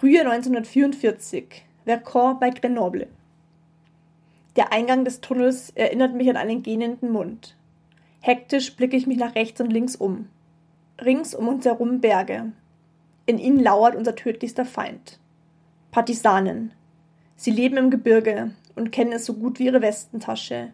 Frühjahr 0.00 0.24
1944, 0.24 1.62
Vercors 1.84 2.40
bei 2.40 2.48
Grenoble. 2.48 3.06
Der 4.56 4.72
Eingang 4.72 5.04
des 5.04 5.20
Tunnels 5.20 5.68
erinnert 5.74 6.14
mich 6.14 6.30
an 6.30 6.38
einen 6.38 6.62
gähnenden 6.62 7.12
Mund. 7.12 7.54
Hektisch 8.20 8.74
blicke 8.76 8.96
ich 8.96 9.06
mich 9.06 9.18
nach 9.18 9.34
rechts 9.34 9.60
und 9.60 9.70
links 9.70 9.96
um. 9.96 10.30
Rings 11.04 11.34
um 11.34 11.48
uns 11.48 11.66
herum 11.66 12.00
Berge. 12.00 12.52
In 13.26 13.36
ihnen 13.36 13.60
lauert 13.60 13.94
unser 13.94 14.16
tödlichster 14.16 14.64
Feind. 14.64 15.18
Partisanen. 15.90 16.72
Sie 17.36 17.50
leben 17.50 17.76
im 17.76 17.90
Gebirge 17.90 18.52
und 18.76 18.92
kennen 18.92 19.12
es 19.12 19.26
so 19.26 19.34
gut 19.34 19.58
wie 19.58 19.66
ihre 19.66 19.82
Westentasche. 19.82 20.70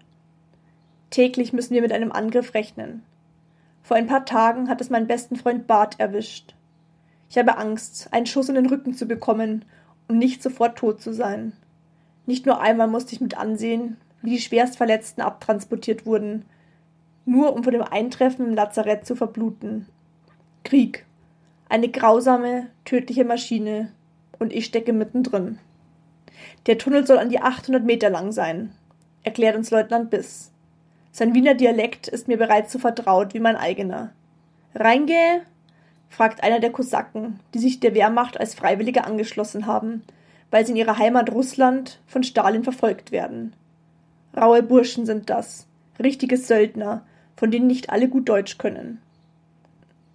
Täglich 1.11 1.53
müssen 1.53 1.75
wir 1.75 1.83
mit 1.83 1.91
einem 1.91 2.13
Angriff 2.13 2.55
rechnen. 2.55 3.03
Vor 3.83 3.97
ein 3.97 4.07
paar 4.07 4.25
Tagen 4.25 4.69
hat 4.69 4.81
es 4.81 4.89
meinen 4.89 5.09
besten 5.09 5.35
Freund 5.35 5.67
Bart 5.67 5.99
erwischt. 5.99 6.56
Ich 7.29 7.39
habe 7.39 7.59
Angst, 7.59 8.09
einen 8.13 8.27
Schuss 8.27 8.49
in 8.49 8.55
den 8.55 8.67
Rücken 8.67 8.95
zu 8.95 9.07
bekommen 9.07 9.65
und 10.09 10.19
nicht 10.19 10.43
sofort 10.43 10.79
tot 10.79 11.01
zu 11.01 11.13
sein. 11.13 11.53
Nicht 12.27 12.47
nur 12.47 12.61
einmal 12.61 12.89
musste 12.89 13.15
ich 13.15 13.21
mit 13.21 13.37
ansehen, 13.37 13.97
wie 14.23 14.31
die 14.31 14.41
Schwerstverletzten 14.41 15.23
abtransportiert 15.23 16.07
wurden, 16.07 16.45
nur 17.25 17.55
um 17.55 17.63
vor 17.63 17.73
dem 17.73 17.83
Eintreffen 17.83 18.47
im 18.47 18.55
Lazarett 18.55 19.07
zu 19.07 19.17
verbluten. 19.17 19.87
Krieg. 20.65 21.05
Eine 21.69 21.89
grausame, 21.89 22.69
tödliche 22.85 23.25
Maschine. 23.25 23.93
Und 24.39 24.53
ich 24.53 24.67
stecke 24.67 24.93
mittendrin. 24.93 25.59
Der 26.67 26.79
Tunnel 26.79 27.07
soll 27.07 27.19
an 27.19 27.31
die 27.31 27.41
800 27.41 27.85
Meter 27.85 28.11
lang 28.11 28.33
sein, 28.33 28.73
erklärt 29.23 29.57
uns 29.57 29.71
Leutnant 29.71 30.11
Biss. 30.11 30.53
Sein 31.13 31.35
Wiener 31.35 31.55
Dialekt 31.55 32.09
ist 32.09 32.29
mir 32.29 32.37
bereits 32.37 32.73
so 32.73 32.79
vertraut 32.79 33.33
wie 33.33 33.41
mein 33.41 33.57
eigener. 33.57 34.13
Reingehe? 34.75 35.43
Fragt 36.09 36.43
einer 36.43 36.61
der 36.61 36.73
Kosaken, 36.73 37.41
die 37.55 37.59
sich 37.59 37.81
der 37.81 37.95
Wehrmacht 37.95 38.39
als 38.39 38.55
Freiwillige 38.55 39.05
angeschlossen 39.05 39.67
haben, 39.67 40.03
weil 40.51 40.65
sie 40.65 40.73
in 40.73 40.79
ihrer 40.79 40.99
Heimat 40.99 41.31
Russland 41.31 42.01
von 42.07 42.23
Stalin 42.23 42.65
verfolgt 42.65 43.13
werden. 43.13 43.55
Raue 44.37 44.63
Burschen 44.63 45.07
sind 45.07 45.31
das, 45.31 45.67
richtige 45.99 46.37
Söldner, 46.37 47.05
von 47.37 47.51
denen 47.51 47.67
nicht 47.67 47.91
alle 47.91 48.09
gut 48.09 48.29
Deutsch 48.29 48.59
können. 48.59 49.01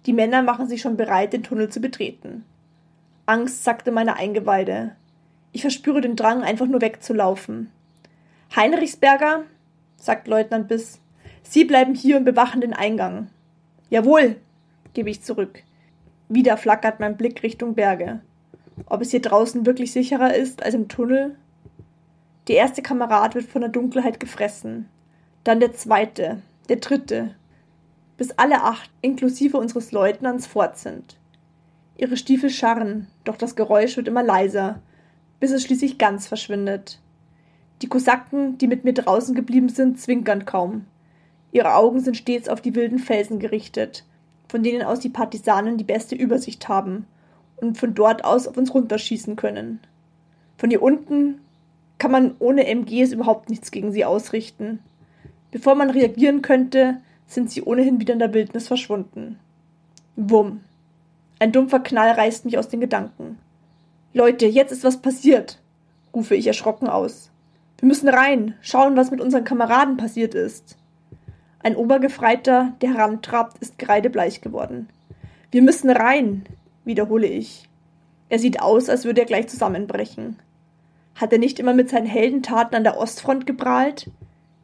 Die 0.06 0.12
Männer 0.12 0.42
machen 0.42 0.66
sich 0.66 0.80
schon 0.80 0.96
bereit, 0.96 1.32
den 1.32 1.42
Tunnel 1.42 1.68
zu 1.68 1.80
betreten. 1.80 2.44
Angst 3.26 3.62
sackte 3.62 3.92
meine 3.92 4.16
Eingeweide. 4.16 4.96
Ich 5.52 5.60
verspüre 5.60 6.00
den 6.00 6.16
Drang, 6.16 6.42
einfach 6.42 6.66
nur 6.66 6.80
wegzulaufen. 6.80 7.70
Heinrichsberger, 8.56 9.44
sagt 9.96 10.26
Leutnant 10.26 10.68
Biss, 10.68 10.98
Sie 11.42 11.64
bleiben 11.64 11.94
hier 11.94 12.16
und 12.16 12.24
bewachen 12.24 12.60
den 12.60 12.72
Eingang. 12.72 13.28
Jawohl, 13.90 14.36
gebe 14.94 15.10
ich 15.10 15.22
zurück. 15.22 15.62
Wieder 16.34 16.56
flackert 16.56 16.98
mein 16.98 17.18
Blick 17.18 17.42
Richtung 17.42 17.74
Berge. 17.74 18.22
Ob 18.86 19.02
es 19.02 19.10
hier 19.10 19.20
draußen 19.20 19.66
wirklich 19.66 19.92
sicherer 19.92 20.34
ist 20.34 20.62
als 20.62 20.74
im 20.74 20.88
Tunnel? 20.88 21.36
Der 22.48 22.56
erste 22.56 22.80
Kamerad 22.80 23.34
wird 23.34 23.44
von 23.44 23.60
der 23.60 23.68
Dunkelheit 23.68 24.18
gefressen. 24.18 24.88
Dann 25.44 25.60
der 25.60 25.74
zweite, 25.74 26.40
der 26.70 26.76
dritte, 26.76 27.34
bis 28.16 28.30
alle 28.30 28.62
acht, 28.62 28.90
inklusive 29.02 29.58
unseres 29.58 29.92
Leutnants, 29.92 30.46
fort 30.46 30.78
sind. 30.78 31.18
Ihre 31.98 32.16
Stiefel 32.16 32.48
scharren, 32.48 33.08
doch 33.24 33.36
das 33.36 33.54
Geräusch 33.54 33.98
wird 33.98 34.08
immer 34.08 34.22
leiser, 34.22 34.80
bis 35.38 35.50
es 35.50 35.62
schließlich 35.62 35.98
ganz 35.98 36.28
verschwindet. 36.28 36.98
Die 37.82 37.88
Kosaken, 37.88 38.56
die 38.56 38.68
mit 38.68 38.84
mir 38.84 38.94
draußen 38.94 39.34
geblieben 39.34 39.68
sind, 39.68 40.00
zwinkern 40.00 40.46
kaum. 40.46 40.86
Ihre 41.50 41.74
Augen 41.74 42.00
sind 42.00 42.16
stets 42.16 42.48
auf 42.48 42.62
die 42.62 42.74
wilden 42.74 43.00
Felsen 43.00 43.38
gerichtet, 43.38 44.06
von 44.52 44.62
denen 44.62 44.82
aus 44.82 45.00
die 45.00 45.08
Partisanen 45.08 45.78
die 45.78 45.84
beste 45.84 46.14
Übersicht 46.14 46.68
haben 46.68 47.06
und 47.56 47.78
von 47.78 47.94
dort 47.94 48.22
aus 48.26 48.46
auf 48.46 48.58
uns 48.58 48.74
runterschießen 48.74 49.34
können. 49.34 49.80
Von 50.58 50.68
hier 50.68 50.82
unten 50.82 51.40
kann 51.96 52.10
man 52.10 52.34
ohne 52.38 52.66
MGs 52.66 53.12
überhaupt 53.14 53.48
nichts 53.48 53.70
gegen 53.70 53.92
sie 53.92 54.04
ausrichten. 54.04 54.80
Bevor 55.52 55.74
man 55.74 55.88
reagieren 55.88 56.42
könnte, 56.42 56.98
sind 57.26 57.50
sie 57.50 57.62
ohnehin 57.62 57.98
wieder 57.98 58.12
in 58.12 58.18
der 58.18 58.34
Wildnis 58.34 58.68
verschwunden. 58.68 59.38
Wumm. 60.16 60.60
Ein 61.38 61.52
dumpfer 61.52 61.80
Knall 61.80 62.10
reißt 62.10 62.44
mich 62.44 62.58
aus 62.58 62.68
den 62.68 62.80
Gedanken. 62.80 63.38
Leute, 64.12 64.44
jetzt 64.44 64.70
ist 64.70 64.84
was 64.84 65.00
passiert, 65.00 65.62
rufe 66.14 66.34
ich 66.34 66.46
erschrocken 66.46 66.88
aus. 66.88 67.30
Wir 67.78 67.88
müssen 67.88 68.10
rein, 68.10 68.52
schauen, 68.60 68.96
was 68.96 69.10
mit 69.10 69.22
unseren 69.22 69.44
Kameraden 69.44 69.96
passiert 69.96 70.34
ist. 70.34 70.76
Ein 71.64 71.76
Obergefreiter, 71.76 72.72
der 72.80 72.94
herantrabt, 72.94 73.58
ist 73.58 73.78
kreidebleich 73.78 74.40
geworden. 74.40 74.88
Wir 75.52 75.62
müssen 75.62 75.90
rein, 75.90 76.44
wiederhole 76.84 77.28
ich. 77.28 77.68
Er 78.28 78.38
sieht 78.38 78.60
aus, 78.60 78.88
als 78.88 79.04
würde 79.04 79.20
er 79.20 79.26
gleich 79.26 79.48
zusammenbrechen. 79.48 80.38
Hat 81.14 81.32
er 81.32 81.38
nicht 81.38 81.60
immer 81.60 81.74
mit 81.74 81.90
seinen 81.90 82.06
Heldentaten 82.06 82.74
an 82.74 82.82
der 82.82 82.96
Ostfront 82.96 83.46
geprahlt? 83.46 84.10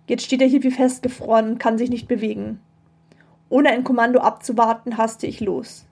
Jetzt 0.09 0.25
steht 0.25 0.41
er 0.41 0.49
hier 0.49 0.63
wie 0.63 0.71
festgefroren 0.71 1.51
und 1.51 1.59
kann 1.59 1.79
sich 1.79 1.91
nicht 1.91 2.09
bewegen. 2.09 2.61
Ohne 3.49 3.69
ein 3.69 3.85
Kommando 3.85 4.21
abzuwarten, 4.21 4.97
haste 4.97 5.27
ich 5.27 5.41
los. 5.41 5.87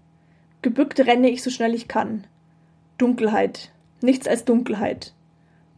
Gebückt 0.62 0.98
renne 1.00 1.30
ich 1.30 1.42
so 1.42 1.50
schnell 1.50 1.74
ich 1.74 1.86
kann. 1.86 2.24
Dunkelheit. 2.98 3.70
Nichts 4.00 4.26
als 4.26 4.44
Dunkelheit. 4.44 5.12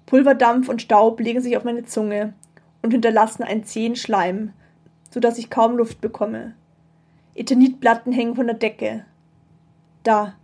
Pulverdampf 0.07 0.69
und 0.69 0.81
Staub 0.81 1.21
legen 1.21 1.43
sich 1.43 1.57
auf 1.57 1.65
meine 1.65 1.85
Zunge 1.85 2.33
und 2.81 2.93
hinterlassen 2.93 3.43
einen 3.43 3.65
zähen 3.65 3.97
Schleim, 3.97 4.53
so 5.11 5.21
dass 5.21 5.39
ich 5.39 5.51
kaum 5.51 5.77
Luft 5.77 6.01
bekomme. 6.01 6.55
Eternitplatten 7.35 8.13
hängen 8.13 8.35
von 8.35 8.47
der 8.47 8.57
Decke. 8.57 9.05
Da. 10.03 10.35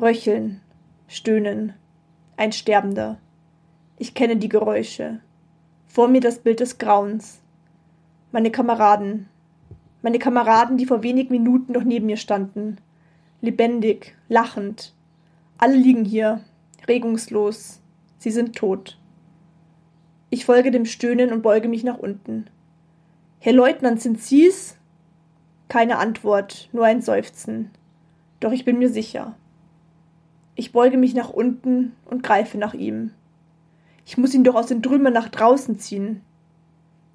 Röcheln. 0.00 0.60
Stöhnen. 1.06 1.74
Ein 2.36 2.52
Sterbender. 2.52 3.18
Ich 3.98 4.14
kenne 4.14 4.36
die 4.36 4.48
Geräusche. 4.48 5.20
Vor 5.86 6.08
mir 6.08 6.20
das 6.20 6.38
Bild 6.38 6.60
des 6.60 6.78
Grauens. 6.78 7.40
Meine 8.30 8.50
Kameraden. 8.50 9.28
Meine 10.02 10.18
Kameraden, 10.18 10.76
die 10.76 10.86
vor 10.86 11.02
wenigen 11.02 11.32
Minuten 11.32 11.72
noch 11.72 11.84
neben 11.84 12.06
mir 12.06 12.16
standen. 12.16 12.78
Lebendig, 13.40 14.16
lachend. 14.28 14.94
Alle 15.56 15.76
liegen 15.76 16.04
hier, 16.04 16.44
regungslos. 16.86 17.80
Sie 18.18 18.30
sind 18.30 18.54
tot. 18.54 18.98
Ich 20.30 20.44
folge 20.44 20.70
dem 20.70 20.84
Stöhnen 20.84 21.32
und 21.32 21.42
beuge 21.42 21.68
mich 21.68 21.84
nach 21.84 21.98
unten. 21.98 22.48
Herr 23.40 23.52
Leutnant, 23.52 24.00
sind 24.00 24.20
Sie's? 24.20 24.76
Keine 25.68 25.98
Antwort, 25.98 26.68
nur 26.72 26.84
ein 26.84 27.02
Seufzen. 27.02 27.70
Doch 28.40 28.50
ich 28.50 28.64
bin 28.64 28.78
mir 28.78 28.88
sicher. 28.88 29.36
Ich 30.56 30.72
beuge 30.72 30.96
mich 30.96 31.14
nach 31.14 31.30
unten 31.30 31.94
und 32.04 32.24
greife 32.24 32.58
nach 32.58 32.74
ihm. 32.74 33.12
Ich 34.04 34.18
muss 34.18 34.34
ihn 34.34 34.42
doch 34.42 34.56
aus 34.56 34.66
den 34.66 34.82
Trümmern 34.82 35.12
nach 35.12 35.28
draußen 35.28 35.78
ziehen. 35.78 36.22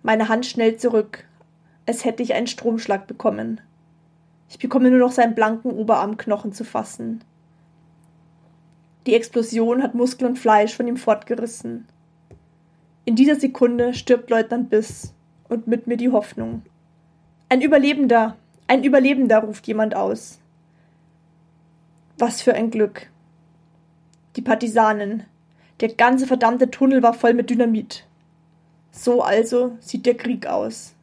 Meine 0.02 0.30
Hand 0.30 0.46
schnellt 0.46 0.80
zurück, 0.80 1.28
als 1.86 2.06
hätte 2.06 2.24
ich 2.24 2.34
einen 2.34 2.48
Stromschlag 2.48 3.06
bekommen. 3.06 3.60
Ich 4.48 4.60
bekomme 4.60 4.92
nur 4.92 5.00
noch 5.00 5.12
seinen 5.12 5.36
blanken 5.36 5.72
Oberarmknochen 5.72 6.54
zu 6.54 6.64
fassen. 6.64 7.22
Die 9.08 9.16
Explosion 9.16 9.84
hat 9.84 9.94
Muskel 9.94 10.26
und 10.26 10.40
Fleisch 10.40 10.74
von 10.74 10.88
ihm 10.88 10.96
fortgerissen. 10.96 11.86
In 13.04 13.18
dieser 13.18 13.36
Sekunde 13.36 13.94
stirbt 13.94 14.30
Leutnant 14.30 14.70
Biss 14.70 15.14
und 15.54 15.68
mit 15.68 15.86
mir 15.86 15.98
die 15.98 16.10
Hoffnung. 16.10 16.64
Ein 17.48 17.62
Überlebender, 17.62 18.36
ein 18.68 18.84
Überlebender, 18.84 19.38
ruft 19.38 19.68
jemand 19.68 19.96
aus. 19.96 20.40
Was 22.18 22.42
für 22.42 22.56
ein 22.56 22.72
Glück. 22.72 23.10
Die 24.36 24.42
Partisanen. 24.42 25.24
Der 25.80 25.94
ganze 25.94 26.26
verdammte 26.26 26.72
Tunnel 26.72 27.04
war 27.04 27.14
voll 27.14 27.36
mit 27.36 27.52
Dynamit. 27.52 28.08
So 28.92 29.22
also 29.22 29.78
sieht 29.80 30.06
der 30.08 30.16
Krieg 30.16 30.48
aus. 30.48 30.96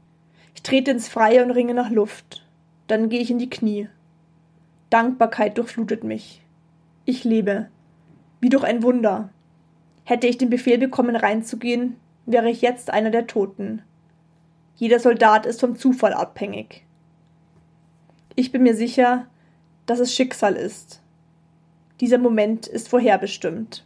Ich 0.55 0.63
trete 0.63 0.91
ins 0.91 1.09
Freie 1.09 1.45
und 1.45 1.53
ringe 1.53 1.75
nach 1.75 1.91
Luft. 1.91 2.45
Dann 2.89 3.09
gehe 3.09 3.21
ich 3.21 3.31
in 3.31 3.39
die 3.39 3.51
Knie. 3.51 3.89
Dankbarkeit 4.91 5.59
durchflutet 5.59 6.03
mich. 6.03 6.43
Ich 7.05 7.23
lebe. 7.23 7.69
Wie 8.41 8.49
durch 8.49 8.65
ein 8.65 8.83
Wunder. 8.83 9.29
Hätte 10.05 10.27
ich 10.27 10.39
den 10.39 10.51
Befehl 10.51 10.79
bekommen, 10.79 11.15
reinzugehen, 11.15 11.97
wäre 12.27 12.51
ich 12.51 12.63
jetzt 12.63 12.91
einer 12.91 13.11
der 13.11 13.29
Toten. 13.29 13.83
Jeder 14.81 14.99
Soldat 14.99 15.45
ist 15.45 15.61
vom 15.61 15.77
Zufall 15.77 16.15
abhängig. 16.15 16.87
Ich 18.35 18.51
bin 18.51 18.63
mir 18.63 18.75
sicher, 18.75 19.27
dass 19.85 19.99
es 19.99 20.15
Schicksal 20.15 20.57
ist. 20.57 21.03
Dieser 22.01 22.17
Moment 22.17 22.67
ist 22.67 22.89
vorherbestimmt. 22.89 23.85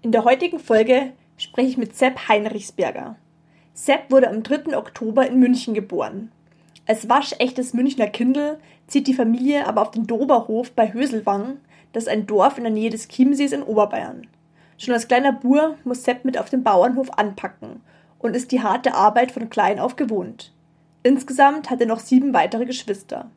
In 0.00 0.10
der 0.10 0.24
heutigen 0.24 0.58
Folge 0.58 1.12
spreche 1.36 1.68
ich 1.68 1.76
mit 1.76 1.94
Sepp 1.94 2.28
Heinrichsberger. 2.28 3.14
Sepp 3.72 4.10
wurde 4.10 4.28
am 4.28 4.42
3. 4.42 4.76
Oktober 4.76 5.24
in 5.24 5.38
München 5.38 5.74
geboren. 5.74 6.32
Als 6.88 7.08
waschechtes 7.08 7.72
Münchner 7.72 8.08
Kindl 8.08 8.58
zieht 8.88 9.06
die 9.06 9.14
Familie 9.14 9.68
aber 9.68 9.80
auf 9.82 9.92
den 9.92 10.08
Doberhof 10.08 10.72
bei 10.72 10.92
Höselwang, 10.92 11.58
das 11.92 12.04
ist 12.04 12.08
ein 12.08 12.26
Dorf 12.26 12.58
in 12.58 12.64
der 12.64 12.72
Nähe 12.72 12.90
des 12.90 13.06
Chiemsees 13.06 13.52
in 13.52 13.62
Oberbayern. 13.62 14.26
Schon 14.78 14.94
als 14.94 15.08
kleiner 15.08 15.32
Bur 15.32 15.76
muss 15.84 16.04
Sepp 16.04 16.24
mit 16.24 16.38
auf 16.38 16.50
dem 16.50 16.62
Bauernhof 16.62 17.10
anpacken 17.18 17.80
und 18.18 18.36
ist 18.36 18.52
die 18.52 18.62
harte 18.62 18.94
Arbeit 18.94 19.32
von 19.32 19.50
klein 19.50 19.78
auf 19.78 19.96
gewohnt. 19.96 20.52
Insgesamt 21.02 21.70
hat 21.70 21.80
er 21.80 21.86
noch 21.86 22.00
sieben 22.00 22.32
weitere 22.32 22.64
Geschwister. 22.64 23.30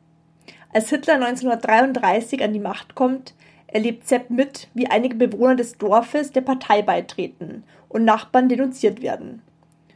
Als 0.72 0.90
Hitler 0.90 1.14
1933 1.14 2.42
an 2.42 2.52
die 2.52 2.60
Macht 2.60 2.94
kommt, 2.94 3.34
erlebt 3.66 4.06
Sepp 4.06 4.30
mit, 4.30 4.68
wie 4.74 4.88
einige 4.88 5.16
Bewohner 5.16 5.56
des 5.56 5.78
Dorfes 5.78 6.32
der 6.32 6.42
Partei 6.42 6.82
beitreten 6.82 7.64
und 7.88 8.04
Nachbarn 8.04 8.48
denunziert 8.48 9.02
werden. 9.02 9.42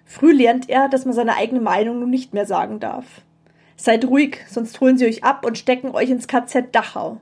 Früh 0.05 0.33
lernt 0.33 0.69
er, 0.69 0.89
dass 0.89 1.05
man 1.05 1.15
seine 1.15 1.37
eigene 1.37 1.61
Meinung 1.61 2.01
nun 2.01 2.11
nicht 2.11 2.35
mehr 2.35 2.47
sagen 2.47 2.81
darf. 2.81 3.23
Seid 3.77 4.05
ruhig, 4.05 4.39
sonst 4.49 4.81
holen 4.81 4.99
sie 4.99 5.07
euch 5.07 5.23
ab 5.23 5.47
und 5.47 5.57
stecken 5.57 5.93
euch 5.93 6.11
ins 6.11 6.27
KZ 6.27 6.75
Dachau, 6.75 7.19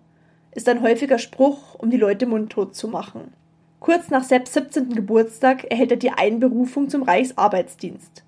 ist 0.53 0.69
ein 0.69 0.83
häufiger 0.83 1.19
Spruch, 1.19 1.75
um 1.75 1.91
die 1.91 1.99
Leute 1.99 2.27
mundtot 2.27 2.75
zu 2.75 2.89
machen. 2.89 3.33
Kurz 3.81 4.11
nach 4.11 4.25
Sepps 4.25 4.55
17. 4.55 4.95
Geburtstag 4.95 5.65
erhält 5.71 5.93
er 5.93 5.97
die 5.97 6.11
Einberufung 6.11 6.89
zum 6.89 7.05
Reichsarbeitsdienst. 7.05 8.25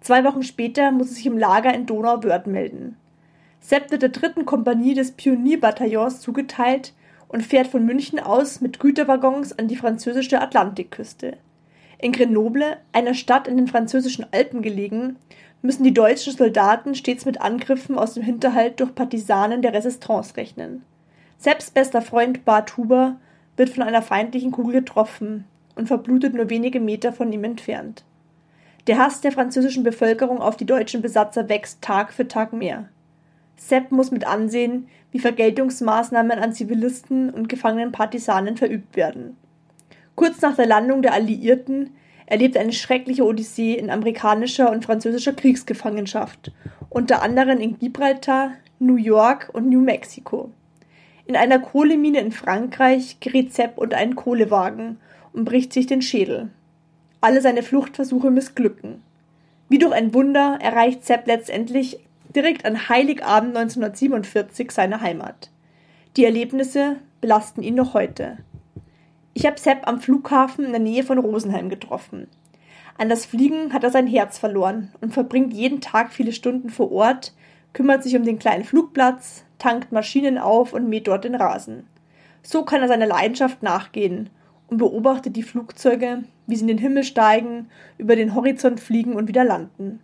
Zwei 0.00 0.24
Wochen 0.24 0.42
später 0.42 0.92
muss 0.92 1.08
er 1.08 1.14
sich 1.14 1.26
im 1.26 1.38
Lager 1.38 1.74
in 1.74 1.86
Donauwörth 1.86 2.46
melden. 2.46 2.96
Sepp 3.60 3.90
wird 3.90 4.02
der 4.02 4.08
dritten 4.10 4.46
Kompanie 4.46 4.94
des 4.94 5.12
Pionierbataillons 5.12 6.20
zugeteilt 6.20 6.92
und 7.28 7.44
fährt 7.44 7.68
von 7.68 7.84
München 7.84 8.20
aus 8.20 8.60
mit 8.60 8.78
Güterwaggons 8.78 9.58
an 9.58 9.68
die 9.68 9.76
französische 9.76 10.40
Atlantikküste. 10.40 11.36
In 11.98 12.12
Grenoble, 12.12 12.78
einer 12.92 13.14
Stadt 13.14 13.46
in 13.46 13.56
den 13.56 13.68
französischen 13.68 14.26
Alpen 14.32 14.62
gelegen, 14.62 15.16
müssen 15.62 15.84
die 15.84 15.94
deutschen 15.94 16.36
Soldaten 16.36 16.94
stets 16.94 17.24
mit 17.24 17.40
Angriffen 17.40 17.96
aus 17.96 18.14
dem 18.14 18.22
Hinterhalt 18.24 18.80
durch 18.80 18.94
Partisanen 18.94 19.62
der 19.62 19.72
Resistance 19.72 20.36
rechnen. 20.36 20.84
Sepps 21.38 21.70
bester 21.70 22.02
Freund 22.02 22.44
Bart 22.44 22.76
Huber 22.76 23.16
wird 23.56 23.70
von 23.70 23.82
einer 23.82 24.02
feindlichen 24.02 24.50
Kugel 24.50 24.74
getroffen 24.74 25.44
und 25.74 25.86
verblutet 25.86 26.34
nur 26.34 26.50
wenige 26.50 26.80
Meter 26.80 27.12
von 27.12 27.32
ihm 27.32 27.44
entfernt. 27.44 28.04
Der 28.86 28.98
Hass 28.98 29.20
der 29.20 29.32
französischen 29.32 29.84
Bevölkerung 29.84 30.40
auf 30.40 30.56
die 30.56 30.66
deutschen 30.66 31.02
Besatzer 31.02 31.48
wächst 31.48 31.82
Tag 31.82 32.12
für 32.12 32.26
Tag 32.26 32.52
mehr. 32.52 32.88
Sepp 33.56 33.92
muss 33.92 34.10
mit 34.10 34.26
ansehen, 34.26 34.88
wie 35.12 35.20
Vergeltungsmaßnahmen 35.20 36.38
an 36.38 36.52
Zivilisten 36.52 37.30
und 37.30 37.48
gefangenen 37.48 37.92
Partisanen 37.92 38.56
verübt 38.56 38.96
werden. 38.96 39.36
Kurz 40.16 40.40
nach 40.40 40.56
der 40.56 40.66
Landung 40.66 41.02
der 41.02 41.12
Alliierten 41.12 41.90
erlebt 42.26 42.56
eine 42.56 42.72
schreckliche 42.72 43.24
Odyssee 43.24 43.74
in 43.74 43.90
amerikanischer 43.90 44.70
und 44.70 44.84
französischer 44.84 45.32
Kriegsgefangenschaft, 45.32 46.50
unter 46.88 47.22
anderem 47.22 47.60
in 47.60 47.78
Gibraltar, 47.78 48.52
New 48.78 48.96
York 48.96 49.50
und 49.52 49.68
New 49.68 49.80
Mexico. 49.80 50.50
In 51.26 51.36
einer 51.36 51.58
Kohlemine 51.58 52.20
in 52.20 52.32
Frankreich 52.32 53.18
gerät 53.20 53.54
Sepp 53.54 53.78
unter 53.78 53.96
einen 53.96 54.16
Kohlewagen 54.16 54.98
und 55.32 55.44
bricht 55.44 55.72
sich 55.72 55.86
den 55.86 56.02
Schädel. 56.02 56.50
Alle 57.20 57.40
seine 57.40 57.62
Fluchtversuche 57.62 58.30
missglücken. 58.30 59.02
Wie 59.68 59.78
durch 59.78 59.94
ein 59.94 60.12
Wunder 60.12 60.58
erreicht 60.60 61.04
Sepp 61.04 61.26
letztendlich 61.26 62.00
direkt 62.34 62.64
an 62.64 62.88
Heiligabend 62.88 63.56
1947 63.56 64.70
seine 64.70 65.00
Heimat. 65.00 65.50
Die 66.16 66.24
Erlebnisse 66.24 66.96
belasten 67.20 67.62
ihn 67.62 67.76
noch 67.76 67.94
heute. 67.94 68.38
Ich 69.34 69.46
habe 69.46 69.58
Sepp 69.58 69.86
am 69.88 70.00
Flughafen 70.00 70.64
in 70.64 70.72
der 70.72 70.80
Nähe 70.80 71.04
von 71.04 71.18
Rosenheim 71.18 71.70
getroffen. 71.70 72.26
An 72.98 73.08
das 73.08 73.24
Fliegen 73.24 73.72
hat 73.72 73.84
er 73.84 73.90
sein 73.90 74.06
Herz 74.06 74.38
verloren 74.38 74.92
und 75.00 75.14
verbringt 75.14 75.54
jeden 75.54 75.80
Tag 75.80 76.12
viele 76.12 76.32
Stunden 76.32 76.68
vor 76.68 76.92
Ort, 76.92 77.32
kümmert 77.72 78.02
sich 78.02 78.16
um 78.16 78.24
den 78.24 78.38
kleinen 78.38 78.64
Flugplatz, 78.64 79.44
tankt 79.58 79.92
Maschinen 79.92 80.38
auf 80.38 80.72
und 80.72 80.88
mäht 80.88 81.08
dort 81.08 81.24
den 81.24 81.34
Rasen. 81.34 81.86
So 82.42 82.64
kann 82.64 82.82
er 82.82 82.88
seiner 82.88 83.06
Leidenschaft 83.06 83.62
nachgehen 83.62 84.30
und 84.68 84.78
beobachtet 84.78 85.36
die 85.36 85.42
Flugzeuge, 85.42 86.24
wie 86.46 86.56
sie 86.56 86.62
in 86.62 86.68
den 86.68 86.78
Himmel 86.78 87.04
steigen, 87.04 87.68
über 87.98 88.16
den 88.16 88.34
Horizont 88.34 88.80
fliegen 88.80 89.14
und 89.14 89.28
wieder 89.28 89.44
landen. 89.44 90.00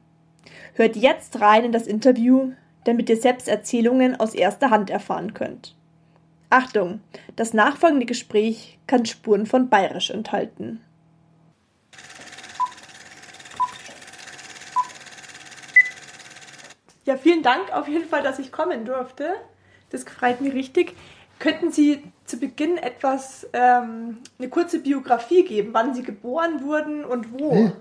Hört 0.74 0.96
jetzt 0.96 1.40
rein 1.40 1.64
in 1.64 1.72
das 1.72 1.86
Interview, 1.86 2.52
damit 2.84 3.10
ihr 3.10 3.16
selbst 3.16 3.48
Erzählungen 3.48 4.18
aus 4.18 4.34
erster 4.34 4.70
Hand 4.70 4.90
erfahren 4.90 5.34
könnt. 5.34 5.74
Achtung, 6.50 7.00
das 7.36 7.52
nachfolgende 7.52 8.06
Gespräch 8.06 8.78
kann 8.86 9.04
Spuren 9.04 9.44
von 9.44 9.68
Bayerisch 9.68 10.10
enthalten. 10.10 10.80
Ja, 17.08 17.16
vielen 17.16 17.42
Dank 17.42 17.72
auf 17.72 17.88
jeden 17.88 18.04
Fall, 18.04 18.22
dass 18.22 18.38
ich 18.38 18.52
kommen 18.52 18.84
durfte. 18.84 19.28
Das 19.88 20.04
freut 20.04 20.42
mich 20.42 20.52
richtig. 20.52 20.94
Könnten 21.38 21.72
Sie 21.72 22.02
zu 22.26 22.36
Beginn 22.36 22.76
etwas, 22.76 23.48
ähm, 23.54 24.18
eine 24.38 24.50
kurze 24.50 24.80
Biografie 24.80 25.42
geben, 25.42 25.70
wann 25.72 25.94
Sie 25.94 26.02
geboren 26.02 26.62
wurden 26.62 27.06
und 27.06 27.32
wo? 27.32 27.54
Hä? 27.54 27.72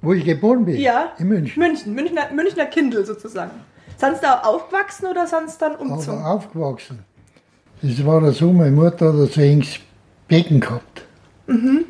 Wo 0.00 0.14
ich 0.14 0.24
geboren 0.24 0.64
bin? 0.64 0.78
Ja. 0.78 1.12
In 1.18 1.28
München. 1.28 1.62
München, 1.62 1.92
Münchner, 1.92 2.32
Münchner 2.32 2.64
Kindl 2.64 3.04
sozusagen. 3.04 3.50
Sind 3.98 4.14
Sie 4.14 4.22
da 4.22 4.40
aufgewachsen 4.40 5.08
oder 5.08 5.26
sind 5.26 5.50
Sie 5.50 5.58
dann 5.58 5.76
umgezogen? 5.76 6.20
Aber 6.20 6.30
aufgewachsen. 6.36 7.00
Das 7.82 8.06
war 8.06 8.32
so, 8.32 8.50
meine 8.50 8.70
Mutter 8.70 9.12
hat 9.12 9.30
so 9.30 9.42
enges 9.42 9.78
Becken 10.26 10.60
gehabt. 10.60 11.04
Mhm. 11.48 11.84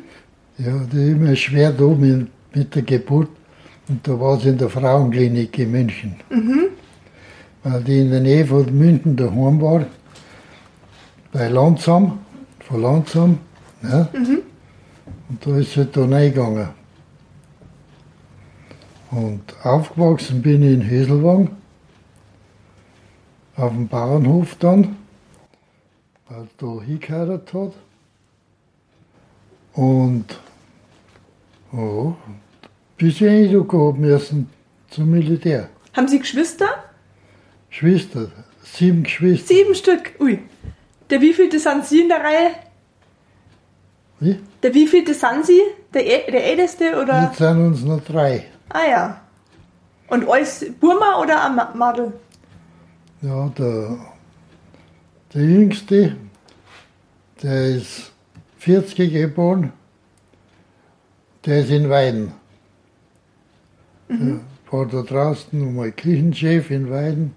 Ja, 0.57 0.73
das 0.73 0.93
ist 0.93 1.07
immer 1.07 1.33
schwer 1.37 1.71
da 1.71 1.85
mit, 1.85 2.27
mit 2.53 2.75
der 2.75 2.81
Geburt. 2.81 3.29
Und 3.89 4.07
da 4.07 4.19
war 4.19 4.39
sie 4.39 4.49
in 4.49 4.57
der 4.57 4.69
Frauenklinik 4.69 5.57
in 5.57 5.71
München. 5.71 6.15
Mhm. 6.29 6.67
Weil 7.63 7.83
die 7.83 8.01
in 8.01 8.11
der 8.11 8.21
Nähe 8.21 8.45
von 8.45 8.65
München 8.77 9.15
daheim 9.17 9.59
war. 9.59 9.85
Bei 11.31 11.47
Landsam, 11.47 12.19
von 12.59 12.81
Landsam. 12.81 13.39
Ja. 13.81 14.07
Mhm. 14.13 14.43
Und 15.29 15.45
da 15.45 15.57
ist 15.57 15.73
sie 15.73 15.85
da 15.85 16.05
reingegangen. 16.05 16.69
Und 19.11 19.41
aufgewachsen 19.63 20.41
bin 20.43 20.61
ich 20.61 20.73
in 20.73 20.87
Höselwang. 20.87 21.49
Auf 23.55 23.71
dem 23.71 23.87
Bauernhof 23.87 24.55
dann, 24.55 24.95
weil 26.29 26.43
es 26.43 26.55
da 26.57 26.81
hingeheiratet 26.81 27.53
hat. 27.53 27.73
Und 29.73 30.25
ja, 31.73 32.15
bis 32.99 33.21
ich 33.21 33.51
gehabt 33.51 33.97
müssen 33.97 34.49
zum 34.91 35.09
Militär. 35.09 35.69
Haben 35.95 36.07
Sie 36.07 36.19
Geschwister? 36.19 36.67
Geschwister, 37.69 38.27
sieben 38.63 39.03
Geschwister. 39.03 39.47
Sieben 39.47 39.73
Stück. 39.73 40.11
Ui. 40.19 40.39
Der 41.09 41.21
wievielte 41.21 41.59
sind 41.59 41.85
Sie 41.85 42.01
in 42.01 42.09
der 42.09 42.19
Reihe? 42.19 42.51
Wie? 44.19 44.37
Der 44.61 44.73
wievielte 44.73 45.13
sind 45.13 45.45
Sie? 45.45 45.61
Der, 45.93 46.03
der 46.03 46.43
Älteste 46.45 47.01
oder? 47.01 47.23
Jetzt 47.23 47.37
sind 47.37 47.57
uns 47.65 47.83
noch 47.83 48.03
drei. 48.03 48.45
Ah 48.69 48.85
ja. 48.87 49.21
Und 50.09 50.27
alles 50.29 50.65
Burma 50.79 51.19
oder 51.21 51.45
ein 51.45 51.55
Ma- 51.55 51.73
Madel? 51.73 52.13
Ja, 53.21 53.47
der, 53.57 53.97
der 55.33 55.41
Jüngste, 55.41 56.15
der 57.41 57.65
ist 57.77 58.11
40 58.57 59.11
geboren, 59.13 59.71
der 61.45 61.61
ist 61.61 61.69
in 61.71 61.89
Weiden. 61.89 62.33
Der 64.09 64.39
war 64.71 64.85
da 64.87 65.01
draußen 65.03 65.59
nochmal 65.59 65.91
Küchenchef 65.91 66.71
in 66.71 66.89
Weiden 66.89 67.33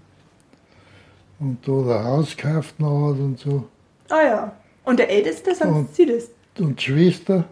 und 1.39 1.57
da 1.67 1.81
der 1.83 2.03
Haus 2.03 2.35
gekauft 2.35 2.75
hat 2.79 2.87
und 2.87 3.37
so. 3.39 3.67
Ah 4.09 4.23
ja. 4.23 4.51
Und 4.83 4.97
der 4.99 5.09
Älteste 5.09 5.53
sind 5.55 5.69
Und- 5.69 5.95
Sie 5.95 6.05
das? 6.05 6.29
Und 6.59 6.79
die 6.79 6.83
Schwester, 6.83 7.45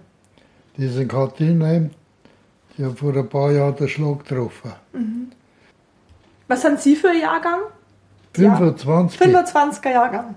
diesen 0.78 1.08
Katrinheim, 1.08 1.92
die 2.78 2.84
haben 2.86 2.96
vor 2.96 3.16
ein 3.16 3.28
paar 3.30 3.52
Jahren 3.52 3.76
den 3.76 3.88
Schlag 3.88 4.24
getroffen. 4.26 4.72
Was 6.48 6.62
sind 6.62 6.80
Sie 6.80 6.96
für 6.96 7.10
ein 7.10 7.22
Jahrgang? 7.22 7.60
Ja. 8.38 8.56
25. 8.56 9.20
25er 9.22 9.92
Jahrgang. 9.92 10.36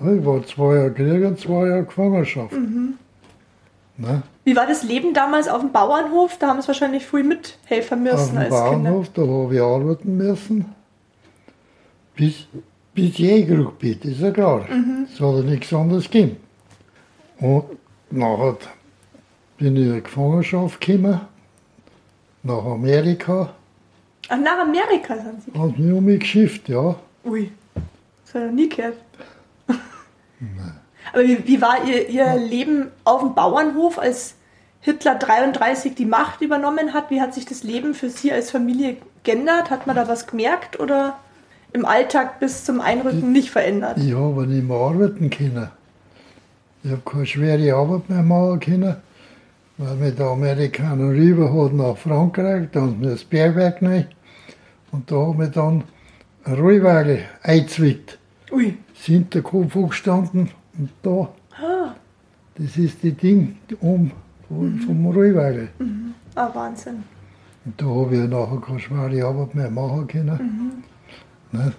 Ich 0.00 0.24
war 0.26 0.44
zwei 0.46 0.74
Jahre 0.76 0.92
Krieg 0.92 1.24
und 1.24 1.38
zwei 1.40 1.66
Jahre 1.68 1.84
Gefangenschaft. 1.84 2.52
Mhm. 2.52 2.94
Ne? 3.96 4.22
Wie 4.46 4.54
war 4.54 4.68
das 4.68 4.84
Leben 4.84 5.12
damals 5.12 5.48
auf 5.48 5.60
dem 5.60 5.72
Bauernhof? 5.72 6.38
Da 6.38 6.46
haben 6.46 6.62
Sie 6.62 6.68
wahrscheinlich 6.68 7.04
früh 7.04 7.24
mithelfen 7.24 8.06
Auf 8.06 8.12
müssen 8.12 8.34
dem 8.36 8.38
als 8.52 8.70
Kinder. 8.70 8.90
Bahnhof, 8.90 9.08
da 9.12 9.22
habe 9.22 9.54
ich 9.56 9.60
arbeiten 9.60 10.16
müssen. 10.16 10.66
Bis, 12.14 12.46
bis 12.94 13.18
ich 13.18 13.28
eingerückt 13.28 13.80
bin, 13.80 14.00
ist 14.02 14.20
ja 14.20 14.30
klar. 14.30 14.64
Mhm. 14.70 15.08
Es 15.12 15.20
hat 15.20 15.34
ja 15.34 15.42
nichts 15.42 15.72
anderes 15.72 16.04
gegeben. 16.04 16.36
Und 17.40 17.64
nachher 18.12 18.56
bin 19.58 19.76
ich 19.76 19.82
in 19.88 19.94
die 19.94 20.02
Gefangenschaft 20.02 20.80
gekommen, 20.80 21.20
nach 22.44 22.64
Amerika, 22.64 23.50
Ach, 24.28 24.38
nach 24.38 24.60
Amerika 24.60 25.16
sind 25.16 25.42
Sie. 25.42 25.58
hat 25.58 25.76
mich 25.76 25.92
um 25.92 26.04
mich 26.04 26.20
geschifft, 26.20 26.68
ja. 26.68 26.94
Ui, 27.24 27.50
das 27.74 28.28
ich 28.28 28.34
noch 28.46 28.52
nie 28.52 28.68
gehört. 28.68 28.94
Aber 31.12 31.22
wie, 31.24 31.44
wie 31.46 31.60
war 31.60 31.84
Ihr, 31.84 32.08
Ihr 32.08 32.36
Leben 32.36 32.92
auf 33.04 33.22
dem 33.22 33.34
Bauernhof, 33.34 33.98
als 33.98 34.35
Hitler 34.86 35.16
33 35.16 35.96
die 35.96 36.06
Macht 36.06 36.42
übernommen 36.42 36.94
hat? 36.94 37.10
Wie 37.10 37.20
hat 37.20 37.34
sich 37.34 37.44
das 37.44 37.64
Leben 37.64 37.92
für 37.92 38.08
Sie 38.08 38.30
als 38.30 38.52
Familie 38.52 38.98
geändert? 39.24 39.68
Hat 39.68 39.88
man 39.88 39.96
da 39.96 40.06
was 40.06 40.28
gemerkt 40.28 40.78
oder 40.78 41.18
im 41.72 41.84
Alltag 41.84 42.38
bis 42.38 42.64
zum 42.64 42.80
Einrücken 42.80 43.32
nicht 43.32 43.50
verändert? 43.50 43.98
Ich 43.98 44.14
habe 44.14 44.46
nicht 44.46 44.62
mehr 44.62 44.76
arbeiten 44.76 45.28
können. 45.28 45.70
Ich 46.84 46.92
habe 46.92 47.02
keine 47.04 47.26
schwere 47.26 47.74
Arbeit 47.74 48.08
mehr 48.08 48.22
machen 48.22 48.60
können, 48.60 48.96
weil 49.76 49.96
mit 49.96 50.20
den 50.20 50.26
Amerikanern 50.26 51.10
rüber 51.10 51.52
hat 51.52 51.72
nach 51.72 51.96
Frankreich, 51.96 52.68
da 52.70 52.82
haben 52.82 53.00
wir 53.00 53.10
das 53.10 53.24
Bergwerk 53.24 53.82
rein. 53.82 54.06
Und 54.92 55.10
da 55.10 55.16
haben 55.16 55.40
wir 55.40 55.48
dann 55.48 55.82
ein 56.44 56.54
Rollwagen 56.54 57.24
eingezwickt. 57.42 58.20
Ui, 58.52 58.78
Sind 58.94 59.34
der 59.34 59.42
Kopf 59.42 59.74
gestanden 59.88 60.50
und 60.78 60.90
da, 61.02 61.28
das 62.54 62.76
ist 62.76 63.02
die 63.02 63.10
Ding 63.10 63.56
um 63.80 64.12
vom, 64.48 64.78
vom 64.80 65.06
Rollwagen. 65.06 66.14
ah, 66.34 66.50
Wahnsinn. 66.54 67.04
Und 67.64 67.80
da 67.80 67.86
habe 67.86 68.14
ich 68.16 68.28
nachher 68.30 68.60
keine 68.60 68.78
schwere 68.78 69.26
Arbeit 69.26 69.54
mehr 69.54 69.70
machen 69.70 70.06
können. 70.06 70.84
Ne? 71.52 71.72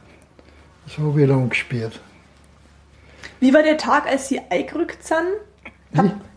Das 0.86 0.98
habe 0.98 1.22
ich 1.22 1.28
dann 1.28 1.50
gespielt. 1.50 2.00
Wie 3.40 3.54
war 3.54 3.64
der 3.64 3.78
Tag, 3.78 4.08
als 4.08 4.28
Sie 4.30 4.42
eingerückt 4.50 5.04
sind? 5.04 5.28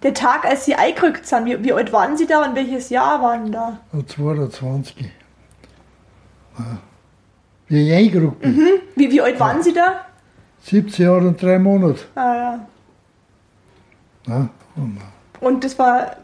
Der 0.02 0.14
Tag, 0.14 0.44
als 0.44 0.64
Sie 0.64 0.74
eingerückt 0.74 1.26
sind, 1.26 1.46
wie, 1.46 1.62
wie 1.64 1.72
alt 1.72 1.92
waren 1.92 2.16
Sie 2.16 2.26
da 2.26 2.44
und 2.44 2.54
welches 2.54 2.88
Jahr 2.90 3.20
waren 3.22 3.50
da? 3.50 3.78
Und 3.92 4.08
22. 4.08 5.10
Ja. 6.58 6.78
Wie 7.68 7.88
ich 7.88 7.92
eingerückt 7.94 8.40
bin. 8.40 8.58
Wie, 8.96 9.10
wie 9.10 9.20
alt 9.20 9.38
waren 9.40 9.62
Sie 9.62 9.72
da? 9.72 10.04
17 10.62 11.04
Jahre 11.06 11.28
und 11.28 11.40
drei 11.40 11.58
Monate. 11.58 12.00
Ah, 12.14 12.34
ja. 12.34 12.66
Ja. 14.26 14.48
Und 14.76 14.98
Und 15.40 15.64
das 15.64 15.78
war, 15.78 16.16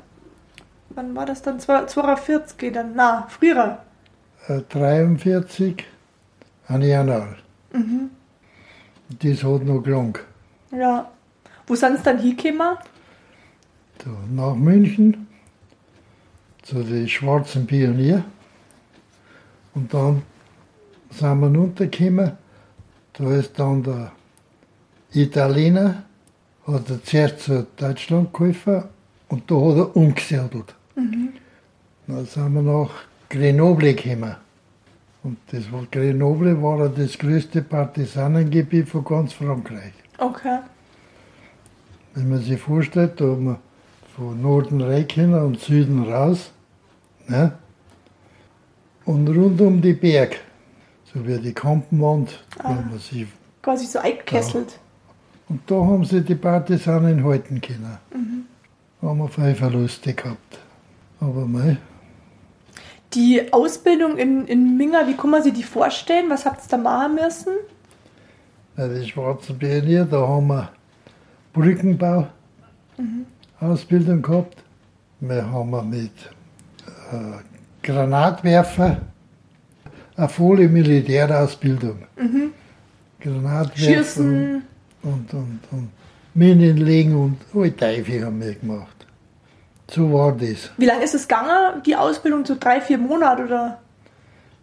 wann 0.97 1.15
war 1.15 1.26
das 1.26 1.43
dann? 1.43 1.61
42 1.61 2.73
dann? 2.73 2.93
Na, 2.97 3.26
früher. 3.29 3.79
äh, 4.49 4.61
43 4.69 5.85
ein 6.69 6.83
Januar. 6.83 7.37
Das 9.23 9.45
hat 9.45 9.62
noch 9.65 9.83
gelangt. 9.83 10.21
Ja. 10.73 11.11
Wo 11.67 11.75
sind 11.75 11.99
Sie 11.99 12.03
dann 12.05 12.19
hingekommen? 12.19 12.76
Da, 13.99 14.11
nach 14.31 14.55
München 14.55 15.26
zu 16.62 16.83
den 16.83 17.09
schwarzen 17.09 17.67
Pionier. 17.67 18.25
Und 19.75 19.93
dann 19.95 20.23
sind 21.11 21.41
wir 21.41 21.49
runtergekommen. 21.49 22.33
Da 23.12 23.35
ist 23.37 23.59
dann 23.59 23.83
der 23.83 24.12
Italiener, 25.12 26.03
hat 26.67 26.91
er 26.91 27.03
zuerst 27.05 27.41
zu 27.41 27.67
Deutschland 27.76 28.33
geholfen 28.33 28.85
und 29.29 29.50
da 29.50 29.55
hat 29.55 29.76
er 29.76 29.97
umgesiedelt. 29.97 30.75
Dann 30.97 32.26
sind 32.26 32.55
wir 32.55 32.62
nach 32.62 32.91
Grenoble 33.29 33.95
gekommen. 33.95 34.37
Und 35.23 35.38
das 35.50 35.71
war, 35.73 35.85
Grenoble 35.91 36.61
war 36.62 36.79
ja 36.79 36.88
das 36.88 37.19
größte 37.19 37.62
Partisanengebiet 37.62 38.88
von 38.88 39.05
ganz 39.05 39.33
Frankreich. 39.33 39.93
Okay. 40.19 40.61
Wenn 42.15 42.31
man 42.31 42.41
sich 42.41 42.61
vorstellt, 42.61 43.21
da 43.21 43.25
haben 43.25 43.45
wir 43.45 43.61
von 44.17 44.41
Norden 44.41 44.81
rein 44.81 45.35
und 45.35 45.61
Süden 45.61 46.05
raus. 46.05 46.50
Ne? 47.29 47.53
Und 49.05 49.29
rund 49.29 49.61
um 49.61 49.83
die 49.83 49.93
Berg, 49.93 50.41
so 51.12 51.26
wie 51.26 51.38
die 51.38 51.53
Kampenwand, 51.53 52.43
da 52.57 52.65
haben 52.65 52.91
wir 52.91 52.99
sich, 52.99 53.26
Quasi 53.62 53.85
so 53.87 53.99
eingekesselt. 53.99 54.79
und 55.49 55.61
da 55.67 55.75
haben 55.75 56.05
sie 56.05 56.23
die 56.23 56.37
Partisanen 56.37 57.23
halten 57.25 57.61
können. 57.61 57.99
Da 59.03 59.09
haben 59.09 59.19
wir 59.19 59.29
viele 59.29 59.55
Verluste 59.55 60.15
gehabt. 60.15 60.59
Aber 61.20 61.46
mei, 61.46 61.76
Die 63.14 63.52
Ausbildung 63.52 64.16
in, 64.18 64.46
in 64.46 64.76
Minga, 64.76 65.06
wie 65.06 65.16
kann 65.16 65.30
man 65.30 65.42
sich 65.42 65.52
die 65.54 65.62
vorstellen? 65.62 66.28
Was 66.28 66.44
habt 66.44 66.64
ihr 66.64 66.68
da 66.68 66.76
machen 66.76 67.14
müssen? 67.14 67.52
bei 68.76 68.88
den 68.88 69.06
schwarzen 69.06 69.58
Pionier, 69.58 70.04
da 70.04 70.28
haben 70.28 70.49
wir 70.49 70.70
Brückenbau, 71.52 72.26
Ausbildung 73.58 74.20
gehabt. 74.20 74.62
Wir 75.20 75.50
haben 75.50 75.88
mit 75.88 76.11
äh, 77.11 77.38
Granatwerfer 77.82 79.00
eine 80.14 80.28
volle 80.28 80.68
Militärausbildung. 80.68 82.02
Granatwerfer 83.20 84.04
Schießen. 84.04 84.62
und, 85.02 85.32
und, 85.35 85.61
und 85.70 85.88
Minen 86.35 86.76
legen 86.76 87.16
und 87.16 87.38
alle 87.54 87.75
Teufel 87.75 88.26
haben 88.26 88.40
wir 88.40 88.54
gemacht. 88.54 88.96
So 89.90 90.12
war 90.12 90.33
das. 90.33 90.71
Wie 90.76 90.87
lange 90.87 91.05
ist 91.05 91.14
es 91.14 91.28
gegangen, 91.28 91.83
die 91.85 91.95
Ausbildung? 91.97 92.45
So 92.45 92.57
drei, 92.59 92.81
vier 92.81 92.99
Monate 92.99 93.45
oder 93.45 93.78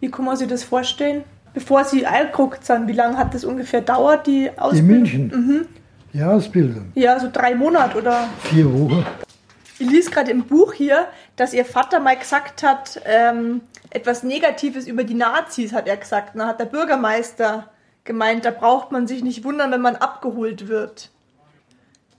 wie 0.00 0.10
kann 0.10 0.24
man 0.24 0.36
sich 0.36 0.48
das 0.48 0.64
vorstellen? 0.64 1.24
Bevor 1.54 1.84
Sie 1.84 2.04
eingeguckt 2.04 2.64
sind, 2.64 2.88
wie 2.88 2.92
lange 2.92 3.16
hat 3.16 3.32
das 3.32 3.44
ungefähr 3.44 3.80
dauert, 3.80 4.26
die 4.26 4.46
In 4.46 4.58
Ausbildung? 4.58 4.88
München. 4.88 5.68
Die 6.12 6.22
Ausbildung. 6.22 6.92
Ja, 6.94 7.18
so 7.18 7.28
drei 7.32 7.54
Monate 7.54 7.98
oder? 7.98 8.28
Vier 8.42 8.72
Wochen. 8.72 9.04
Ich 9.78 9.90
lese 9.90 10.10
gerade 10.10 10.30
im 10.30 10.44
Buch 10.44 10.72
hier, 10.72 11.06
dass 11.36 11.52
Ihr 11.52 11.64
Vater 11.64 12.00
mal 12.00 12.16
gesagt 12.16 12.62
hat, 12.62 13.00
ähm, 13.04 13.62
etwas 13.90 14.22
Negatives 14.22 14.86
über 14.86 15.04
die 15.04 15.14
Nazis, 15.14 15.72
hat 15.72 15.88
er 15.88 15.96
gesagt. 15.96 16.32
Da 16.34 16.46
hat 16.48 16.60
der 16.60 16.66
Bürgermeister 16.66 17.68
gemeint, 18.04 18.44
da 18.44 18.50
braucht 18.50 18.92
man 18.92 19.06
sich 19.06 19.24
nicht 19.24 19.44
wundern, 19.44 19.70
wenn 19.72 19.80
man 19.80 19.96
abgeholt 19.96 20.68
wird. 20.68 21.10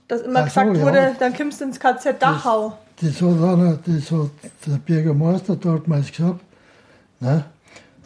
Dass 0.08 0.20
immer 0.22 0.40
Ach 0.40 0.50
so, 0.50 0.60
gesagt 0.60 0.76
ja. 0.76 0.82
wurde, 0.84 1.16
dann 1.18 1.34
kommst 1.34 1.60
du 1.60 1.64
ins 1.64 1.78
KZ 1.80 2.20
Dachau. 2.22 2.76
Das 3.00 3.20
hat, 3.20 3.28
einer, 3.42 3.78
das 3.84 4.10
hat 4.10 4.30
der 4.66 4.76
Bürgermeister 4.78 5.56
damals 5.56 6.10
gesagt. 6.12 6.40
Ne? 7.20 7.44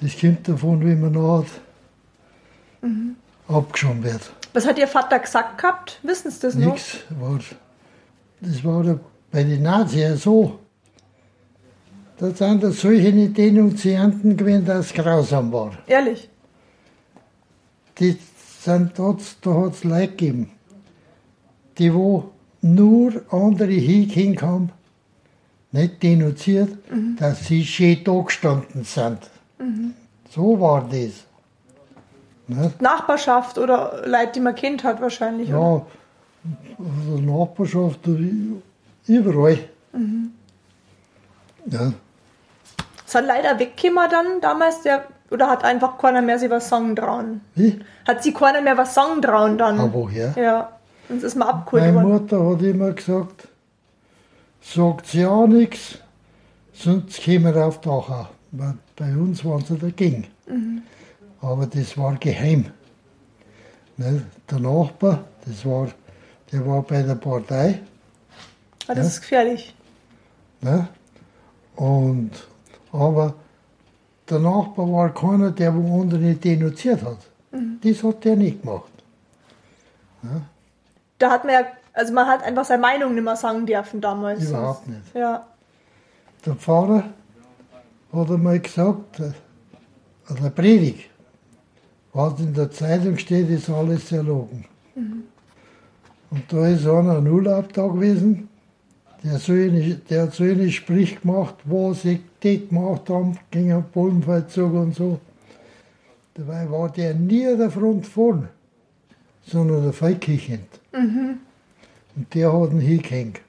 Das 0.00 0.19
kommt 0.19 0.49
davon, 0.49 0.80
wie 0.80 0.95
man 0.95 1.12
nachher 1.12 1.45
abgeschoben 3.49 4.02
wird. 4.02 4.30
Was 4.52 4.66
hat 4.66 4.78
Ihr 4.78 4.88
Vater 4.88 5.19
gesagt 5.19 5.59
gehabt? 5.61 6.00
Wissen 6.02 6.30
Sie 6.30 6.40
das 6.40 6.54
noch? 6.54 6.73
Nichts. 6.73 6.99
War, 7.21 7.38
das 8.40 8.64
war 8.64 8.83
der, 8.83 8.99
bei 9.30 9.45
den 9.45 9.62
Nazis 9.62 9.99
ja 10.00 10.16
so. 10.16 10.59
Da 12.19 12.30
sind 12.30 12.62
da 12.62 12.71
solche 12.71 13.12
Denunzianten 13.28 14.37
gewesen, 14.37 14.64
dass 14.64 14.87
es 14.87 14.92
grausam 14.95 15.52
war. 15.52 15.73
Ehrlich. 15.87 16.28
Die 17.99 18.19
sind, 18.61 18.99
da 18.99 19.04
hat's- 19.04 19.37
da 19.40 19.54
hat 19.54 19.75
es 19.75 19.85
Leute 19.85 20.09
gegeben, 20.09 20.50
die 21.80 21.92
wo 21.94 22.30
nur 22.60 23.22
andere 23.30 23.72
hingekommen 23.72 24.40
haben, 24.42 24.70
nicht 25.72 26.02
denunziert, 26.02 26.68
dass 27.18 27.46
sie 27.46 27.64
schön 27.64 28.04
da 28.04 28.20
gestanden 28.20 28.84
sind. 28.84 29.18
So 30.30 30.60
war 30.60 30.82
das. 30.82 31.25
Ne? 32.49 32.72
Nachbarschaft 32.80 33.56
oder 33.58 34.02
Leute, 34.06 34.32
die 34.34 34.40
man 34.40 34.54
kennt 34.54 34.84
hat 34.84 35.00
wahrscheinlich. 35.00 35.49
oder? 35.49 35.58
Ja, 35.58 35.87
also 36.78 37.18
Nachbarschaft, 37.22 38.00
überall. 39.06 39.58
Ja, 41.66 41.92
Ist 43.06 43.14
er 43.14 43.22
leider 43.22 43.58
weggekommen 43.58 44.10
dann 44.10 44.40
damals, 44.40 44.82
der, 44.82 45.06
oder 45.30 45.49
hat 45.49 45.64
einfach 45.64 45.96
keiner 45.99 46.22
mehr 46.22 46.38
sie 46.38 46.50
was 46.50 46.68
sagen 46.68 46.94
trauen? 46.96 47.40
wie? 47.54 47.80
Hat 48.06 48.22
sie 48.22 48.32
keiner 48.32 48.60
mehr 48.60 48.76
was 48.76 48.94
sagen 48.94 49.22
trauen 49.22 49.56
dann? 49.56 49.78
Aber 49.78 49.92
woher? 49.92 50.34
Ja, 50.37 50.72
sonst 51.11 51.23
ist 51.25 51.37
man 51.37 51.49
abgeholt 51.49 51.83
Meine 51.83 51.97
worden. 51.97 52.12
Mutter 52.12 52.50
hat 52.50 52.62
immer 52.62 52.93
gesagt, 52.93 53.49
sagt 54.62 55.12
ja 55.12 55.47
nichts, 55.47 55.99
sonst 56.73 57.23
kommen 57.23 57.55
wir 57.55 57.67
auf. 57.67 57.81
Weil 58.52 58.75
Bei 58.97 59.14
uns 59.14 59.45
waren 59.45 59.64
sie 59.64 59.76
dagegen. 59.76 60.26
Aber 61.43 61.67
das 61.67 61.97
war 61.99 62.17
geheim. 62.17 62.67
Ne? 63.99 64.23
Der 64.50 64.59
Nachbar, 64.59 65.25
das 65.47 65.64
war, 65.67 65.88
der 66.50 66.67
war 66.67 66.83
bei 66.83 67.02
der 67.02 67.14
Partei 67.17 67.81
Ah, 68.90 68.95
das 68.95 69.07
ist 69.07 69.21
gefährlich. 69.21 69.73
Ne? 70.62 70.88
Und, 71.76 72.33
aber 72.90 73.35
der 74.29 74.40
Nachbar 74.40 74.90
war 74.90 75.14
keiner, 75.14 75.52
der 75.52 75.73
wo 75.75 76.00
andere 76.00 76.19
nicht 76.19 76.43
denunziert 76.43 77.02
hat. 77.05 77.19
Das 77.83 78.02
hat 78.02 78.25
der 78.25 78.35
nicht 78.35 78.62
gemacht. 78.62 78.90
Da 81.20 81.30
hat 81.30 81.44
man 81.44 81.54
ja, 81.54 81.66
also 81.92 82.12
man 82.12 82.26
hat 82.26 82.42
einfach 82.42 82.64
seine 82.64 82.80
Meinung 82.80 83.14
nicht 83.14 83.22
mehr 83.22 83.36
sagen 83.36 83.66
dürfen 83.66 84.00
damals. 84.00 84.48
Überhaupt 84.48 84.88
nicht. 84.88 85.14
Ja. 85.14 85.46
Der 86.44 86.54
Pfarrer 86.54 87.04
hat 88.12 88.30
einmal 88.30 88.58
gesagt, 88.58 89.20
äh, 89.20 89.32
an 90.26 90.36
der 90.42 90.50
Predigt, 90.50 91.10
was 92.14 92.40
in 92.40 92.54
der 92.54 92.70
Zeitung 92.70 93.18
steht, 93.18 93.50
ist 93.50 93.68
alles 93.68 94.10
erlogen. 94.10 94.64
Und 96.30 96.52
da 96.52 96.66
ist 96.68 96.86
einer 96.86 97.18
ein 97.18 97.26
Urlaub 97.26 97.72
da 97.72 97.86
gewesen, 97.86 98.48
der, 99.22 99.38
so 99.38 99.52
eine, 99.52 99.96
der 99.96 100.22
hat 100.22 100.34
so 100.34 100.44
eine 100.44 100.70
Sprich 100.70 101.20
gemacht, 101.20 101.56
wo 101.64 101.92
sie 101.92 102.20
die 102.42 102.66
gemacht 102.66 103.10
haben, 103.10 103.38
gegen 103.50 103.72
einen 103.72 103.84
Bullenfeldzug 103.84 104.72
und 104.72 104.94
so. 104.94 105.20
Dabei 106.34 106.70
war 106.70 106.88
der 106.88 107.12
nie 107.14 107.46
an 107.46 107.58
der 107.58 107.70
Front 107.70 108.06
vorn, 108.06 108.48
sondern 109.42 109.82
der 109.82 109.92
Feldkirchend. 110.90 111.40
Und 112.16 112.35
der 112.35 112.52
hat 112.52 112.73
ihn 112.73 112.80
hingehängt. 112.80 113.40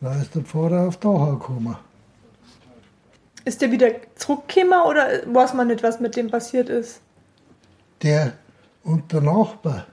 Da 0.00 0.20
ist 0.20 0.34
der 0.34 0.42
Pfarrer 0.42 0.88
auf 0.88 0.98
Dachau 0.98 1.38
gekommen. 1.38 1.76
Ist 3.44 3.62
der 3.62 3.70
wieder 3.70 3.90
zurückgekommen 4.16 4.80
oder 4.88 5.22
weiß 5.26 5.54
man 5.54 5.68
nicht, 5.68 5.82
was 5.82 6.00
mit 6.00 6.16
dem 6.16 6.30
passiert 6.30 6.68
ist? 6.68 7.00
der 8.04 8.34
und 8.84 9.12
der 9.12 9.22
Nachbar, 9.22 9.86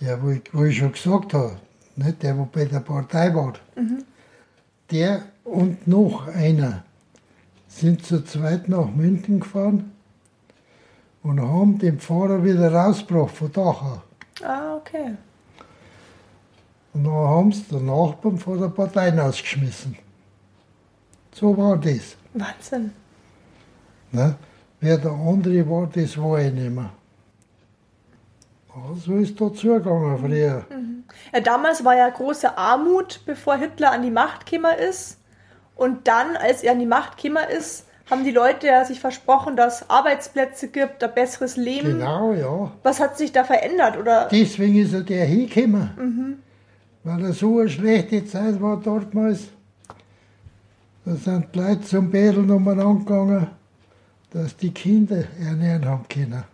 der, 0.00 0.22
wo 0.22 0.30
ich, 0.30 0.42
wo 0.52 0.64
ich 0.64 0.76
schon 0.76 0.92
gesagt 0.92 1.32
habe, 1.32 1.56
nicht 1.96 2.22
der, 2.22 2.36
wo 2.36 2.44
bei 2.44 2.64
der 2.64 2.80
Partei 2.80 3.34
war, 3.34 3.54
der 4.90 5.22
und 5.44 5.86
noch 5.86 6.26
einer 6.26 6.84
sind 7.68 8.04
zu 8.04 8.24
zweit 8.24 8.68
nach 8.68 8.90
München 8.90 9.40
gefahren 9.40 9.92
und 11.22 11.40
haben 11.40 11.78
den 11.78 12.00
Pfarrer 12.00 12.42
wieder 12.42 12.72
rausgebracht 12.72 13.36
von 13.36 13.52
Dachau. 13.52 14.02
Ah, 14.42 14.76
okay. 14.76 15.14
Und 16.94 17.04
dann 17.04 17.12
haben 17.12 17.52
sie 17.52 17.62
den 17.64 17.86
Nachbarn 17.86 18.38
von 18.38 18.60
der 18.60 18.68
Partei 18.68 19.10
rausgeschmissen. 19.10 19.96
So 21.32 21.56
war 21.56 21.76
das. 21.76 22.16
Wahnsinn. 22.34 22.92
Ne? 24.10 24.36
Wer 24.80 24.98
der 24.98 25.12
andere 25.12 25.68
war, 25.68 25.88
das 25.92 26.16
war 26.16 26.40
ich 26.40 26.52
nicht 26.52 26.70
mehr. 26.70 26.90
So 29.04 29.16
ist 29.16 29.40
da 29.40 29.52
zugegangen 29.52 30.18
früher. 30.18 30.64
Ja, 31.32 31.40
damals 31.40 31.84
war 31.84 31.96
ja 31.96 32.08
große 32.08 32.56
Armut, 32.56 33.20
bevor 33.26 33.56
Hitler 33.56 33.90
an 33.92 34.02
die 34.02 34.10
Macht 34.10 34.46
gekommen 34.46 34.78
ist. 34.78 35.18
Und 35.74 36.06
dann, 36.06 36.36
als 36.36 36.62
er 36.62 36.72
an 36.72 36.78
die 36.78 36.86
Macht 36.86 37.16
gekommen 37.16 37.44
ist, 37.56 37.86
haben 38.10 38.24
die 38.24 38.30
Leute 38.30 38.68
ja 38.68 38.84
sich 38.84 39.00
versprochen, 39.00 39.56
dass 39.56 39.82
es 39.82 39.90
Arbeitsplätze 39.90 40.68
gibt, 40.68 41.02
ein 41.04 41.12
besseres 41.12 41.56
Leben. 41.56 41.98
Genau, 41.98 42.32
ja. 42.32 42.72
Was 42.82 43.00
hat 43.00 43.18
sich 43.18 43.32
da 43.32 43.44
verändert? 43.44 43.96
Oder 43.96 44.28
Deswegen 44.30 44.76
ist 44.76 44.94
er 44.94 45.02
der 45.02 45.24
hingekommen. 45.26 46.42
Weil 47.08 47.24
er 47.24 47.32
so 47.32 47.60
eine 47.60 47.70
schlechte 47.70 48.22
Zeit 48.26 48.60
war 48.60 48.78
damals. 48.82 49.44
Da 51.06 51.14
sind 51.14 51.46
die 51.54 51.58
Leute 51.58 51.80
zum 51.80 52.10
Betteln 52.10 52.50
umeinander 52.50 52.98
gegangen, 52.98 53.46
dass 54.30 54.54
die 54.54 54.70
Kinder 54.70 55.24
ernähren 55.40 55.86
haben 55.86 56.04
können. 56.06 56.44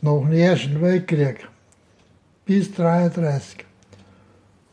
Nach 0.00 0.20
dem 0.20 0.32
Ersten 0.32 0.80
Weltkrieg. 0.80 1.46
Bis 2.46 2.68
1933. 2.68 3.66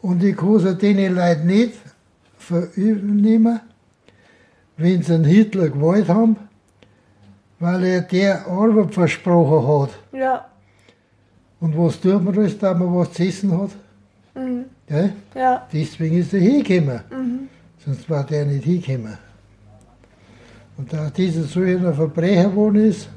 Und 0.01 0.23
ich 0.23 0.37
kann 0.37 0.55
es 0.55 0.77
den 0.77 1.13
Leuten 1.13 1.47
nicht 1.47 1.73
verüben, 2.37 3.59
wenn 4.77 5.03
sie 5.03 5.13
einen 5.13 5.25
Hitler 5.25 5.67
gewollt 5.67 6.07
haben, 6.07 6.37
weil 7.59 7.83
er 7.83 8.01
der 8.01 8.47
Arbeit 8.47 8.93
versprochen 8.93 9.67
hat. 9.67 9.89
ja, 10.13 10.50
Und 11.61 11.77
was 11.77 12.01
tut 12.01 12.23
man 12.23 12.37
alles, 12.37 12.57
da 12.57 12.73
man 12.73 12.93
was 12.93 13.13
zu 13.13 13.23
essen 13.23 13.57
hat? 13.57 13.69
Gell? 14.87 15.13
ja, 15.35 15.67
Deswegen 15.71 16.17
ist 16.17 16.33
er 16.33 16.39
hingekommen. 16.39 17.49
Sonst 17.85 18.09
war 18.09 18.25
der 18.25 18.45
nicht 18.45 18.65
hingekommen. 18.65 19.17
Und 20.77 20.91
da 20.91 21.09
dieser 21.09 21.43
so 21.43 21.61
ein 21.61 21.93
Verbrecher 21.93 22.49
geworden 22.49 22.89
ist, 22.89 23.07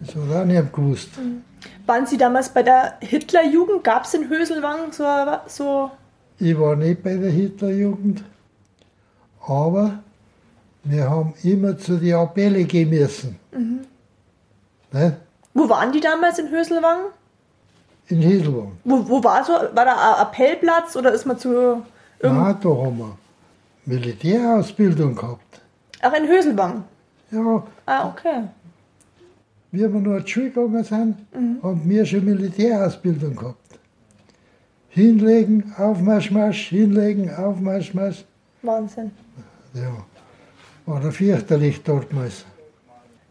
das 0.00 0.14
hat 0.14 0.30
er 0.30 0.42
auch 0.42 0.46
nicht 0.46 0.72
gewusst. 0.72 1.10
Waren 1.86 2.06
Sie 2.06 2.16
damals 2.16 2.48
bei 2.50 2.62
der 2.62 2.98
Hitlerjugend? 3.00 3.82
Gab 3.82 4.04
es 4.04 4.14
in 4.14 4.28
Höselwang 4.28 4.92
so, 4.92 5.04
so 5.48 5.90
Ich 6.38 6.58
war 6.58 6.76
nicht 6.76 7.02
bei 7.02 7.16
der 7.16 7.30
Hitlerjugend, 7.30 8.22
aber 9.46 9.98
wir 10.84 11.10
haben 11.10 11.34
immer 11.42 11.76
zu 11.76 11.96
den 11.96 12.14
Appelle 12.14 12.64
gehen 12.64 12.90
müssen. 12.90 13.36
Ne? 14.92 15.16
Wo 15.58 15.68
waren 15.68 15.90
die 15.90 16.00
damals 16.00 16.38
in 16.38 16.48
Höselwang? 16.50 16.98
In 18.06 18.20
Hieselwang. 18.20 18.72
Wo, 18.84 19.08
wo 19.08 19.24
war 19.24 19.44
so? 19.44 19.52
War 19.52 19.84
da 19.84 19.94
ein 20.14 20.20
Appellplatz 20.26 20.94
oder 20.94 21.12
ist 21.12 21.26
man 21.26 21.36
zu 21.38 21.82
Nein, 22.22 22.56
da 22.62 22.68
haben 22.68 22.98
wir 22.98 23.16
Militärausbildung 23.84 25.14
gehabt. 25.16 25.60
Ach, 26.00 26.12
in 26.12 26.28
Höselwang. 26.28 26.84
Ja, 27.32 27.62
Ah, 27.86 28.08
okay. 28.08 28.44
wie 29.72 29.80
wir 29.80 29.88
noch 29.88 30.18
zur 30.20 30.28
Schule 30.28 30.50
gegangen 30.50 30.84
sind, 30.84 31.16
haben 31.62 31.82
wir 31.84 32.06
schon 32.06 32.24
Militärausbildung 32.24 33.34
gehabt. 33.34 33.58
Hinlegen, 34.90 35.74
Aufmarsch, 35.76 36.30
Marsch, 36.30 36.68
hinlegen, 36.68 37.34
Aufmarsch, 37.34 37.92
Marsch. 37.94 38.24
Wahnsinn. 38.62 39.10
Ja, 39.74 39.90
war 40.86 41.00
der 41.00 41.12
fürchterlich 41.12 41.82
damals. 41.82 42.44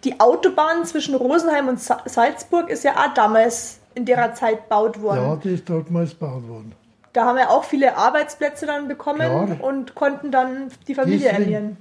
Die 0.03 0.19
Autobahn 0.19 0.85
zwischen 0.85 1.15
Rosenheim 1.15 1.67
und 1.67 1.79
Sa 1.79 2.01
Salzburg 2.05 2.69
ist 2.69 2.83
ja 2.83 2.91
auch 2.95 3.13
damals 3.13 3.79
in 3.95 4.05
der 4.05 4.33
Zeit 4.35 4.63
gebaut 4.63 5.01
worden. 5.01 5.21
Ja, 5.21 5.35
die 5.37 5.49
ist 5.55 5.69
damals 5.69 6.11
gebaut 6.11 6.47
worden. 6.47 6.71
Da 7.13 7.25
haben 7.25 7.37
wir 7.37 7.49
auch 7.49 7.63
viele 7.63 7.97
Arbeitsplätze 7.97 8.67
dann 8.67 8.87
bekommen 8.87 9.19
Klar. 9.21 9.57
und 9.63 9.95
konnten 9.95 10.31
dann 10.31 10.69
die 10.87 10.93
Familie 10.93 11.29
Deswegen- 11.29 11.43
ernähren. 11.53 11.77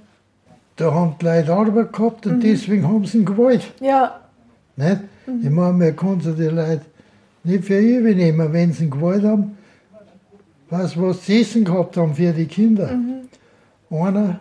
Da 0.77 0.93
haben 0.93 1.15
die 1.19 1.25
Leute 1.25 1.53
Arbeit 1.53 1.93
gehabt 1.93 2.25
und 2.27 2.39
deswegen 2.41 2.87
haben 2.87 3.05
sie 3.05 3.19
ihn 3.19 3.25
gewollt. 3.25 3.71
Ja, 3.79 4.19
Nicht? 4.75 5.01
Ich 5.25 5.49
meine, 5.49 5.73
man 5.73 5.95
kann 5.95 6.21
sich 6.21 6.35
die 6.35 6.43
Leute 6.43 6.81
nicht 7.43 7.65
für 7.65 7.79
übel 7.79 8.13
nehmen, 8.15 8.53
wenn 8.53 8.71
sie 8.73 8.83
ihn 8.85 8.91
gewollt 8.91 9.23
haben. 9.23 9.57
Was, 10.69 10.99
was 11.01 11.25
sie 11.25 11.41
essen 11.41 11.65
gehabt 11.65 11.97
haben 11.97 12.13
für 12.13 12.31
die 12.31 12.45
Kinder. 12.45 12.91
Einer, 13.89 14.39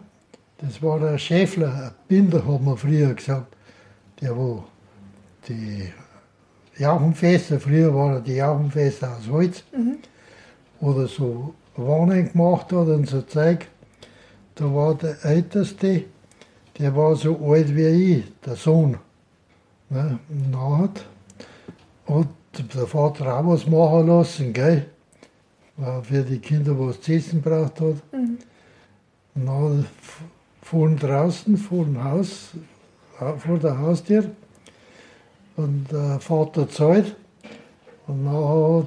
das 0.58 0.82
war 0.82 0.98
der 1.00 1.16
Schäffler, 1.18 1.68
ein 1.74 1.90
Binder, 2.08 2.38
hat 2.46 2.62
man 2.62 2.76
früher 2.76 3.14
gesagt, 3.14 3.55
der 4.20 4.36
wo 4.36 4.64
die 5.48 5.92
Jauchenfässer, 6.78 7.60
früher 7.60 7.94
waren 7.94 8.22
die 8.22 8.34
Jauchenfässer 8.34 9.16
aus 9.16 9.28
Holz, 9.30 9.64
oder 10.80 11.06
so 11.06 11.54
Wannen 11.76 12.32
gemacht 12.32 12.72
hat 12.72 12.88
und 12.88 13.08
so 13.08 13.22
Zeug. 13.22 13.66
Da 14.54 14.64
war 14.74 14.94
der 14.94 15.22
Älteste, 15.24 16.04
der 16.78 16.94
war 16.96 17.16
so 17.16 17.38
alt 17.50 17.74
wie 17.74 17.86
ich, 17.86 18.24
der 18.44 18.56
Sohn. 18.56 18.98
Ne? 19.90 20.18
Und 20.28 20.52
dann 20.52 20.78
hat, 20.78 21.06
der 22.74 22.86
Vater 22.86 23.38
auch 23.38 23.46
was 23.46 23.66
machen 23.66 24.06
lassen, 24.06 24.52
gell? 24.52 24.86
Weil 25.76 26.02
für 26.02 26.22
die 26.22 26.38
Kinder 26.38 26.78
was 26.78 27.00
zu 27.02 27.12
essen 27.12 27.42
braucht 27.42 27.80
hat. 27.80 27.96
Und 28.12 28.38
dann 29.34 29.86
fuhren 30.62 30.96
draußen 30.96 31.56
vor 31.58 31.84
dem 31.84 32.02
Haus, 32.02 32.52
vor 33.38 33.58
der 33.58 33.78
Haustür. 33.78 34.30
Und 35.56 35.86
der 35.90 36.20
Vater 36.20 36.68
zahlt. 36.68 37.14
Und 38.06 38.24
dann 38.24 38.34
hat 38.34 38.86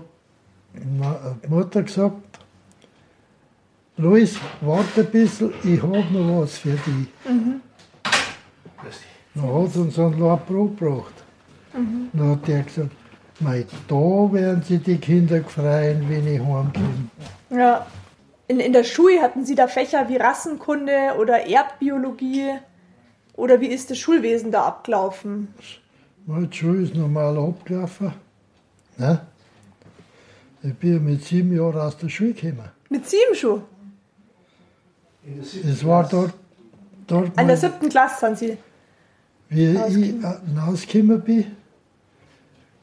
na- 0.99 1.35
die 1.43 1.47
Mutter 1.47 1.83
gesagt, 1.83 2.15
Luis, 3.97 4.37
warte 4.61 5.01
ein 5.01 5.07
bisschen, 5.11 5.51
ich 5.63 5.81
habe 5.81 5.97
noch 6.11 6.41
was 6.41 6.57
für 6.59 6.69
dich. 6.71 7.07
Dann 9.35 9.43
hat 9.43 9.75
er 9.75 9.81
uns 9.81 9.99
ein 9.99 10.19
Laub 10.19 10.47
Brot 10.47 10.77
gebracht. 10.77 11.13
Dann 11.73 12.31
hat 12.31 12.47
der 12.47 12.63
gesagt, 12.63 12.91
mei, 13.39 13.65
da 13.87 13.95
werden 14.33 14.61
sich 14.63 14.81
die 14.83 14.97
Kinder 14.97 15.43
freuen, 15.43 16.07
wenn 16.09 16.27
ich 16.27 16.39
heimkomme. 16.39 17.09
ja. 17.49 17.85
In, 18.47 18.59
in 18.59 18.73
der 18.73 18.83
Schule 18.83 19.21
hatten 19.21 19.45
Sie 19.45 19.53
da 19.53 19.67
Fächer 19.67 20.09
wie 20.09 20.17
Rassenkunde 20.17 21.13
oder 21.19 21.45
Erdbiologie? 21.45 22.53
Oder 23.39 23.61
wie 23.61 23.67
ist 23.67 23.89
das 23.89 23.97
Schulwesen 23.97 24.51
da 24.51 24.65
abgelaufen? 24.65 25.47
Meine 26.25 26.51
Schule 26.51 26.81
ist 26.83 26.93
normal 26.93 27.37
abgelaufen. 27.37 28.11
Ne? 28.97 29.21
Ich 30.61 30.73
bin 30.75 31.05
mit 31.05 31.23
sieben 31.23 31.55
Jahren 31.55 31.79
aus 31.79 31.97
der 31.97 32.09
Schule 32.09 32.33
gekommen. 32.33 32.69
Mit 32.89 33.07
sieben 33.07 33.33
schon. 33.33 33.61
Es 35.65 35.85
war 35.85 36.05
dort, 36.09 36.33
dort 37.07 37.37
An 37.37 37.47
der 37.47 37.55
siebten 37.55 37.87
Klasse 37.87 38.19
sind 38.25 38.37
Sie. 38.39 38.57
wie 39.47 39.71
ich 39.71 39.77
rausgekommen. 39.77 40.57
äh, 40.57 40.59
rausgekommen 40.59 41.21
bin, 41.21 41.45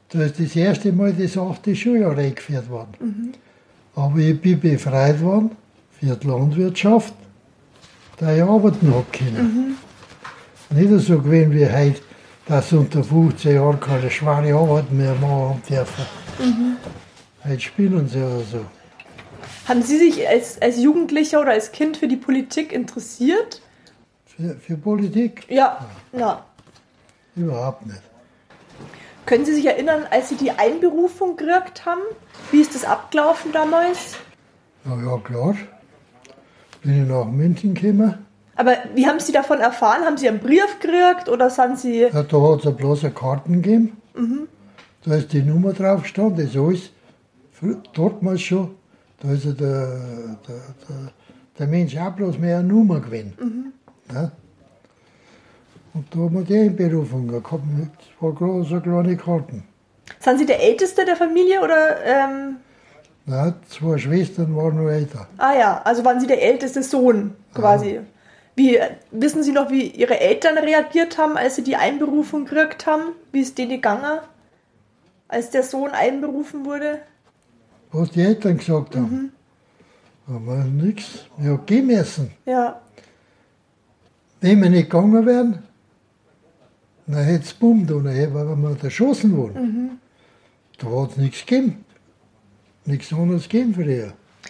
da 0.08 0.22
ist 0.22 0.40
das 0.40 0.56
erste 0.56 0.90
Mal 0.90 1.12
das 1.12 1.36
achte 1.36 1.76
Schuljahr 1.76 2.16
eingeführt 2.16 2.70
worden. 2.70 3.34
Aber 3.94 4.18
ich 4.18 4.40
bin 4.40 4.58
befreit 4.58 5.20
worden 5.20 5.50
für 5.92 6.16
die 6.16 6.26
Landwirtschaft, 6.26 7.12
da 8.16 8.34
ich 8.34 8.42
arbeiten 8.42 8.94
hab 8.94 9.12
können. 9.12 9.76
Nicht 10.70 11.06
so 11.06 11.18
gewesen 11.20 11.52
wie 11.52 11.66
heute, 11.66 12.00
dass 12.46 12.72
unter 12.72 13.02
15 13.04 13.54
Jahren 13.54 13.80
keine 13.80 14.10
schwere 14.10 14.54
Arbeit 14.54 14.90
mehr 14.92 15.14
machen 15.14 15.62
dürfen. 15.68 16.06
Heute 17.44 17.60
spielen 17.60 18.08
sie 18.08 18.18
oder 18.18 18.40
so. 18.40 18.64
Haben 19.68 19.82
Sie 19.82 19.98
sich 19.98 20.26
als, 20.28 20.60
als 20.62 20.80
Jugendlicher 20.80 21.40
oder 21.40 21.50
als 21.52 21.72
Kind 21.72 21.96
für 21.96 22.08
die 22.08 22.16
Politik 22.16 22.72
interessiert? 22.72 23.60
Für, 24.24 24.54
für 24.56 24.76
Politik 24.76 25.44
Ja, 25.48 25.84
na. 26.12 26.44
überhaupt 27.34 27.86
nicht. 27.86 28.00
Können 29.24 29.44
Sie 29.44 29.54
sich 29.54 29.66
erinnern, 29.66 30.04
als 30.10 30.28
Sie 30.28 30.36
die 30.36 30.52
Einberufung 30.52 31.36
gekriegt 31.36 31.84
haben? 31.84 32.02
Wie 32.52 32.60
ist 32.60 32.74
das 32.76 32.84
abgelaufen 32.84 33.50
damals? 33.52 34.16
Na 34.84 34.94
ja, 35.04 35.18
klar. 35.18 35.56
Bin 36.82 37.02
ich 37.02 37.08
nach 37.08 37.24
München 37.24 37.74
gekommen. 37.74 38.25
Aber 38.56 38.72
wie 38.94 39.06
haben 39.06 39.20
Sie 39.20 39.32
davon 39.32 39.60
erfahren? 39.60 40.04
Haben 40.04 40.16
Sie 40.16 40.28
einen 40.28 40.40
Brief 40.40 40.78
gekriegt 40.80 41.28
oder 41.28 41.50
sind 41.50 41.78
Sie. 41.78 42.00
Ja, 42.02 42.22
da 42.22 42.40
hat 42.40 42.64
es 42.64 42.74
bloß 42.76 43.04
eine 43.04 43.12
Karten 43.14 43.52
gegeben. 43.62 43.96
Da 45.04 45.14
ist 45.14 45.32
die 45.32 45.42
Nummer 45.42 45.72
drauf 45.72 46.02
gestanden, 46.02 46.36
das 46.36 46.54
ist 46.54 46.56
alles. 46.56 46.90
Dort 47.94 48.22
mal 48.22 48.36
schon, 48.38 48.74
da 49.22 49.30
ist 49.32 49.44
ja 49.44 49.52
der, 49.52 49.86
der, 50.46 50.56
der, 50.88 51.12
der 51.58 51.66
Mensch 51.66 51.96
auch 51.96 52.10
bloß 52.12 52.38
mehr 52.38 52.58
eine 52.58 52.68
Nummer 52.68 53.00
gewesen. 53.00 53.72
Ja? 54.12 54.30
Und 55.94 56.06
da 56.14 56.18
haben 56.18 56.34
wir 56.34 56.42
die 56.42 56.58
Einberufung 56.58 57.28
gehabt. 57.28 57.48
Das 57.52 58.22
war 58.22 58.32
gerade 58.34 58.64
so 58.64 58.80
kleine 58.80 59.16
Karten. 59.16 59.64
Sind 60.20 60.38
Sie 60.38 60.46
der 60.46 60.62
Älteste 60.62 61.04
der 61.04 61.16
Familie 61.16 61.60
oder. 61.62 62.04
Ähm, 62.04 62.56
Ja, 63.26 63.54
zwei 63.68 63.98
Schwestern 63.98 64.54
waren 64.56 64.76
noch 64.76 64.90
älter. 64.90 65.26
ah 65.38 65.54
ja, 65.58 65.80
also 65.84 66.04
waren 66.04 66.20
Sie 66.20 66.26
der 66.26 66.42
älteste 66.42 66.82
Sohn 66.82 67.34
quasi. 67.54 68.00
Wie, 68.56 68.78
wissen 69.10 69.42
Sie 69.42 69.52
noch, 69.52 69.70
wie 69.70 69.88
Ihre 69.88 70.18
Eltern 70.18 70.56
reagiert 70.58 71.18
haben, 71.18 71.36
als 71.36 71.56
Sie 71.56 71.62
die 71.62 71.76
Einberufung 71.76 72.46
gekriegt 72.46 72.86
haben? 72.86 73.12
Wie 73.30 73.40
ist 73.40 73.58
denen 73.58 73.70
gegangen, 73.72 74.18
als 75.28 75.50
der 75.50 75.62
Sohn 75.62 75.90
einberufen 75.90 76.64
wurde? 76.64 77.00
Was 77.92 78.10
die 78.10 78.22
Eltern 78.22 78.56
gesagt 78.56 78.96
haben. 78.96 79.32
Aber 80.26 80.64
nichts. 80.64 81.26
Wir 81.36 81.50
haben 81.52 81.66
gehen 81.66 81.86
müssen. 81.86 82.32
Ja, 82.46 82.80
Wenn 84.40 84.60
wir 84.62 84.70
nicht 84.70 84.90
gegangen 84.90 85.24
wären, 85.26 85.62
dann 87.06 87.22
hätte 87.24 87.44
es 87.44 87.54
bummt 87.54 87.90
und 87.92 88.04
dann 88.04 88.14
hätten 88.14 88.34
wir 88.34 88.76
erschossen 88.84 89.36
worden. 89.36 90.00
Da 90.78 90.86
hat 90.88 91.10
es 91.12 91.16
nichts 91.18 91.44
gegeben. 91.46 91.84
Nichts 92.86 93.12
anderes 93.12 93.44
gegeben 93.48 93.74
für 93.74 93.84
die. 93.84 94.06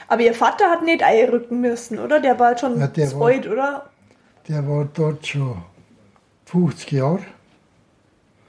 aber 0.09 0.21
Ihr 0.23 0.35
Vater 0.35 0.71
hat 0.71 0.83
nicht 0.85 1.03
einrücken 1.03 1.61
müssen, 1.61 1.99
oder? 1.99 2.21
Der 2.21 2.38
war 2.38 2.57
schon 2.57 2.79
Ja, 2.79 2.87
der 2.87 3.09
zu 3.09 3.19
war- 3.21 3.27
alt, 3.29 3.47
oder? 3.47 3.90
Der 4.48 4.66
war 4.68 4.85
dort 4.85 5.26
schon 5.26 5.62
50 6.46 6.92
Jahre. 6.92 7.24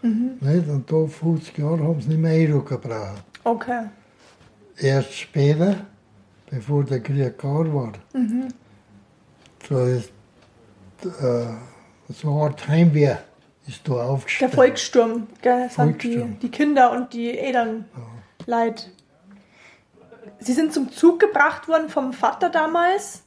Nicht? 0.01 0.67
Und 0.67 0.91
da 0.91 1.05
50 1.07 1.57
Jahre 1.57 1.83
haben 1.83 2.01
sie 2.01 2.09
nicht 2.09 2.19
mehr 2.19 2.33
einrücken 2.33 2.79
brauchen. 2.79 3.19
Okay. 3.43 3.85
Erst 4.77 5.13
später, 5.13 5.75
bevor 6.49 6.83
der 6.83 7.01
Krieg 7.01 7.37
gar 7.37 7.73
war, 7.73 7.93
da 9.69 9.87
ist 9.87 10.11
äh, 11.03 11.45
so 12.09 12.29
eine 12.31 12.41
Art 12.41 12.67
Heimwehr 12.67 13.23
ist 13.67 13.87
da 13.87 13.93
Der 13.93 14.03
aufgestellt. 14.03 14.53
Volkssturm, 14.53 15.27
gell, 15.41 15.67
die, 15.67 15.73
Volkssturm. 15.73 16.39
die 16.39 16.49
Kinder 16.51 16.91
und 16.91 17.13
die 17.13 17.37
Eltern 17.37 17.85
leid. 18.45 18.89
Sie 20.39 20.53
sind 20.53 20.73
zum 20.73 20.91
Zug 20.91 21.19
gebracht 21.19 21.67
worden 21.67 21.89
vom 21.89 22.13
Vater 22.13 22.49
damals. 22.49 23.23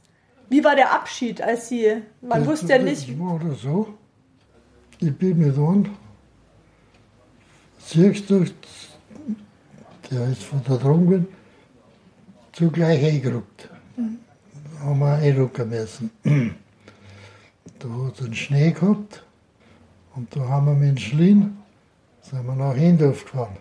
Wie 0.51 0.63
war 0.65 0.75
der 0.77 0.93
Abschied, 0.93 1.41
als 1.41 1.69
Sie, 1.69 2.03
man 2.21 2.41
Das- 2.41 2.49
wusste 2.49 2.73
ja 2.75 2.79
nicht, 2.83 3.09
da 3.39 3.55
so. 3.55 3.95
Ich 4.99 5.17
bin 5.17 5.39
mit. 5.39 5.89
Siehst 7.79 8.29
du, 8.29 8.45
der 10.11 10.27
ist 10.29 10.43
von 10.43 10.63
der 10.65 10.77
Drungen 10.77 11.27
zugleich 12.53 13.03
eingerückt. 13.05 13.69
Da 13.97 14.81
haben 14.85 14.99
wir 14.99 15.15
einrücken 15.15 15.69
müssen. 15.71 16.11
Da 17.79 17.89
hat 17.89 18.19
es 18.21 18.25
einen 18.27 18.35
Schnee 18.35 18.73
gehabt 18.73 19.23
und 20.17 20.35
da 20.37 20.41
haben 20.49 20.67
wir 20.67 20.75
mit 20.75 20.89
dem 20.91 20.99
Schlien 20.99 21.57
sind 22.23 22.45
wir 22.47 22.55
nach 22.55 22.75
Hindorf 22.75 23.25
gefahren 23.25 23.57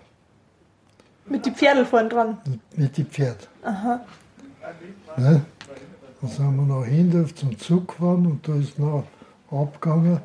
mit 1.25 1.45
die 1.45 1.51
Pferdel 1.51 1.85
vorn 1.85 2.09
dran. 2.09 2.37
mit 2.75 2.97
dem 2.97 3.05
Pferd. 3.05 3.47
Ne? 5.17 5.45
Dann 6.21 6.29
sind 6.29 6.55
wir 6.55 6.75
nach 6.75 6.85
Hindorf 6.85 7.33
zum 7.35 7.57
Zug 7.57 7.87
gefahren 7.89 8.25
und 8.25 8.47
da 8.47 8.55
ist 8.55 8.77
noch 8.77 9.05
abgegangen 9.51 10.19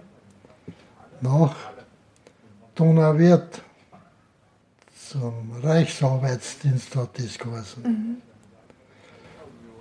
nach 1.25 1.55
Donauwörth 2.75 3.63
zum 4.95 5.53
Reichsarbeitsdienst 5.63 6.95
hat 6.97 7.19
das 7.19 7.39
geheißen. 7.39 8.21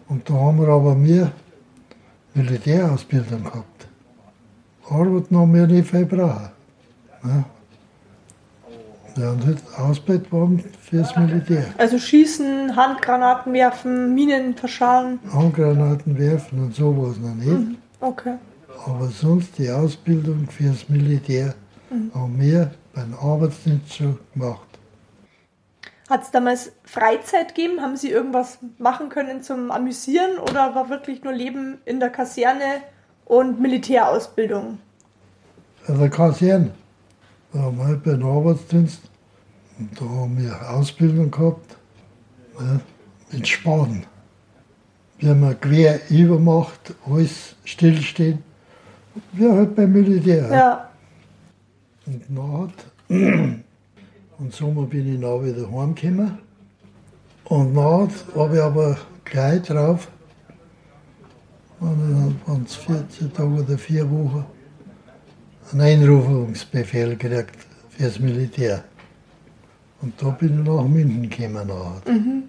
Und 0.07 0.29
da 0.29 0.33
haben 0.33 0.59
wir 0.61 0.67
aber 0.67 0.95
mehr 0.95 1.31
Militärausbildung 2.33 3.43
gehabt. 3.43 3.87
Arbeiten 4.89 5.37
haben 5.37 5.53
wir 5.53 5.67
nicht 5.67 5.89
viel 5.89 6.05
brauchen. 6.05 6.49
Ne? 7.23 7.45
Wir 9.15 9.27
haben 9.27 9.45
halt 9.45 9.59
Ausbildung 9.77 10.31
worden 10.31 10.63
fürs 10.81 11.15
Militär. 11.15 11.65
Also 11.77 11.99
schießen, 11.99 12.75
Handgranaten 12.75 13.53
werfen, 13.53 14.13
Minen 14.15 14.55
verschalen. 14.55 15.19
Handgranaten 15.31 16.17
werfen 16.17 16.59
und 16.59 16.75
sowas 16.75 17.17
noch 17.17 17.35
nicht. 17.35 17.77
Okay. 17.99 18.35
Aber 18.85 19.07
sonst 19.07 19.57
die 19.57 19.69
Ausbildung 19.69 20.47
fürs 20.49 20.89
Militär 20.89 21.53
haben 22.13 22.39
wir 22.39 22.71
beim 22.93 23.13
Arbeitsdienst 23.13 23.93
schon 23.93 24.17
gemacht. 24.33 24.67
Hat 26.09 26.23
es 26.23 26.31
damals 26.31 26.71
Freizeit 26.83 27.55
gegeben? 27.55 27.81
Haben 27.81 27.95
Sie 27.95 28.09
irgendwas 28.09 28.57
machen 28.77 29.09
können 29.09 29.41
zum 29.41 29.71
Amüsieren 29.71 30.37
oder 30.37 30.75
war 30.75 30.89
wirklich 30.89 31.23
nur 31.23 31.33
Leben 31.33 31.77
in 31.85 31.99
der 31.99 32.09
Kaserne 32.09 32.81
und 33.25 33.61
Militärausbildung? 33.61 34.79
Bei 35.87 35.93
der 35.93 36.09
Kaserne, 36.09 36.71
da 37.53 37.59
haben 37.59 37.77
wir 37.77 37.85
halt 37.85 38.03
beim 38.03 38.23
Arbeitsdienst, 38.23 39.01
und 39.79 39.89
da 39.99 40.05
haben 40.05 40.37
wir 40.37 40.69
Ausbildung 40.71 41.31
gehabt, 41.31 41.77
ne, 42.59 42.81
in 43.31 43.45
Spaden. 43.45 44.05
Wie 45.19 45.33
man 45.33 45.59
quer 45.59 45.99
übermacht, 46.09 46.93
alles 47.05 47.55
stillstehen, 47.63 48.39
wie 49.33 49.49
halt 49.49 49.75
beim 49.75 49.91
Militär. 49.91 50.49
Ja. 50.51 50.89
Und 52.05 52.29
nachher, 52.29 52.73
im 54.39 54.51
Sommer 54.51 54.85
bin 54.85 55.13
ich 55.13 55.21
dann 55.21 55.45
wieder 55.45 55.71
heimgekommen. 55.71 56.37
Und 57.45 57.73
nachher 57.73 58.09
habe 58.35 58.55
ich 58.55 58.61
aber 58.61 58.97
gleich 59.23 59.61
drauf, 59.61 60.07
waren 61.79 62.65
es 62.65 62.75
14 62.75 63.33
Tage 63.33 63.49
oder 63.49 63.77
vier 63.77 64.09
Wochen, 64.09 64.45
einen 65.73 66.03
Einrufungsbefehl 66.03 67.15
gekriegt 67.15 67.55
fürs 67.89 68.19
Militär. 68.19 68.83
Und 70.01 70.21
da 70.21 70.29
bin 70.29 70.59
ich 70.59 70.67
nach 70.67 70.83
München 70.83 71.29
gekommen. 71.29 71.67
Nachher. 71.67 72.43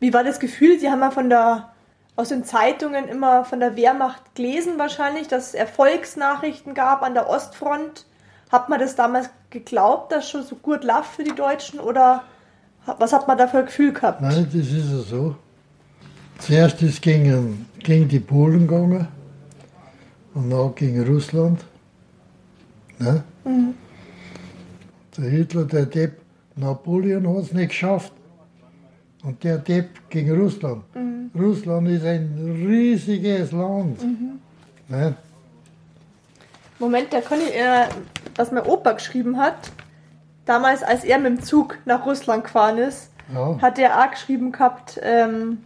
Wie 0.00 0.12
war 0.12 0.24
das 0.24 0.40
Gefühl? 0.40 0.78
Sie 0.80 0.90
haben 0.90 1.00
ja 1.00 1.10
von 1.10 1.28
der, 1.28 1.70
aus 2.16 2.30
den 2.30 2.44
Zeitungen 2.44 3.08
immer 3.08 3.44
von 3.44 3.60
der 3.60 3.76
Wehrmacht 3.76 4.34
gelesen 4.34 4.78
wahrscheinlich, 4.78 5.28
dass 5.28 5.48
es 5.48 5.54
Erfolgsnachrichten 5.54 6.74
gab 6.74 7.02
an 7.02 7.14
der 7.14 7.28
Ostfront. 7.28 8.06
Hat 8.50 8.68
man 8.68 8.80
das 8.80 8.96
damals 8.96 9.30
geglaubt, 9.50 10.12
dass 10.12 10.28
schon 10.28 10.42
so 10.42 10.56
gut 10.56 10.84
läuft 10.84 11.14
für 11.14 11.24
die 11.24 11.34
Deutschen 11.34 11.78
oder 11.78 12.24
was 12.84 13.12
hat 13.12 13.28
man 13.28 13.38
da 13.38 13.46
für 13.46 13.58
ein 13.58 13.66
Gefühl 13.66 13.92
gehabt? 13.92 14.20
Nein, 14.20 14.46
das 14.52 14.66
ist 14.66 14.90
ja 14.90 14.98
so. 14.98 15.36
Zuerst 16.38 16.82
ist 16.82 16.94
es 16.94 17.00
gegen, 17.00 17.66
gegen 17.78 18.08
die 18.08 18.18
Polen 18.18 18.66
gegangen 18.66 19.06
und 20.34 20.50
dann 20.50 20.74
gegen 20.74 21.06
Russland. 21.06 21.64
Ne? 22.98 23.22
Der 25.16 25.24
Hitler, 25.30 25.64
der 25.64 25.86
Depp, 25.86 26.20
Napoleon 26.56 27.28
hat 27.28 27.44
es 27.44 27.52
nicht 27.52 27.68
geschafft. 27.68 28.12
Und 29.24 29.42
der 29.44 29.58
Depp 29.58 30.08
gegen 30.10 30.38
Russland. 30.40 30.82
Russland 31.34 31.88
ist 31.88 32.04
ein 32.04 32.64
riesiges 32.66 33.52
Land. 33.52 34.00
Ne? 34.88 35.14
Moment, 36.78 37.12
da 37.12 37.20
kann 37.20 37.38
ich, 37.40 37.54
äh, 37.54 37.86
was 38.34 38.50
mein 38.50 38.64
Opa 38.64 38.92
geschrieben 38.92 39.36
hat. 39.38 39.70
Damals, 40.44 40.82
als 40.82 41.04
er 41.04 41.18
mit 41.18 41.38
dem 41.38 41.42
Zug 41.42 41.78
nach 41.84 42.04
Russland 42.04 42.44
gefahren 42.44 42.78
ist, 42.78 43.10
Ja, 43.32 43.56
hat 43.62 43.78
er 43.78 44.00
auch 44.00 44.10
geschrieben 44.10 44.50
gehabt, 44.50 44.98
ähm, 45.02 45.58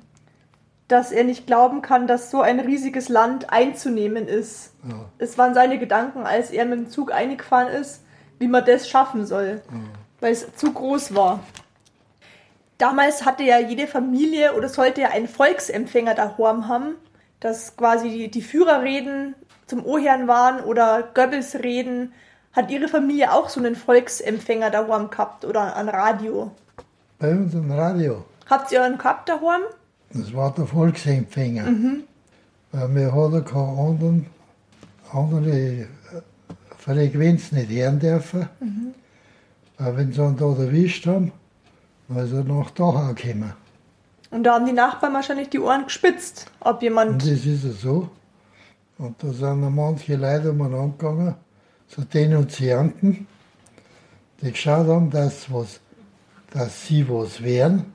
dass 0.88 1.10
er 1.10 1.24
nicht 1.24 1.46
glauben 1.46 1.82
kann, 1.82 2.06
dass 2.06 2.30
so 2.30 2.40
ein 2.40 2.60
riesiges 2.60 3.08
Land 3.08 3.50
einzunehmen 3.50 4.28
ist. 4.28 4.72
ja. 4.88 5.06
Es 5.18 5.36
waren 5.36 5.54
seine 5.54 5.78
Gedanken, 5.78 6.24
als 6.26 6.50
er 6.50 6.64
mit 6.64 6.78
dem 6.78 6.90
Zug 6.90 7.12
eingefahren 7.12 7.68
ist, 7.68 8.02
wie 8.38 8.48
man 8.48 8.64
das 8.64 8.88
schaffen 8.88 9.26
soll, 9.26 9.62
weil 10.20 10.32
es 10.32 10.54
zu 10.54 10.72
groß 10.72 11.14
war. 11.14 11.40
Damals 12.78 13.24
hatte 13.24 13.42
ja 13.42 13.58
jede 13.58 13.86
Familie 13.86 14.54
oder 14.54 14.68
sollte 14.68 15.00
ja 15.00 15.08
einen 15.08 15.28
Volksempfänger 15.28 16.14
daheim 16.14 16.68
haben, 16.68 16.94
dass 17.40 17.76
quasi 17.76 18.10
die, 18.10 18.30
die 18.30 18.42
Führerreden 18.42 19.34
zum 19.66 19.84
Oherrn 19.84 20.28
waren 20.28 20.60
oder 20.60 21.08
Goebbels 21.14 21.56
Reden. 21.56 22.12
Hat 22.52 22.70
Ihre 22.70 22.88
Familie 22.88 23.32
auch 23.32 23.48
so 23.48 23.60
einen 23.60 23.76
Volksempfänger 23.76 24.70
daheim 24.70 25.10
gehabt 25.10 25.44
oder 25.44 25.74
ein 25.76 25.88
Radio? 25.88 26.52
Bei 27.18 27.30
uns 27.30 27.54
im 27.54 27.72
Radio. 27.72 28.24
Habt 28.48 28.70
ihr 28.72 28.82
einen 28.82 28.98
gehabt 28.98 29.28
daheim? 29.28 29.62
Das 30.18 30.32
war 30.34 30.52
der 30.54 30.66
Volksempfänger. 30.66 31.66
Weil 32.72 32.94
wir 32.94 33.12
hatten 33.12 33.44
keine 33.44 33.78
anderen, 33.78 34.26
andere 35.12 35.50
äh, 35.50 35.86
Frequenz 36.78 37.52
nicht 37.52 37.70
hören 37.70 37.98
dürfen. 37.98 38.48
Weil 39.78 39.96
wenn 39.96 40.12
sie 40.12 40.20
ihn 40.22 40.36
da 40.36 40.44
erwischt 40.46 41.06
haben, 41.06 41.32
dann 42.08 42.18
ist 42.24 42.32
er 42.32 42.44
nach 42.44 42.70
da 42.70 43.12
gekommen. 43.12 43.52
Und 44.30 44.42
da 44.44 44.54
haben 44.54 44.66
die 44.66 44.72
Nachbarn 44.72 45.14
wahrscheinlich 45.14 45.48
die 45.50 45.60
Ohren 45.60 45.84
gespitzt, 45.84 46.46
ob 46.60 46.76
Und 46.76 46.82
jemand. 46.82 47.22
das 47.22 47.46
ist 47.46 47.64
ja 47.64 47.70
so. 47.70 48.08
Und 48.98 49.22
da 49.22 49.32
sind 49.32 49.74
manche 49.74 50.16
Leute 50.16 50.50
umeinander 50.50 50.94
gegangen, 50.98 51.34
so 51.86 52.02
Denunzianten, 52.02 53.26
die 54.42 54.50
geschaut 54.52 54.86
haben, 54.88 55.10
dass, 55.10 55.52
was, 55.52 55.80
dass 56.50 56.86
sie 56.86 57.08
was 57.08 57.42
wären, 57.42 57.86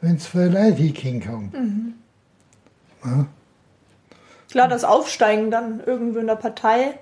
wenn 0.00 0.16
es 0.16 0.26
viele 0.26 0.48
Leute 0.48 0.82
hinkommen 0.82 1.52
haben. 1.52 1.94
Ja, 3.04 3.26
Klar, 4.50 4.68
das 4.68 4.84
Aufsteigen 4.84 5.50
dann 5.50 5.80
irgendwo 5.84 6.18
in 6.18 6.26
der 6.26 6.36
Partei 6.36 6.98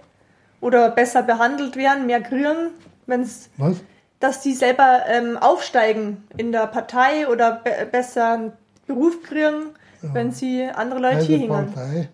oder 0.61 0.91
besser 0.91 1.23
behandelt 1.23 1.77
werden, 1.77 2.07
mehr 2.07 2.21
kriegen, 2.21 2.71
wenn's, 3.07 3.51
was? 3.57 3.77
dass 4.19 4.41
die 4.41 4.53
selber 4.53 5.03
ähm, 5.09 5.37
aufsteigen 5.37 6.25
in 6.37 6.51
der 6.51 6.67
Partei 6.67 7.29
oder 7.29 7.61
be 7.63 7.87
besser 7.91 8.33
einen 8.33 8.53
Beruf 8.87 9.23
kriegen, 9.23 9.71
wenn 10.01 10.33
sie 10.33 10.65
andere 10.65 11.01
Leute 11.01 11.21
hier 11.21 11.39
hängen. 11.39 11.73
Partei, 11.73 12.09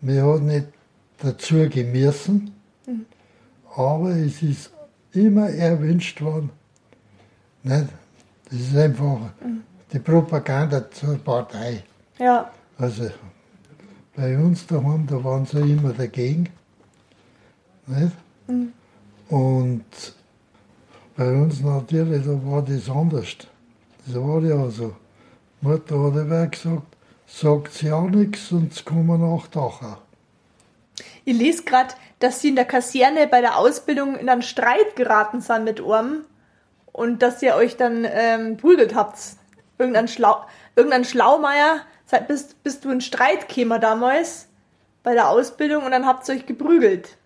wir 0.00 0.22
haben 0.22 0.46
nicht 0.46 0.66
dazu 1.22 1.68
gemessen, 1.68 2.54
aber 3.74 4.10
es 4.10 4.42
ist 4.42 4.70
immer 5.12 5.48
erwünscht 5.48 6.20
worden. 6.20 6.50
Nicht? 7.62 7.86
Das 8.50 8.60
ist 8.60 8.76
einfach 8.76 9.18
die 9.92 9.98
Propaganda 9.98 10.90
zur 10.90 11.18
Partei. 11.18 11.84
Ja, 12.18 12.50
Also 12.78 13.10
bei 14.16 14.36
uns 14.36 14.66
daheim, 14.66 15.06
da 15.06 15.22
waren 15.22 15.46
sie 15.46 15.60
immer 15.60 15.92
dagegen. 15.92 16.48
Nicht? 17.86 18.12
Und 19.28 19.84
bei 21.16 21.30
uns 21.32 21.60
natürlich, 21.60 22.24
da 22.24 22.30
war 22.44 22.62
das 22.62 22.88
anders. 22.88 23.36
Das 24.06 24.14
war 24.16 24.42
ja 24.42 24.68
so. 24.70 24.94
Mutter 25.60 25.98
hat 26.02 26.16
immer 26.16 26.46
gesagt, 26.46 26.96
sagt 27.26 27.82
ja 27.82 28.00
nichts 28.02 28.52
und 28.52 28.72
es 28.72 28.84
kommen 28.84 29.20
nach 29.20 29.46
Dachau. 29.48 29.98
ich 31.24 31.36
lese 31.36 31.64
gerade, 31.64 31.94
dass 32.20 32.40
sie 32.40 32.50
in 32.50 32.56
der 32.56 32.64
Kaserne 32.64 33.26
bei 33.26 33.40
der 33.40 33.58
Ausbildung 33.58 34.16
in 34.16 34.28
einen 34.28 34.42
Streit 34.42 34.96
geraten 34.96 35.40
sind 35.40 35.64
mit 35.64 35.80
Orm 35.80 36.24
und 36.92 37.20
dass 37.22 37.42
ihr 37.42 37.54
euch 37.56 37.76
dann 37.76 38.06
ähm, 38.08 38.56
prügelt 38.56 38.94
habt. 38.94 39.18
Irgendein, 39.78 40.08
Schlau 40.08 40.46
irgendein 40.74 41.04
Schlaumeier, 41.04 41.80
seid, 42.06 42.28
bist, 42.28 42.62
bist 42.62 42.84
du 42.84 42.90
in 42.90 43.00
Streit 43.00 43.48
gekommen 43.48 43.80
damals 43.80 44.48
bei 45.02 45.14
der 45.14 45.28
Ausbildung 45.28 45.84
und 45.84 45.90
dann 45.90 46.06
habt 46.06 46.28
ihr 46.28 46.34
euch 46.34 46.46
geprügelt. 46.46 47.16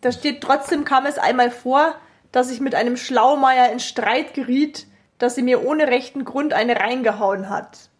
Da 0.00 0.12
steht 0.12 0.40
trotzdem 0.40 0.84
kam 0.84 1.06
es 1.06 1.18
einmal 1.18 1.50
vor, 1.50 1.94
dass 2.32 2.50
ich 2.50 2.60
mit 2.60 2.74
einem 2.74 2.96
Schlaumeier 2.96 3.72
in 3.72 3.80
Streit 3.80 4.34
geriet, 4.34 4.86
dass 5.18 5.34
sie 5.34 5.42
mir 5.42 5.64
ohne 5.64 5.88
rechten 5.88 6.24
Grund 6.24 6.52
eine 6.52 6.76
reingehauen 6.76 7.48
hat. 7.48 7.90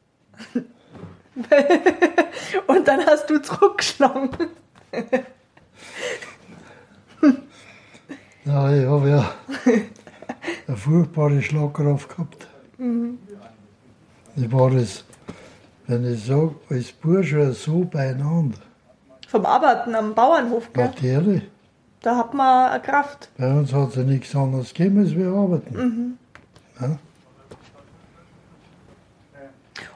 und 2.66 2.86
dann 2.88 3.04
hast 3.06 3.28
du 3.30 3.40
zurückgeschlagen. 3.42 4.30
Ja, 8.48 8.72
ich 8.74 8.86
habe 8.86 9.10
ja 9.10 9.34
eine 10.66 10.76
furchtbare 10.78 11.42
Schlagkraft 11.42 12.08
gehabt. 12.08 12.48
Ich 12.78 13.27
war 14.52 14.70
das, 14.70 15.04
wenn 15.86 16.12
ich 16.12 16.24
sage, 16.24 16.54
als 16.70 16.92
Bursche 16.92 17.52
so 17.52 17.84
beieinander. 17.84 18.58
Vom 19.28 19.44
Arbeiten 19.44 19.94
am 19.94 20.14
Bauernhof, 20.14 20.72
gell? 20.72 20.86
Natürlich. 20.86 21.42
Da 22.00 22.16
hat 22.16 22.32
man 22.32 22.70
eine 22.70 22.80
Kraft. 22.82 23.28
Bei 23.36 23.50
uns 23.50 23.72
hat 23.72 23.90
es 23.90 23.96
ja 23.96 24.02
nichts 24.02 24.34
anderes 24.34 24.72
gegeben, 24.72 25.00
als 25.00 25.14
wir 25.16 25.28
arbeiten. 25.28 26.18
Ja? 26.80 26.96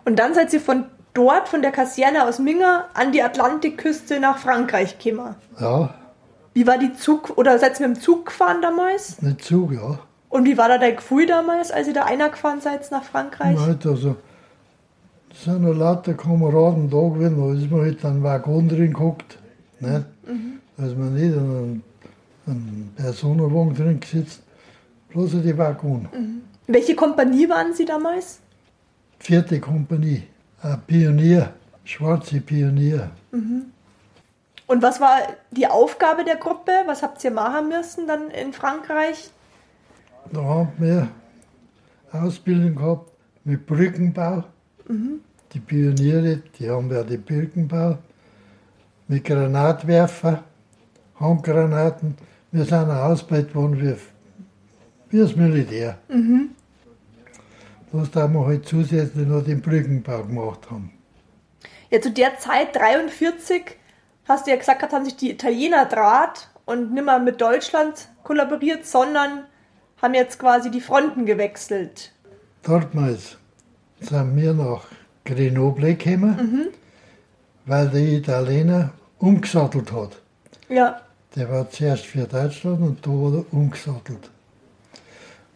Und 0.05 0.19
dann 0.19 0.35
seid 0.35 0.53
ihr 0.53 0.61
von 0.61 0.85
dort, 1.15 1.49
von 1.49 1.63
der 1.63 1.71
Kaserne 1.71 2.25
aus 2.25 2.39
Minga, 2.39 2.87
an 2.95 3.13
die 3.13 3.23
Atlantikküste 3.23 4.19
nach 4.19 4.39
Frankreich 4.39 4.99
gekommen. 4.99 5.35
ja, 5.61 5.95
Wie 6.55 6.67
war 6.67 6.79
die 6.79 6.93
Zug, 6.95 7.37
oder 7.37 7.59
seid 7.59 7.79
ihr 7.81 7.89
mit 7.89 7.99
dem 7.99 8.03
Zug 8.03 8.27
gefahren 8.27 8.61
damals? 8.63 9.21
nicht 9.23 9.45
Zug, 9.45 9.73
ja. 9.73 9.99
Und 10.29 10.45
wie 10.47 10.57
war 10.57 10.69
da 10.69 10.79
dein 10.79 10.97
Gefühl 10.97 11.27
damals, 11.27 11.71
als 11.71 11.87
ihr 11.87 11.95
da 11.95 12.05
einer 12.05 12.31
gefahren 12.31 12.61
seid 12.61 12.91
nach 12.91 13.05
Frankreich? 13.05 13.59
Halt 13.59 13.87
also, 13.87 14.17
sind 15.35 15.63
noch 15.63 15.75
lauter 15.75 16.15
Kameraden 16.15 16.91
da 16.91 17.09
gewesen, 17.09 17.39
da 17.39 17.55
ist 17.55 17.71
man 17.71 17.81
halt 17.81 18.05
einen 18.05 18.23
Waggon 18.23 18.69
drin 18.69 18.93
geguckt. 18.93 19.39
Nicht? 19.81 20.05
Da 20.77 20.87
ist 20.87 20.97
man 20.97 21.15
nicht 21.15 21.25
in 21.25 21.39
einem, 21.39 21.83
einem 22.47 22.91
Personenwagen 22.97 23.75
drin 23.75 24.01
gesetzt, 24.01 24.43
bloß 25.11 25.35
in 25.35 25.43
die 25.43 25.57
Waggon. 25.57 26.09
Welche 26.67 26.95
Kompanie 26.95 27.49
waren 27.49 27.75
Sie 27.75 27.85
damals? 27.85 28.41
Vierte 29.19 29.61
Kompanie, 29.61 30.23
ein 30.63 30.81
Pionier, 30.87 31.53
schwarze 31.85 32.41
Pionier. 32.41 33.11
Und 34.67 34.83
was 34.83 35.01
war 35.01 35.19
die 35.51 35.67
Aufgabe 35.67 36.25
der 36.25 36.37
Gruppe? 36.37 36.73
Was 36.87 37.03
habt 37.03 37.23
ihr 37.25 37.31
machen 37.31 37.69
müssen 37.69 38.07
dann 38.07 38.31
in 38.31 38.53
Frankreich? 38.53 39.31
Da 40.33 40.43
haben 40.43 40.73
wir 40.79 41.09
Ausbildung 42.13 42.77
gehabt 42.77 43.11
mit 43.45 43.67
Brückenbau. 43.67 44.45
Die 45.53 45.61
Pioniere, 45.61 46.43
die 46.59 46.71
haben 46.71 46.91
ja 46.91 47.03
die 47.03 47.17
Brückenbau 47.17 47.99
mit 49.09 49.25
Granatwerfer, 49.25 50.45
Handgranaten. 51.19 52.17
Wir 52.51 52.65
sind 52.65 52.91
auch 52.91 53.11
ausgebildet 53.11 53.55
worden 53.55 53.81
wie, 53.81 53.97
wie 55.11 55.21
das 55.21 55.37
Militär. 55.37 55.99
Bloß 57.91 58.11
da 58.11 58.29
wir 58.29 58.47
halt 58.47 58.67
zusätzlich 58.67 59.27
noch 59.27 59.45
den 59.45 59.61
Brückenbau 59.61 60.23
gemacht 60.25 60.71
haben. 60.71 60.93
Ja, 61.91 62.01
zu 62.01 62.11
der 62.11 62.39
Zeit, 62.39 62.75
43, 62.75 63.77
hast 64.27 64.47
du 64.47 64.51
ja 64.51 64.57
gesagt, 64.57 64.93
haben 64.93 65.05
sich 65.05 65.17
die 65.17 65.31
Italiener 65.31 65.85
draht 65.85 66.49
und 66.65 66.95
nimmer 66.95 67.19
mit 67.19 67.41
Deutschland 67.41 68.09
kollaboriert, 68.23 68.87
sondern 68.87 69.45
haben 70.01 70.15
jetzt 70.15 70.39
quasi 70.39 70.71
die 70.71 70.81
Fronten 70.81 71.27
gewechselt. 71.27 72.13
Damals 72.63 73.37
sind 74.03 74.37
wir 74.37 74.53
nach 74.55 74.85
Grenoble 75.25 75.95
gekommen, 75.95 76.69
weil 77.67 77.89
der 77.89 78.03
Italiener 78.03 78.91
umgesattelt 79.19 79.93
hat. 79.93 80.21
Ja, 80.69 81.01
Der 81.37 81.51
war 81.51 81.71
zuerst 81.71 82.05
für 82.07 82.25
Deutschland 82.27 82.81
und 82.83 83.07
da 83.07 83.11
hat 83.11 83.35
er 83.35 83.53
umgesattelt. 83.53 84.31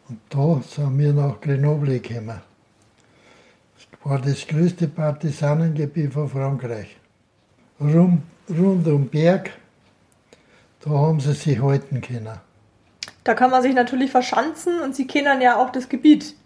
Und 0.08 0.20
da 0.30 0.60
sind 0.68 0.98
wir 0.98 1.12
nach 1.12 1.40
Grenoble 1.40 2.00
gekommen. 2.00 2.40
Das 3.76 4.04
war 4.04 4.18
das 4.20 4.46
größte 4.46 4.88
Partisanengebiet 4.88 6.12
von 6.12 6.28
Frankreich. 6.28 6.96
Rum, 7.80 8.22
rund 8.48 8.86
um 8.86 9.08
Berg, 9.08 9.50
da 10.82 10.90
haben 10.90 11.20
sie 11.20 11.32
sich 11.34 11.60
halten 11.60 12.00
können. 12.00 12.38
da 13.24 13.34
kann 13.34 13.50
man 13.50 13.60
sich 13.62 13.74
natürlich 13.74 14.12
verschanzen 14.12 14.80
und 14.80 14.94
sie 14.94 15.06
kennen 15.08 15.40
ja 15.42 15.56
auch 15.56 15.70
das 15.72 15.88
Gebiet. 15.88 16.36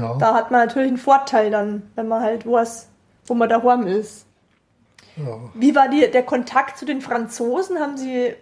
Ja, 0.00 0.14
Da 0.18 0.34
hat 0.34 0.50
man 0.50 0.66
natürlich 0.66 0.88
einen 0.88 0.98
Vorteil 0.98 1.50
dann, 1.50 1.82
wenn 1.94 2.08
man 2.08 2.22
halt 2.22 2.46
weiß, 2.46 2.88
wo 3.26 3.34
man 3.34 3.48
daheim 3.48 3.86
ist. 3.86 4.26
ja. 5.16 5.38
Wie 5.54 5.74
war 5.74 5.88
die, 5.88 6.10
der 6.10 6.22
Kontakt 6.24 6.78
zu 6.78 6.84
den 6.84 7.00
Franzosen? 7.00 7.78
Haben 7.78 7.96
Sie 7.96 8.16
äh, 8.26 8.34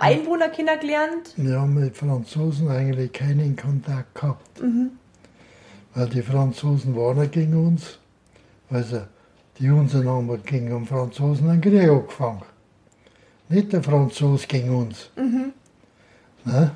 Einwohner 0.00 0.48
kennengelernt? 0.48 1.32
Wir 1.36 1.60
haben 1.60 1.74
mit 1.74 1.96
Franzosen 1.96 2.68
eigentlich 2.68 3.12
keinen 3.12 3.56
Kontakt 3.56 4.14
gehabt. 4.14 4.60
Weil 5.94 6.08
die 6.08 6.22
Franzosen 6.22 6.94
waren 6.96 7.18
nicht 7.18 7.32
gegen 7.32 7.66
uns. 7.66 7.98
Also 8.70 9.00
die 9.58 9.70
Unseren 9.70 10.08
haben 10.08 10.42
gegen 10.44 10.68
den 10.68 10.84
Franzosen 10.86 11.48
einen 11.48 11.60
Krieg 11.60 11.88
angefangen. 11.88 12.42
Nicht 13.48 13.72
der 13.72 13.82
Franzose 13.82 14.46
gegen 14.46 14.74
uns. 14.76 15.10
Ne? 16.44 16.70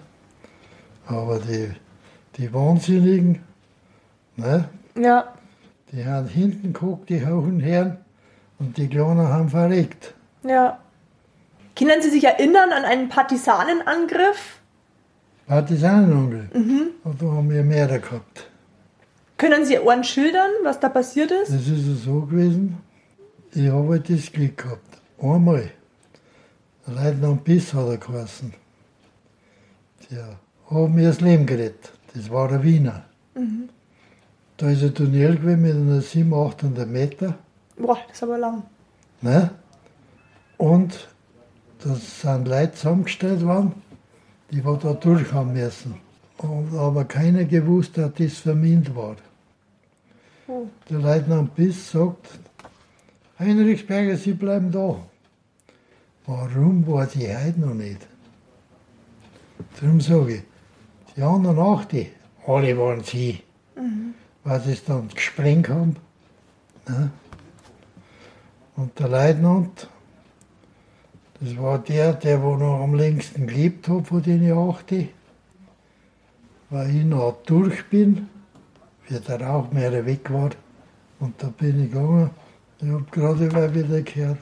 Aber 1.06 1.38
die, 1.40 1.70
die 2.36 2.52
Wahnsinnigen, 2.54 3.42
ne? 4.40 4.68
Ja. 4.96 5.34
die 5.92 6.04
haben 6.04 6.28
hinten 6.28 6.72
geguckt, 6.72 7.08
die 7.08 7.24
hohen 7.24 7.60
Herren, 7.60 7.98
und 8.58 8.76
die 8.76 8.88
Kleinen 8.88 9.26
haben 9.28 9.48
verreckt. 9.48 10.14
Ja. 10.42 10.78
Können 11.76 12.02
Sie 12.02 12.10
sich 12.10 12.24
erinnern 12.24 12.72
an 12.72 12.84
einen 12.84 13.08
Partisanenangriff? 13.08 14.60
Partisanenangriff. 15.46 16.54
Und 16.54 17.22
da 17.22 17.26
haben 17.26 17.50
wir 17.50 17.62
mehrere 17.62 18.00
gehabt. 18.00 18.50
Können 19.38 19.64
Sie 19.64 19.78
einen 19.78 20.04
schildern, 20.04 20.50
was 20.62 20.78
da 20.78 20.90
passiert 20.90 21.30
ist? 21.30 21.50
Das 21.50 21.66
ist 21.66 22.04
so 22.04 22.20
gewesen, 22.20 22.76
ich 23.52 23.68
habe 23.68 23.88
halt 23.88 24.10
das 24.10 24.30
Glück 24.30 24.58
gehabt. 24.58 25.00
Einmal, 25.20 25.70
Leutnant 26.86 27.44
Biss 27.44 27.72
hat 27.72 27.88
er 27.88 27.96
geheißen. 27.96 28.52
Der 30.10 30.38
hat 30.70 30.90
mir 30.90 31.08
das 31.08 31.20
Leben 31.20 31.46
gerettet. 31.46 31.92
Das 32.14 32.30
war 32.30 32.48
der 32.48 32.62
Wiener. 32.62 33.04
Da 34.60 34.68
ist 34.68 34.82
ein 34.82 34.94
Tunnel 34.94 35.38
gewesen 35.38 35.62
mit 35.62 35.74
einer 35.74 36.02
700, 36.02 36.54
800 36.56 36.86
Meter. 36.86 37.34
Boah, 37.78 37.96
das 38.06 38.16
ist 38.16 38.22
aber 38.22 38.36
lang. 38.36 38.62
Ne? 39.22 39.50
Und 40.58 41.08
da 41.82 41.94
sind 41.94 42.46
Leute 42.46 42.72
zusammengestellt 42.74 43.42
worden, 43.42 43.72
die 44.50 44.62
wir 44.62 44.76
da 44.76 44.92
durch 44.92 45.32
haben 45.32 45.54
müssen. 45.54 45.94
Und, 46.36 46.76
aber 46.76 47.06
keiner 47.06 47.44
gewusst 47.44 47.96
hat, 47.96 48.20
dass 48.20 48.26
das 48.26 48.38
vermint 48.40 48.94
war. 48.94 49.16
Oh. 50.46 50.66
Der 50.90 50.98
Leutnant 50.98 51.54
Biss 51.54 51.92
sagt, 51.92 52.28
Heinrichsberger, 53.38 54.18
Sie 54.18 54.34
bleiben 54.34 54.70
da. 54.70 54.96
Warum 56.26 56.86
weiß 56.86 57.16
ich 57.16 57.34
heute 57.34 57.60
noch 57.60 57.72
nicht? 57.72 58.06
Darum 59.80 60.02
sage 60.02 60.34
ich, 60.34 60.42
die 61.16 61.22
anderen 61.22 61.58
auch 61.58 61.86
die, 61.86 62.08
alle 62.46 62.76
waren 62.76 63.02
sie, 63.02 63.40
weil 63.74 64.14
sie 64.58 64.72
es 64.72 64.84
dann 64.84 65.08
gesprengt 65.08 65.68
haben. 65.68 65.96
Ne? 66.88 67.10
Und 68.76 68.98
der 68.98 69.08
Leutnant, 69.08 69.88
das 71.40 71.56
war 71.56 71.78
der, 71.78 72.14
der 72.14 72.42
wo 72.42 72.56
noch 72.56 72.82
am 72.82 72.94
längsten 72.94 73.46
gelebt 73.46 73.88
hat 73.88 74.08
von 74.08 74.22
den 74.22 74.50
acht, 74.52 74.92
weil 76.70 76.96
ich 76.96 77.04
noch 77.04 77.42
durch 77.44 77.84
bin, 77.88 78.28
wie 79.06 79.18
der 79.18 79.40
Rauchmeer 79.40 80.04
weg 80.04 80.32
war. 80.32 80.50
Und 81.18 81.42
da 81.42 81.48
bin 81.48 81.84
ich 81.84 81.90
gegangen, 81.90 82.30
ich 82.80 82.88
habe 82.88 83.04
gerade 83.10 83.74
wieder 83.74 84.02
gehört, 84.02 84.38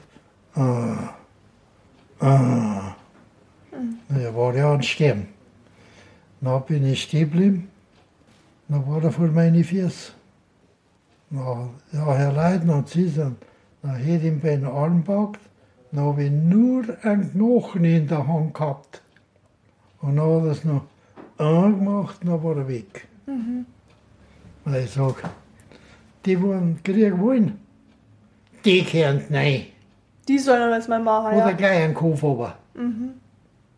ah, 0.55 1.13
ah. 2.19 2.95
Ja, 4.09 4.35
war 4.35 4.55
ja 4.55 4.73
ein 4.73 4.83
Stern. 4.83 5.27
Dann 6.41 6.65
bin 6.65 6.85
ich 6.85 7.03
stehen 7.03 7.29
geblieben, 7.29 7.69
dann 8.69 8.87
war 8.87 9.03
er 9.03 9.11
vor 9.11 9.27
meine 9.27 9.63
Füße. 9.63 10.13
Na, 11.31 11.69
ja, 11.91 12.13
Herr 12.13 12.31
Leutnant, 12.31 12.89
Sie 12.89 13.07
sind, 13.07 13.37
dann 13.81 13.95
hätte 13.95 14.27
ich 14.27 14.33
ihn 14.33 14.39
bei 14.39 14.55
den 14.55 14.65
Arm 14.65 15.03
gepackt, 15.03 15.41
dann 15.91 16.05
habe 16.05 16.23
ich 16.23 16.31
nur 16.31 16.83
einen 17.03 17.31
Knochen 17.31 17.83
in 17.83 18.07
der 18.07 18.27
Hand 18.27 18.53
gehabt. 18.53 19.01
Und 20.01 20.15
dann 20.15 20.25
hat 20.25 20.45
er 20.45 20.51
es 20.51 20.63
noch 20.63 20.85
angemacht, 21.37 22.17
dann 22.23 22.43
war 22.43 22.57
er 22.57 22.67
weg. 22.67 23.07
Weil 24.65 24.83
ich 24.83 24.91
sage, 24.91 25.21
die, 26.25 26.35
einen 26.35 26.79
Krieg 26.83 27.17
wollen, 27.19 27.59
die 28.65 28.83
können 28.83 29.23
nein. 29.29 29.67
Die 30.27 30.37
sollen 30.37 30.69
das 30.69 30.87
mal 30.87 31.01
machen, 31.01 31.37
Oder 31.37 31.49
ja. 31.49 31.51
gleich 31.53 31.83
einen 31.83 31.93
Kopf 31.93 32.23
aber. 32.23 32.55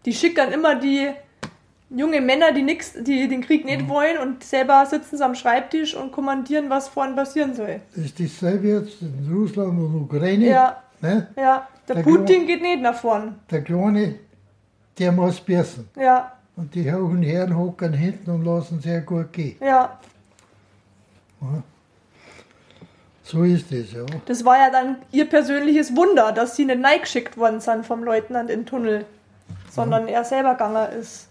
Die 0.06 0.14
schicken 0.14 0.52
immer 0.52 0.76
die 0.76 1.12
junge 1.96 2.22
Männer, 2.22 2.52
die 2.54 2.64
nix, 2.64 2.94
die 2.94 3.28
den 3.28 3.42
Krieg 3.42 3.66
nicht 3.66 3.88
wollen 3.90 4.18
und 4.18 4.44
selber 4.44 4.86
sitzen 4.86 5.18
sie 5.18 5.24
am 5.26 5.36
Schreibtisch 5.36 5.96
und 5.96 6.12
kommandieren, 6.12 6.70
was 6.70 6.88
vorne 6.88 7.16
passieren 7.16 7.54
soll. 7.54 7.82
Das 7.96 8.06
ist 8.06 8.20
dasselbe 8.20 8.68
jetzt 8.70 9.02
in 9.02 9.30
Russland 9.34 9.70
und 9.80 10.02
Ukraine. 10.04 10.46
Ja, 10.48 10.84
Ne? 11.02 11.28
ja. 11.36 11.68
Der 11.88 11.96
Der 11.96 12.04
Putin 12.04 12.46
geht 12.46 12.62
nicht 12.62 12.80
nach 12.82 12.94
vorn. 12.96 13.40
Der 13.50 13.64
Kleine, 13.64 14.16
der 15.00 15.12
muss 15.12 15.42
beißen. 15.42 15.90
Ja, 16.00 16.32
Und 16.56 16.76
die 16.76 16.92
hohen 16.94 17.24
Herren 17.24 17.58
hocken 17.58 17.92
hinten 17.94 18.30
und 18.30 18.46
lassen 18.46 18.80
sehr 18.80 19.02
gut 19.02 19.34
gehen. 19.34 19.56
ja. 19.62 19.98
So 23.24 23.44
ist 23.44 23.72
es, 23.72 23.94
ja. 23.94 24.06
Das 24.26 24.44
war 24.46 24.58
ja 24.58 24.70
dann 24.70 24.98
ihr 25.12 25.26
persönliches 25.28 25.96
Wunder, 25.96 26.32
dass 26.34 26.56
sie 26.56 26.66
nicht 26.66 26.80
neigeschickt 26.80 27.36
worden 27.38 27.62
sind 27.62 27.86
vom 27.86 28.04
Leutnant 28.04 28.50
in 28.50 28.62
den 28.62 28.66
Tunnel, 28.66 29.06
sondern 29.72 30.08
er 30.08 30.24
selber 30.24 30.52
gegangen 30.54 30.92
ist. 31.00 31.30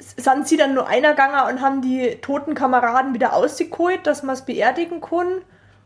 Sind 0.00 0.48
sie 0.48 0.56
dann 0.56 0.74
nur 0.74 0.88
einer 0.88 1.10
gegangen 1.10 1.54
und 1.54 1.60
haben 1.60 1.82
die 1.82 2.16
toten 2.22 2.54
Kameraden 2.54 3.14
wieder 3.14 3.34
ausgeholt, 3.34 4.06
dass 4.06 4.22
man 4.22 4.34
es 4.34 4.44
beerdigen 4.44 5.00
kann? 5.00 5.42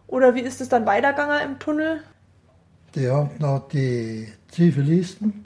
Oder 0.07 0.35
wie 0.35 0.40
ist 0.40 0.61
es 0.61 0.68
dann 0.68 0.87
weitergegangen 0.87 1.40
im 1.42 1.59
Tunnel? 1.59 2.03
Die 2.94 3.11
haben 3.11 3.31
noch 3.38 3.68
die 3.68 4.33
Zivilisten, 4.48 5.44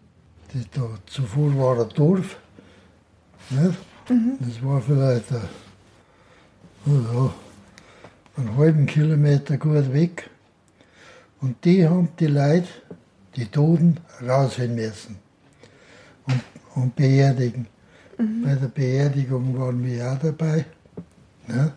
die 0.53 0.65
da 0.75 0.83
zuvor 1.07 1.57
war 1.57 1.81
ein 1.81 1.89
Dorf. 1.95 2.37
Nicht? 3.51 3.79
Das 4.41 4.65
war 4.65 4.81
vielleicht 4.81 5.33
ein, 5.33 5.49
ja, 6.87 7.33
einen 8.37 8.57
halben 8.57 8.87
Kilometer 8.87 9.57
gut 9.57 9.93
weg. 9.93 10.31
Und 11.41 11.65
die 11.65 11.87
haben 11.87 12.09
die 12.19 12.27
Leute, 12.27 12.69
die 13.37 13.47
Toten, 13.47 13.99
rausholen 14.27 14.75
müssen 14.75 15.19
und, 16.27 16.43
und 16.75 16.97
beerdigen. 16.97 17.67
Bei 18.19 18.55
der 18.55 18.67
Beerdigung 18.69 19.59
waren 19.59 19.85
wir 19.85 20.13
auch 20.13 20.19
dabei. 20.19 20.65
Ne? 21.47 21.73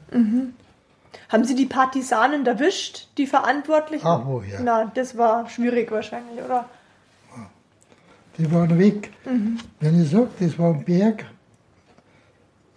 Haben 1.30 1.44
sie 1.46 1.56
die 1.56 1.68
Partisanen 1.68 2.46
erwischt, 2.46 3.08
die 3.18 3.28
Verantwortlichen? 3.28 4.06
Ach, 4.08 4.22
woher? 4.26 4.60
Na, 4.62 4.92
das 4.94 5.16
war 5.18 5.48
schwierig 5.50 5.92
wahrscheinlich, 5.92 6.44
oder? 6.44 6.66
Die 8.38 8.52
waren 8.52 8.78
weg. 8.80 9.12
Wenn 9.80 10.02
ich 10.02 10.10
sage, 10.10 10.30
das 10.40 10.58
war 10.58 10.74
ein 10.74 10.84
Berg 10.84 11.26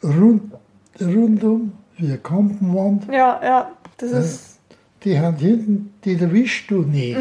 rund, 0.03 0.53
rundum, 1.01 1.73
wie 1.97 2.07
eine 2.07 2.19
Kampenwand. 2.19 3.07
Ja, 3.11 3.41
ja, 3.43 3.71
das 3.97 4.11
Ja. 4.11 4.19
ist. 4.19 4.59
Die 5.05 5.19
haben 5.19 5.37
hinten, 5.37 5.95
die 6.05 6.15
erwischst 6.15 6.71
du 6.71 6.83
nicht. 6.83 7.19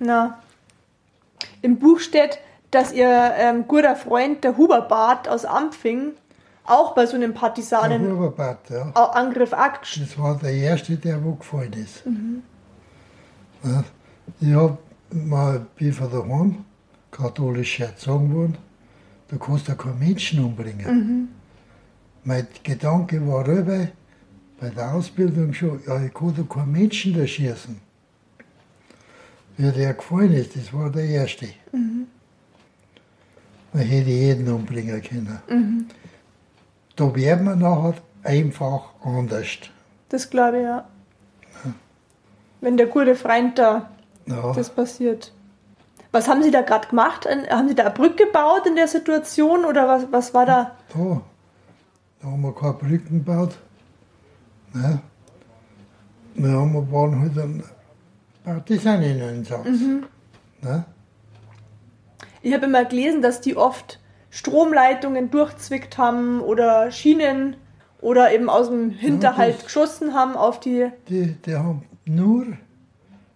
Na. 0.00 0.40
Im 1.62 1.78
Buch 1.78 2.00
steht, 2.00 2.38
dass 2.74 2.92
ihr 2.92 3.32
ähm, 3.38 3.66
guter 3.68 3.96
Freund, 3.96 4.42
der 4.44 4.56
Huber 4.56 4.82
Barth 4.82 5.28
aus 5.28 5.44
Ampfing, 5.44 6.12
auch 6.64 6.94
bei 6.94 7.06
so 7.06 7.14
einem 7.16 7.32
Der 7.32 7.38
Partisanen 7.40 8.10
Huberbad, 8.10 8.70
ja. 8.70 8.90
Angriff 8.92 9.52
angesch- 9.52 10.00
Das 10.00 10.18
war 10.18 10.36
der 10.38 10.52
erste, 10.52 10.96
der 10.96 11.22
wo 11.22 11.32
gefallen 11.34 11.72
ist. 11.74 12.02
Ja, 13.62 13.84
ich 14.40 14.52
habe 14.54 14.78
mal 15.10 15.66
bin 15.76 15.92
von 15.92 16.10
daheim 16.10 16.64
katholisch 17.10 17.80
erzogen 17.80 18.34
worden, 18.34 18.58
da 19.28 19.36
kannst 19.36 19.68
du 19.68 19.74
keinen 19.76 19.98
Menschen 19.98 20.44
umbringen. 20.44 21.28
Mein 22.24 22.46
Gedanke 22.62 23.26
war 23.28 23.46
rüber, 23.46 23.88
bei 24.60 24.68
der 24.70 24.94
Ausbildung 24.94 25.52
schon, 25.52 25.80
ja, 25.86 26.02
ich 26.02 26.14
kann 26.14 26.34
doch 26.34 26.48
keinen 26.48 26.72
Menschen 26.72 27.16
da 27.18 27.26
schießen. 27.26 27.78
Wie 29.56 29.70
der 29.70 29.94
gefallen 29.94 30.32
ist, 30.32 30.56
das 30.56 30.72
war 30.72 30.90
der 30.90 31.04
erste. 31.04 31.46
Man 33.74 33.82
hätte 33.82 34.08
jeden 34.08 34.48
umbringen 34.52 35.02
können. 35.02 35.90
Da 36.96 37.14
wird 37.14 37.42
man 37.42 37.58
nachher 37.58 37.94
einfach 38.22 38.94
anders. 39.02 39.48
Das 40.08 40.30
glaube 40.30 40.58
ich, 40.58 40.64
ja. 40.64 40.84
Wenn 42.60 42.76
der 42.78 42.86
gute 42.86 43.14
Freund 43.16 43.58
da 43.58 43.90
Ja. 44.26 44.52
das 44.54 44.70
passiert. 44.70 45.32
Was 46.12 46.28
haben 46.28 46.42
Sie 46.44 46.52
da 46.52 46.62
gerade 46.62 46.86
gemacht? 46.88 47.26
Haben 47.50 47.68
Sie 47.68 47.74
da 47.74 47.82
eine 47.86 47.94
Brücke 47.94 48.26
gebaut 48.26 48.66
in 48.66 48.76
der 48.76 48.86
Situation 48.88 49.64
oder 49.64 49.88
was, 49.88 50.06
was 50.12 50.32
war 50.32 50.46
da? 50.46 50.76
Da, 50.94 51.20
da 52.22 52.28
haben 52.28 52.40
wir 52.42 52.54
keine 52.54 52.72
Brücken 52.74 53.24
gebaut. 53.24 53.58
Ne? 54.72 55.00
Wir 56.36 56.50
haben, 56.52 56.92
waren 56.92 57.20
halt 57.20 57.36
ein 57.38 57.62
Partisaneneinsatz. 58.44 59.66
Ne? 60.62 60.84
Ich 62.44 62.52
habe 62.52 62.66
immer 62.66 62.84
gelesen, 62.84 63.22
dass 63.22 63.40
die 63.40 63.56
oft 63.56 63.98
Stromleitungen 64.28 65.30
durchzwickt 65.30 65.96
haben 65.96 66.40
oder 66.40 66.90
Schienen 66.90 67.56
oder 68.02 68.32
eben 68.34 68.50
aus 68.50 68.68
dem 68.68 68.90
Hinterhalt 68.90 69.56
das- 69.56 69.64
geschossen 69.64 70.12
haben 70.12 70.36
auf 70.36 70.60
die. 70.60 70.88
Die, 71.08 71.32
die 71.46 71.54
haben 71.56 71.84
nur 72.04 72.44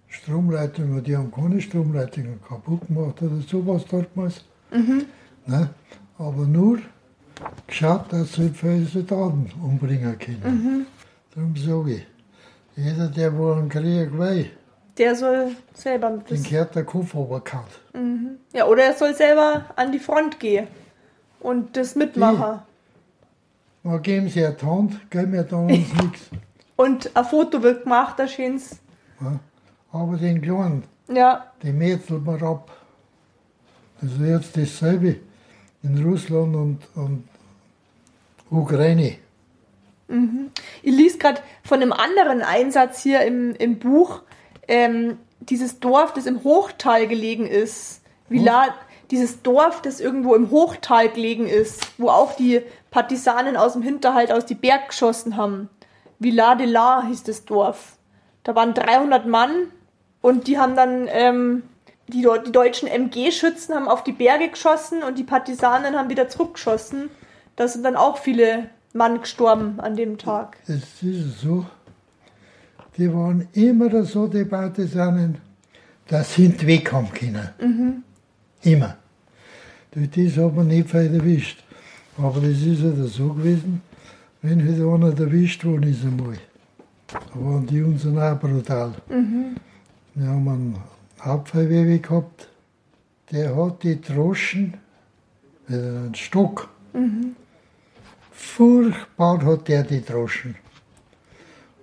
Stromleitungen, 0.09 1.03
die 1.03 1.16
haben 1.16 1.32
keine 1.32 1.59
Stromleitungen 1.61 2.39
kaputt 2.47 2.87
gemacht 2.87 3.22
oder 3.22 3.41
sowas 3.49 3.85
damals. 3.91 4.45
Ne? 5.47 5.70
Aber 6.18 6.45
nur 6.45 6.78
geschaut, 7.66 8.12
dass 8.12 8.35
sie 8.35 8.51
für 8.51 8.85
Soldaten 8.85 9.51
umbringen 9.62 10.18
können. 10.18 10.87
Darum 11.35 11.57
sage 11.57 11.95
ich, 11.95 12.07
jeder, 12.85 13.09
der 13.09 13.37
wo 13.39 13.53
einen 13.53 13.70
Krieg 13.70 14.12
will, 14.18 14.51
Der 14.99 15.14
soll 15.14 15.53
selber 15.74 16.11
mit 16.11 16.28
den 16.28 16.42
gehört 16.42 16.74
der 16.74 16.84
Kopf 16.84 17.14
runtergehauen. 17.14 18.38
Ja, 18.53 18.66
oder 18.66 18.84
er 18.84 18.94
soll 18.94 19.14
selber 19.14 19.66
an 19.76 19.92
die 19.92 19.99
Front 20.01 20.40
gehen 20.40 20.66
und 21.40 21.76
das 21.76 21.94
mitmachen. 21.94 22.61
Dann 23.84 24.03
geben 24.03 24.28
sie 24.28 24.44
eine 24.44 24.61
Hand, 24.61 25.11
geben 25.11 25.30
mir 25.30 25.44
dann 25.44 25.66
uns 25.70 25.92
nichts. 26.03 26.22
Und 26.76 27.16
ein 27.16 27.24
Foto 27.24 27.62
wird 27.62 27.84
gemacht, 27.84 28.18
da 28.18 28.26
schön's. 28.26 28.78
Ja. 29.20 29.38
Aber 29.92 30.16
den 30.16 30.42
Kleinen, 30.42 30.84
Ja, 31.09 31.46
den 31.62 31.78
mätselt 31.78 32.24
man 32.24 32.42
ab. 32.42 32.70
Das 34.01 34.12
ist 34.12 34.20
jetzt 34.20 34.57
dasselbe 34.57 35.16
in 35.82 36.05
Russland 36.05 36.55
und, 36.55 36.78
und 36.94 37.28
Ukraine. 38.51 39.16
Ich 40.82 40.96
liest 40.96 41.20
gerade 41.20 41.40
von 41.64 41.80
einem 41.82 41.92
anderen 41.92 42.42
Einsatz 42.42 43.03
hier 43.03 43.22
im, 43.22 43.55
im 43.57 43.78
Buch, 43.78 44.22
ähm, 44.69 45.19
dieses 45.41 45.81
Dorf, 45.81 46.12
das 46.12 46.27
im 46.27 46.45
Hochtal 46.45 47.07
gelegen 47.07 47.47
ist. 47.47 48.03
Villa, 48.29 48.75
dieses 49.11 49.43
Dorf, 49.43 49.81
das 49.83 50.01
irgendwo 50.01 50.35
im 50.35 50.51
Hochtal 50.51 51.09
gelegen 51.09 51.47
ist, 51.47 51.81
wo 51.99 52.09
auch 52.09 52.37
die 52.37 52.62
Partisanen 52.91 53.57
aus 53.57 53.73
dem 53.73 53.83
Hinterhalt 53.83 54.31
aus 54.31 54.45
die 54.45 54.55
Berg 54.55 54.89
geschossen 54.89 55.37
haben. 55.37 55.71
Villa 56.19 56.55
de 56.55 56.66
la 56.66 57.03
hieß 57.07 57.23
das 57.23 57.45
Dorf. 57.45 57.97
Da 58.45 58.55
waren 58.55 58.75
300 58.75 59.27
Mann 59.27 59.73
und 60.21 60.47
die 60.47 60.59
haben 60.59 60.77
dann, 60.77 61.09
ähm, 61.11 61.62
die, 62.09 62.27
die 62.47 62.53
deutschen 62.53 62.89
MG-Schützen 62.89 63.75
haben 63.75 63.89
auf 63.89 64.03
die 64.03 64.12
Berge 64.12 64.49
geschossen 64.49 65.03
und 65.03 65.19
die 65.19 65.25
Partisanen 65.25 65.97
haben 65.97 66.11
wieder 66.11 66.29
zurückgeschossen. 66.29 67.11
Da 67.57 67.69
sind 67.69 67.85
dann 67.85 67.97
auch 67.97 68.19
viele 68.19 68.71
Mann 68.93 69.21
gestorben 69.21 69.81
an 69.81 69.97
dem 69.97 70.19
Tag. 70.19 70.57
Es 70.66 71.03
ist 71.03 71.41
so, 71.41 71.66
die 72.99 73.12
waren 73.12 73.46
immer 73.53 74.05
so, 74.05 74.26
die 74.26 74.44
Partisanen, 74.44 75.38
dass 76.09 76.34
sie 76.34 76.49
nicht 76.49 76.66
wegkommen 76.66 77.12
können. 77.12 78.03
Immer. 78.62 78.96
Durch 79.92 80.11
das 80.11 80.36
hat 80.36 80.55
man 80.55 80.66
nicht 80.66 80.90
viel 80.90 81.14
erwischt. 81.14 81.62
Aber 82.16 82.40
das 82.40 82.61
ist 82.62 82.82
ja 82.82 82.92
so 83.05 83.32
gewesen, 83.32 83.80
wenn 84.42 84.61
halt 84.66 84.80
einer 84.80 85.18
erwischt 85.18 85.64
worden 85.64 85.90
ist 85.90 86.03
einmal. 86.05 86.38
Da 87.07 87.20
waren 87.34 87.66
die 87.66 87.82
unseren 87.82 88.18
auch 88.18 88.38
brutal. 88.38 88.92
Wir 89.09 90.26
haben 90.26 90.49
einen 90.49 90.76
Abfallwewe 91.18 92.01
gehabt, 92.01 92.49
der 93.30 93.55
hat 93.57 93.82
die 93.82 94.01
Droschen 94.01 94.74
mit 95.68 95.78
einem 95.78 96.14
Stock. 96.14 96.68
Furchtbar 98.32 99.44
hat 99.44 99.68
der 99.68 99.84
die 99.84 100.05
Droschen. 100.05 100.57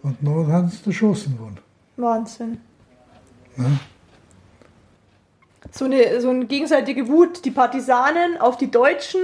Und 0.06 0.18
dann 0.22 0.54
haben 0.54 0.68
sie 0.70 0.86
erschossen 0.86 1.40
worden. 1.40 1.58
Wahnsinn. 1.98 2.62
Ne? 3.56 3.80
So 5.72 5.86
eine, 5.86 6.22
so 6.22 6.30
eine 6.30 6.46
gegenseitige 6.46 7.08
Wut. 7.08 7.44
Die 7.44 7.50
Partisanen 7.50 8.40
auf 8.40 8.56
die 8.56 8.70
Deutschen 8.70 9.22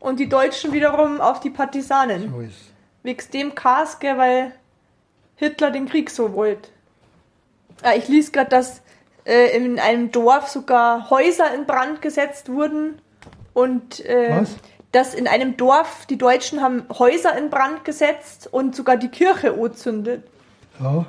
und 0.00 0.18
die 0.18 0.26
Deutschen 0.26 0.72
wiederum 0.72 1.20
auf 1.20 1.40
die 1.40 1.50
Partisanen. 1.50 2.32
So 2.32 2.40
ist 2.40 2.72
Wegen 3.02 3.30
dem 3.34 3.54
Chaos, 3.54 3.98
gell, 3.98 4.16
weil 4.16 4.52
Hitler 5.34 5.70
den 5.70 5.86
Krieg 5.86 6.08
so 6.08 6.32
wollte. 6.32 6.70
Ja, 7.84 7.92
ich 7.92 8.08
lies 8.08 8.32
gerade, 8.32 8.48
dass 8.48 8.80
äh, 9.26 9.54
in 9.54 9.78
einem 9.78 10.10
Dorf 10.12 10.48
sogar 10.48 11.10
Häuser 11.10 11.54
in 11.54 11.66
Brand 11.66 12.00
gesetzt 12.00 12.48
wurden 12.48 13.02
und 13.52 14.02
äh, 14.06 14.40
Was? 14.40 14.56
Dass 14.92 15.14
in 15.14 15.28
einem 15.28 15.56
Dorf 15.56 16.06
die 16.06 16.18
Deutschen 16.18 16.60
haben 16.60 16.84
Häuser 16.98 17.36
in 17.36 17.50
Brand 17.50 17.84
gesetzt 17.84 18.48
und 18.50 18.74
sogar 18.74 18.96
die 18.96 19.08
Kirche 19.08 19.52
angezündet. 19.52 20.24
Ja, 20.80 21.06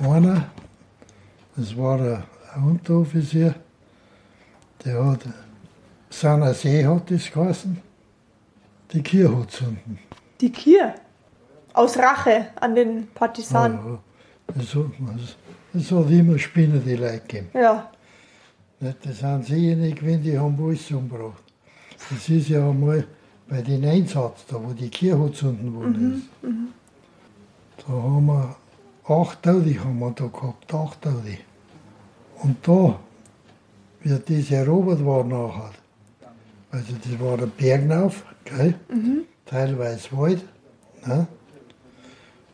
einer, 0.00 0.50
das 1.56 1.76
war 1.76 2.00
ein 2.54 2.62
Unteroffizier, 2.62 3.54
der 4.84 5.04
hat, 5.04 5.20
Saner 6.10 6.54
See 6.54 6.84
hat 6.84 7.10
das 7.10 7.30
geheißen, 7.30 7.80
die 8.92 9.02
Kirche 9.02 9.46
zünden. 9.48 9.98
Die 10.40 10.50
Kirche. 10.50 10.94
Aus 11.72 11.98
Rache 11.98 12.48
an 12.56 12.74
den 12.74 13.08
Partisanen. 13.08 13.78
Ja, 13.78 13.98
das, 14.54 14.74
hat, 14.74 14.86
das, 15.18 15.36
das 15.74 15.90
hat 15.92 16.10
immer 16.10 16.38
Spinnen, 16.38 16.82
die 16.82 16.96
Leute 16.96 17.20
gegeben. 17.20 17.50
Ja. 17.52 17.90
Das 18.80 19.20
ja 19.20 19.38
nicht 19.38 19.98
gewesen, 19.98 20.22
die 20.22 20.38
haben 20.38 20.62
alles 20.62 20.90
umgebracht. 20.90 21.42
Das 22.10 22.28
ist 22.28 22.48
ja 22.48 22.68
einmal 22.68 23.04
bei 23.48 23.62
den 23.62 23.84
Einsatz, 23.84 24.44
da 24.48 24.62
wo 24.62 24.72
die 24.72 24.88
Kirche 24.88 25.24
gezündet 25.24 25.72
worden 25.72 26.18
ist. 26.18 26.52
Da 27.86 27.92
haben 27.92 28.26
wir 28.26 28.56
acht 29.08 29.42
Tote 29.42 29.80
haben 29.80 29.98
wir 29.98 30.10
da 30.10 30.26
gehabt, 30.26 30.74
acht 30.74 31.02
Tote. 31.02 31.38
Und 32.42 32.56
da, 32.66 32.98
wie 34.02 34.08
das 34.08 34.50
erobert 34.50 35.04
war 35.04 35.24
nachher, 35.24 35.70
also 36.70 36.92
das 37.02 37.20
war 37.20 37.36
der 37.36 37.46
Berglauf, 37.46 38.24
gell? 38.44 38.74
teilweise 39.46 40.12
Wald, 40.12 40.44
ne? 41.06 41.26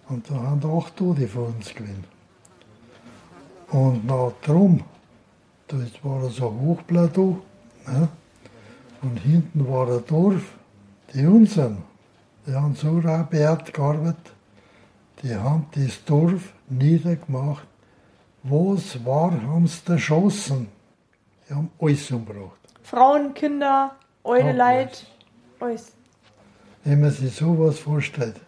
und 0.09 0.29
da 0.31 0.35
haben 0.35 0.79
acht 0.79 0.97
Tote 0.97 1.27
von 1.27 1.47
uns 1.55 1.75
gewesen. 1.75 2.05
Und 3.71 4.07
nach 4.07 4.33
drum, 4.43 4.83
da 5.69 5.77
war 6.03 6.29
so 6.29 6.49
ein 6.51 6.61
Hochplateau, 6.61 7.39
ne? 7.87 8.09
Und 9.03 9.17
hinten 9.19 9.69
war 9.69 9.91
ein 9.91 10.05
Dorf, 10.07 10.55
die 11.13 11.27
unseren, 11.27 11.79
die 12.47 12.55
haben 12.55 12.75
so 12.75 12.99
rabiat 12.99 13.73
gearbeitet, 13.73 14.33
die 15.23 15.35
haben 15.35 15.67
das 15.75 16.05
Dorf 16.05 16.53
niedergemacht. 16.69 17.67
Was 18.45 19.05
war, 19.05 19.31
haben 19.31 19.67
sie 19.67 19.93
erschossen. 19.93 20.69
Die 21.49 21.55
haben 21.55 21.71
alles 21.81 22.11
umgebracht. 22.11 22.59
Frauen, 22.83 23.35
Kinder, 23.35 23.95
Eule 24.25 24.47
Ja, 24.47 24.53
Leid, 24.53 25.07
alles. 25.61 25.93
Wenn 26.83 27.01
man 27.01 27.11
sich 27.11 27.35
sowas 27.35 27.79
vorstellt. 27.79 28.41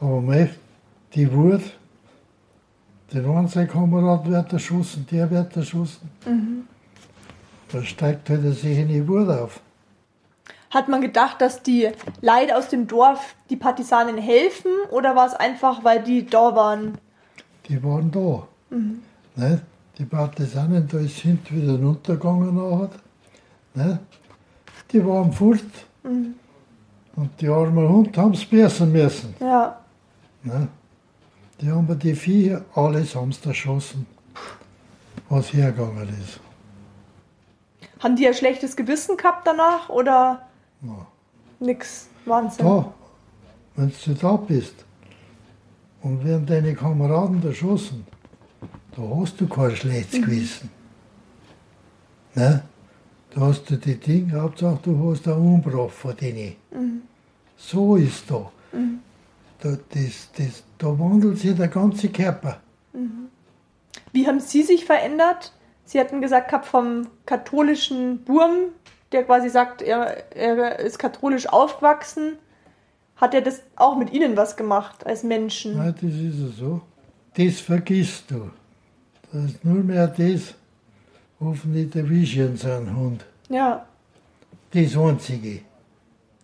Aber 0.00 0.20
mei, 0.20 0.50
die 1.14 1.30
Wut, 1.30 1.62
den 3.12 3.26
einen 3.26 3.48
sein 3.48 3.68
Kamerad 3.68 4.26
wird 4.26 4.52
erschossen, 4.52 5.06
der 5.10 5.30
wird 5.30 5.54
erschossen. 5.56 6.10
Da 7.74 7.82
steigt 7.82 8.30
halt 8.30 8.54
sich 8.54 8.78
eine 8.78 9.08
Wut 9.08 9.28
auf. 9.28 9.58
Hat 10.70 10.88
man 10.88 11.00
gedacht, 11.00 11.40
dass 11.40 11.60
die 11.60 11.90
Leute 12.20 12.56
aus 12.56 12.68
dem 12.68 12.86
Dorf 12.86 13.34
die 13.50 13.56
Partisanen 13.56 14.16
helfen 14.16 14.70
oder 14.92 15.16
war 15.16 15.26
es 15.26 15.34
einfach, 15.34 15.82
weil 15.82 16.00
die 16.04 16.24
da 16.24 16.54
waren? 16.54 16.98
Die 17.68 17.82
waren 17.82 18.12
da. 18.12 18.46
Ne? 18.70 19.62
Die 19.98 20.04
Partisanen, 20.04 20.86
da 20.86 20.98
sind 20.98 21.52
wieder 21.52 21.76
runtergegangen 21.76 22.54
nachher. 22.54 22.90
Ne? 23.74 23.98
Die 24.92 25.04
waren 25.04 25.32
fort. 25.32 25.64
Und 26.04 27.40
die 27.40 27.48
armen 27.48 27.88
Hund 27.88 28.16
haben 28.16 28.34
es 28.34 28.44
beißen 28.44 28.92
müssen. 28.92 29.34
Ja. 29.40 29.80
Ne? 30.44 30.68
Die 31.60 31.72
haben 31.72 31.98
die 31.98 32.14
Viecher 32.14 32.64
alles 32.76 33.16
haben 33.16 33.32
sie 33.32 33.48
erschossen, 33.48 34.06
was 35.28 35.52
hergegangen 35.52 36.08
ist. 36.22 36.43
Haben 38.04 38.16
die 38.16 38.28
ein 38.28 38.34
schlechtes 38.34 38.76
Gewissen 38.76 39.16
gehabt 39.16 39.46
danach 39.46 39.88
oder 39.88 40.46
Ja. 40.82 41.06
nix? 41.58 42.08
Wahnsinn. 42.26 42.66
Da, 42.66 42.92
wenn 43.76 43.92
du 44.04 44.14
da 44.14 44.36
bist 44.36 44.74
und 46.02 46.22
werden 46.22 46.44
deine 46.44 46.74
Kameraden 46.74 47.42
erschossen, 47.42 48.06
da 48.94 49.02
hast 49.16 49.40
du 49.40 49.48
kein 49.48 49.74
schlechtes 49.74 50.20
Gewissen. 50.20 50.68
Ne? 52.34 52.62
Da 53.30 53.40
hast 53.40 53.70
du 53.70 53.76
die 53.76 53.96
Dinge, 53.96 54.38
Hauptsache 54.38 54.78
du 54.82 55.10
hast 55.10 55.26
einen 55.26 55.54
Umbruch 55.54 55.90
von 55.90 56.14
denen. 56.14 57.02
So 57.56 57.96
ist 57.96 58.30
da. 58.30 58.52
Da, 59.60 59.78
das, 59.94 60.30
das, 60.36 60.62
da 60.76 60.98
wandelt 60.98 61.38
sich 61.38 61.56
der 61.56 61.68
ganze 61.68 62.10
Körper. 62.10 62.60
Wie 64.12 64.26
haben 64.26 64.40
Sie 64.40 64.62
sich 64.62 64.84
verändert? 64.84 65.52
Sie 65.84 66.00
hatten 66.00 66.20
gesagt 66.20 66.48
gehabt 66.48 66.66
vom 66.66 67.08
katholischen 67.26 68.24
Burm, 68.24 68.70
der 69.12 69.24
quasi 69.24 69.48
sagt, 69.48 69.82
er, 69.82 70.34
er 70.34 70.78
ist 70.80 70.98
katholisch 70.98 71.46
aufgewachsen. 71.46 72.38
Hat 73.16 73.34
er 73.34 73.42
das 73.42 73.62
auch 73.76 73.96
mit 73.96 74.12
Ihnen 74.12 74.36
was 74.36 74.56
gemacht 74.56 75.06
als 75.06 75.22
Menschen? 75.22 75.76
Nein, 75.76 75.94
das 75.94 76.10
ist 76.10 76.38
ja 76.40 76.66
so. 76.66 76.80
Das 77.36 77.60
vergisst 77.60 78.30
du. 78.30 78.50
Das 79.32 79.44
ist 79.44 79.64
nur 79.64 79.82
mehr 79.82 80.08
das, 80.08 80.54
hoffentlich 81.40 81.90
der 81.90 82.08
Vision 82.08 82.56
sein 82.56 82.96
Hund. 82.96 83.24
Ja. 83.48 83.86
Das 84.72 84.96
Einzige. 84.96 85.60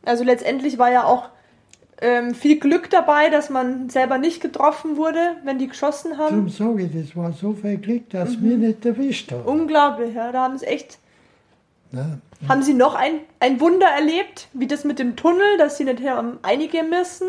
Also 0.05 0.24
letztendlich 0.24 0.78
war 0.78 0.91
ja 0.91 1.05
auch 1.05 1.28
ähm, 2.01 2.35
viel 2.35 2.59
Glück 2.59 2.89
dabei, 2.91 3.29
dass 3.31 3.51
man 3.51 3.91
selber 3.91 4.19
nicht 4.19 4.41
getroffen 4.41 4.97
wurde, 4.97 5.37
wenn 5.45 5.59
die 5.59 5.69
geschossen 5.69 6.13
Darum 6.17 6.25
haben. 6.35 6.49
sage 6.49 6.85
ich, 6.85 6.93
das 7.07 7.17
war 7.17 7.33
so 7.33 7.53
viel 7.53 7.77
Glück, 7.79 8.09
dass 8.11 8.41
wir 8.43 8.57
nicht 8.57 8.85
erwischt 8.87 9.33
haben. 9.33 9.45
Unglaublich, 9.45 10.15
ja. 10.15 10.33
Da 10.33 10.43
haben 10.45 10.59
sie 10.59 10.67
echt. 10.67 10.99
Ne? 11.93 12.21
Haben 12.49 12.63
Sie 12.63 12.73
noch 12.73 12.95
ein, 12.95 13.21
ein 13.41 13.61
Wunder 13.61 13.87
erlebt, 13.89 14.49
wie 14.55 14.67
das 14.67 14.85
mit 14.85 14.99
dem 14.99 15.17
Tunnel, 15.17 15.59
dass 15.59 15.77
Sie 15.77 15.85
nicht 15.85 16.03
haben 16.09 16.39
einige 16.43 16.83
müssen? 16.85 17.27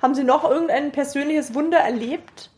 Haben 0.00 0.14
Sie 0.14 0.24
noch 0.24 0.48
irgendein 0.48 0.92
persönliches 0.92 1.54
Wunder 1.54 1.78
erlebt, 1.78 2.50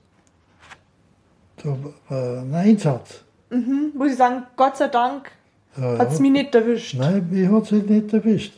Da 1.62 1.70
war 2.08 2.42
ein 2.42 2.54
Einsatz. 2.54 3.22
mhm, 3.50 3.92
wo 3.94 4.04
Sie 4.06 4.14
sagen, 4.14 4.44
Gott 4.56 4.76
sei 4.76 4.88
Dank 4.88 5.32
Ja, 5.76 5.98
hat 5.98 6.08
es 6.12 6.16
ja. 6.18 6.22
mich 6.22 6.30
nicht 6.32 6.54
erwischt? 6.54 6.94
Nein, 6.98 7.26
mich 7.30 7.48
hat 7.50 7.62
es 7.64 7.72
halt 7.72 7.88
nicht 7.90 8.12
erwischt. 8.12 8.52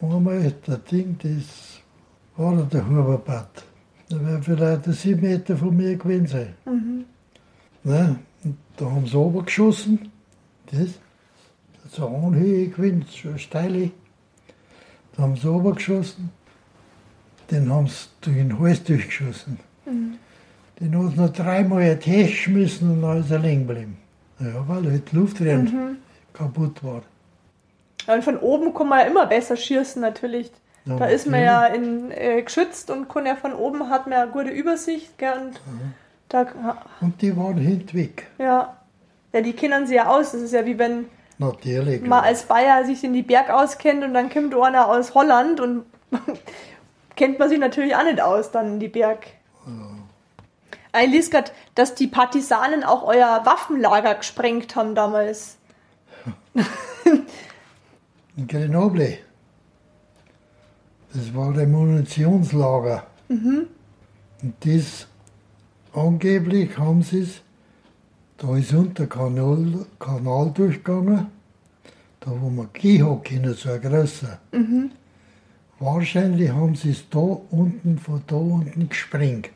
Einmal, 0.00 0.52
der 0.66 0.78
Ding, 0.78 1.16
das 1.22 1.80
war 2.36 2.62
der 2.64 2.88
Huberbad. 2.88 3.64
Da 4.08 4.24
wäre 4.24 4.42
vielleicht 4.42 4.84
sieben 4.84 5.22
Meter 5.22 5.56
von 5.56 5.76
mir 5.76 5.96
gewesen 5.96 6.26
sein. 6.26 6.54
Ne? 7.82 8.18
Und 8.44 8.56
da 8.76 8.84
haben 8.86 9.06
sie 9.06 9.16
runtergeschossen. 9.16 10.10
Das, 10.70 10.90
so 11.90 12.06
eine 12.06 12.26
Anhöhe 12.26 12.68
gewesen, 12.68 13.04
so 13.10 13.36
steile. 13.38 13.90
Da 15.16 15.22
haben 15.22 15.36
sie 15.36 15.48
runtergeschossen. 15.48 16.30
den 17.50 17.70
haben 17.70 17.86
sie 17.86 18.06
durch 18.20 18.36
den 18.36 18.58
Hals 18.58 18.84
durchgeschossen. 18.84 19.58
Den 20.80 20.98
hat 20.98 21.12
sie 21.12 21.20
noch 21.20 21.32
dreimal 21.32 21.82
ein 21.82 22.00
Test 22.00 22.30
geschmissen 22.30 22.90
und 22.90 23.02
dann 23.02 23.20
ist 23.20 23.30
er 23.30 23.38
liegen 23.38 23.66
geblieben. 23.66 23.96
Ja, 24.38 24.68
weil 24.68 24.90
halt 24.90 25.10
die 25.10 25.16
Luftrenne 25.16 25.96
kaputt 26.32 26.84
war. 26.84 27.02
Und 28.06 28.22
von 28.24 28.38
oben 28.38 28.72
kann 28.74 28.88
man 28.88 29.00
ja 29.00 29.06
immer 29.06 29.26
besser 29.26 29.56
schießen, 29.56 30.00
natürlich. 30.00 30.50
Ja, 30.84 30.96
da 30.96 31.06
ist 31.06 31.26
man 31.26 31.42
ja 31.42 31.66
in, 31.66 32.12
äh, 32.12 32.42
geschützt 32.42 32.90
und 32.90 33.08
kann 33.08 33.26
ja 33.26 33.34
von 33.34 33.52
oben 33.52 33.90
hat 33.90 34.06
man 34.06 34.12
ja 34.12 34.22
eine 34.22 34.30
gute 34.30 34.50
Übersicht. 34.50 35.18
Gell? 35.18 35.32
Und 35.32 35.60
da, 36.28 36.46
Und 37.00 37.20
die 37.20 37.36
waren 37.36 37.56
hinweg. 37.56 38.28
ja. 38.38 38.76
ja, 39.32 39.40
die 39.40 39.52
kennen 39.52 39.86
sie 39.86 39.96
ja 39.96 40.06
aus. 40.06 40.32
Das 40.32 40.40
ist 40.40 40.52
ja 40.52 40.64
wie 40.64 40.78
wenn 40.78 41.06
Natürlich. 41.38 42.02
man 42.02 42.22
als 42.24 42.44
Bayer 42.44 42.84
sich 42.84 43.02
in 43.02 43.12
die 43.12 43.22
Berg 43.22 43.50
auskennt 43.50 44.04
und 44.04 44.14
dann 44.14 44.30
kommt 44.30 44.54
einer 44.54 44.88
aus 44.88 45.14
Holland 45.14 45.60
und 45.60 45.84
kennt 47.16 47.38
man 47.38 47.48
sich 47.48 47.58
natürlich 47.58 47.96
auch 47.96 48.04
nicht 48.04 48.20
aus 48.20 48.52
dann 48.52 48.74
in 48.74 48.80
die 48.80 48.88
Berg. 48.88 49.26
Ich 51.02 51.10
lese 51.10 51.30
grad, 51.30 51.52
dass 51.74 51.94
die 51.94 52.06
Partisanen 52.06 52.84
auch 52.84 53.02
euer 53.02 53.42
Waffenlager 53.44 54.14
gesprengt 54.14 54.76
haben 54.76 54.94
damals. 54.94 55.58
In 58.36 58.46
Grenoble. 58.46 59.18
Das 61.12 61.34
war 61.34 61.52
der 61.54 61.66
Munitionslager. 61.66 63.06
Und 64.42 64.54
das 64.60 65.06
angeblich 65.94 66.76
haben 66.76 67.02
sie 67.02 67.20
es, 67.20 67.40
da 68.36 68.54
ist 68.56 68.74
unter 68.74 69.06
Kanal, 69.06 69.86
Kanal 69.98 70.50
durchgegangen, 70.52 71.28
da 72.20 72.30
wo 72.38 72.50
man 72.50 72.66
hat 72.66 73.24
können, 73.24 73.54
so 73.54 73.70
ein 73.70 73.80
größer. 73.80 74.38
Wahrscheinlich 75.78 76.50
haben 76.50 76.74
sie 76.74 76.90
es 76.90 77.08
da 77.08 77.18
unten, 77.18 77.98
von 77.98 78.22
da 78.26 78.36
unten 78.36 78.88
gesprengt. 78.88 79.50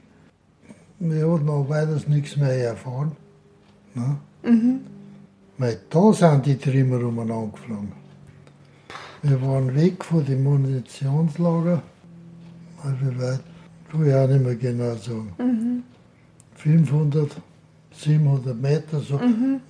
Ja, 1.01 1.37
dann 1.37 1.69
weiter 1.69 2.01
nichts 2.09 2.37
mehr 2.37 2.69
erfahren. 2.69 3.17
Ne? 3.95 4.17
Weil 5.59 5.81
da 5.91 6.13
sind 6.13 6.47
die 6.47 6.57
Trümmer 6.57 7.05
umeinander 7.05 7.53
geflogen. 7.53 8.00
Wir 9.23 9.43
waren 9.43 9.75
weg 9.75 10.03
von 10.05 10.25
dem 10.25 10.45
Munitionslager. 10.45 11.83
Also 12.83 12.97
wie 13.01 13.21
weit? 13.21 13.41
Kann 13.91 14.07
ich 14.07 14.15
auch 14.15 14.27
nicht 14.29 14.45
mehr 14.45 14.55
genau 14.55 14.95
sagen. 14.95 15.85
500, 16.55 17.31
700 17.93 18.57
Meter, 18.57 19.01
so 19.01 19.21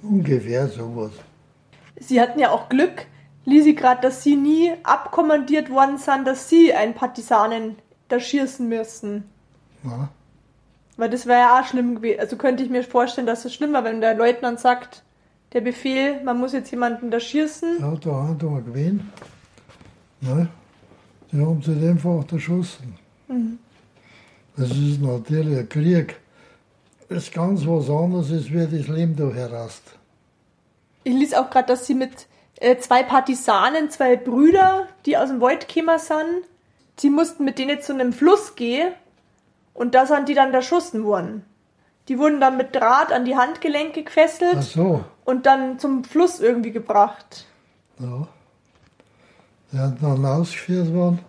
ungefähr 0.02 0.68
sowas. 0.68 1.12
Sie 1.98 2.20
hatten 2.20 2.38
ja 2.38 2.50
auch 2.50 2.68
Glück, 2.68 3.06
Lisi 3.44 3.74
gerade, 3.74 4.02
dass 4.02 4.22
sie 4.22 4.36
nie 4.36 4.72
abkommandiert 4.84 5.70
worden 5.70 5.98
sind, 5.98 6.26
dass 6.26 6.48
sie 6.48 6.72
einen 6.72 6.94
Partisanen 6.94 7.76
da 8.08 8.20
schießen 8.20 8.68
müssen. 8.68 9.24
Ja. 9.82 10.10
Weil 10.96 11.10
das 11.10 11.26
wäre 11.26 11.40
ja 11.40 11.60
auch 11.60 11.66
schlimm 11.66 11.96
gewesen. 11.96 12.20
Also 12.20 12.36
könnte 12.36 12.62
ich 12.62 12.70
mir 12.70 12.84
vorstellen, 12.84 13.26
dass 13.26 13.44
es 13.44 13.54
schlimm 13.54 13.72
war, 13.72 13.84
wenn 13.84 14.00
der 14.00 14.14
Leutnant 14.14 14.60
sagt, 14.60 15.02
der 15.52 15.62
Befehl, 15.62 16.22
man 16.22 16.38
muss 16.38 16.52
jetzt 16.52 16.70
jemanden 16.70 17.10
da 17.10 17.18
schießen. 17.18 17.78
Ja, 17.80 17.94
da 17.96 18.10
haben 18.10 18.40
wir 18.40 18.62
gewesen. 18.62 19.10
Ne? 20.20 20.48
Die 21.32 21.40
haben 21.40 21.62
sie 21.62 21.88
einfach 21.88 22.24
erschossen. 22.30 22.98
Das 24.56 24.70
ist 24.70 25.00
natürlich 25.00 25.58
ein 25.58 25.68
Krieg. 25.68 26.16
Das 27.08 27.24
ist 27.24 27.34
ganz 27.34 27.66
was 27.66 27.88
anderes, 27.88 28.30
als 28.30 28.50
wie 28.50 28.78
das 28.78 28.88
Leben 28.88 29.16
da 29.16 29.30
heraus. 29.30 29.80
Ich 31.04 31.14
ließ 31.14 31.34
auch 31.34 31.50
gerade, 31.50 31.68
dass 31.68 31.86
sie 31.86 31.94
mit 31.94 32.26
äh, 32.56 32.76
zwei 32.78 33.02
Partisanen, 33.02 33.90
zwei 33.90 34.16
Brüder, 34.16 34.86
die 35.06 35.16
aus 35.16 35.28
dem 35.28 35.40
Wald 35.40 35.66
gekommen 35.66 35.98
sind, 35.98 36.44
sie 36.98 37.10
mussten 37.10 37.44
mit 37.44 37.58
denen 37.58 37.80
zu 37.80 37.94
einem 37.94 38.12
Fluss 38.12 38.54
gehen 38.54 38.92
und 39.72 39.94
da 39.94 40.06
sind 40.06 40.28
die 40.28 40.34
dann 40.34 40.52
erschossen 40.52 41.04
worden. 41.04 41.44
Die 42.08 42.18
wurden 42.18 42.40
dann 42.40 42.56
mit 42.56 42.74
Draht 42.74 43.12
an 43.12 43.24
die 43.24 43.36
Handgelenke 43.36 44.02
gefesselt 44.02 44.62
so, 44.62 45.04
und 45.24 45.46
dann 45.46 45.78
zum 45.78 46.04
Fluss 46.04 46.40
irgendwie 46.40 46.72
gebracht. 46.72 47.46
ja. 47.98 48.28
Die 49.72 49.76
sind 49.76 50.02
dann 50.02 50.24
ausgeführt 50.24 50.92
worden. 50.92 51.20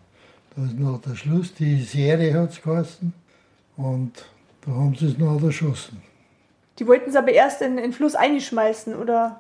Da 0.56 0.66
ist 0.66 0.78
noch 0.78 1.02
der 1.02 1.16
Schluss, 1.16 1.54
die 1.54 1.82
Serie 1.82 2.34
hat 2.34 2.52
es 2.52 2.62
geheißen. 2.62 3.14
Und 3.78 4.26
da 4.66 4.72
haben 4.72 4.96
sie 4.96 5.08
es 5.08 5.18
noch 5.18 5.42
erschossen. 5.42 6.02
Die 6.80 6.88
wollten 6.88 7.10
es 7.10 7.16
aber 7.16 7.32
erst 7.32 7.62
in 7.62 7.78
in 7.78 7.84
den 7.84 7.94
Fluss 7.94 8.16
einschmeißen, 8.16 8.96
oder? 8.96 9.40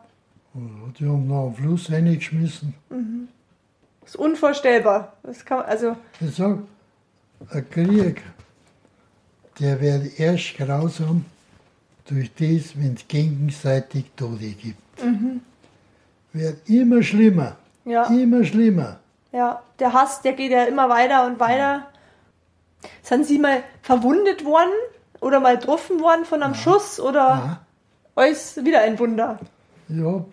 Ja, 0.54 0.62
die 1.00 1.06
haben 1.06 1.28
noch 1.28 1.48
am 1.48 1.56
Fluss 1.56 1.92
reingeschmissen. 1.92 2.74
Das 4.02 4.12
ist 4.12 4.16
unvorstellbar. 4.16 5.14
Das 5.24 5.44
kann, 5.46 5.62
also, 5.62 5.96
Ich 6.20 6.36
sag, 6.36 6.60
ein 7.50 7.70
Krieg, 7.70 8.22
der 9.60 9.80
wird 9.82 10.20
erst 10.20 10.58
grausam 10.58 11.26
durch 12.06 12.32
das, 12.36 12.78
wenn 12.78 12.96
es 12.96 13.08
gegenseitig 13.08 14.06
Tode 14.16 14.50
gibt. 14.50 14.78
Wird 16.34 16.70
immer 16.70 17.02
schlimmer, 17.04 17.58
ja. 17.86 18.04
immer 18.06 18.44
schlimmer. 18.44 19.00
Ja, 19.32 19.62
der 19.80 19.94
Hass, 19.94 20.22
der 20.22 20.34
geht 20.34 20.52
ja 20.52 20.64
immer 20.66 20.90
weiter 20.90 21.26
und 21.26 21.40
weiter. 21.40 21.88
Sind 23.02 23.26
Sie 23.26 23.40
mal 23.40 23.64
verwundet 23.82 24.44
worden 24.44 24.72
oder 25.22 25.40
mal 25.40 25.58
getroffen 25.58 26.00
worden 26.02 26.26
von 26.26 26.42
einem 26.44 26.56
Schuss 26.56 27.00
oder 27.00 27.20
Ja, 27.20 27.60
alles 28.16 28.58
wieder 28.64 28.82
ein 28.82 28.98
Wunder? 29.00 29.40
ja 29.88 30.24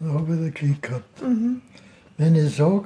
da 0.00 0.06
habe 0.12 0.32
ich 0.34 0.38
den 0.40 0.54
Glück 0.54 0.82
gehabt. 0.82 1.22
Wenn 2.16 2.34
ich 2.36 2.56
sage, 2.56 2.84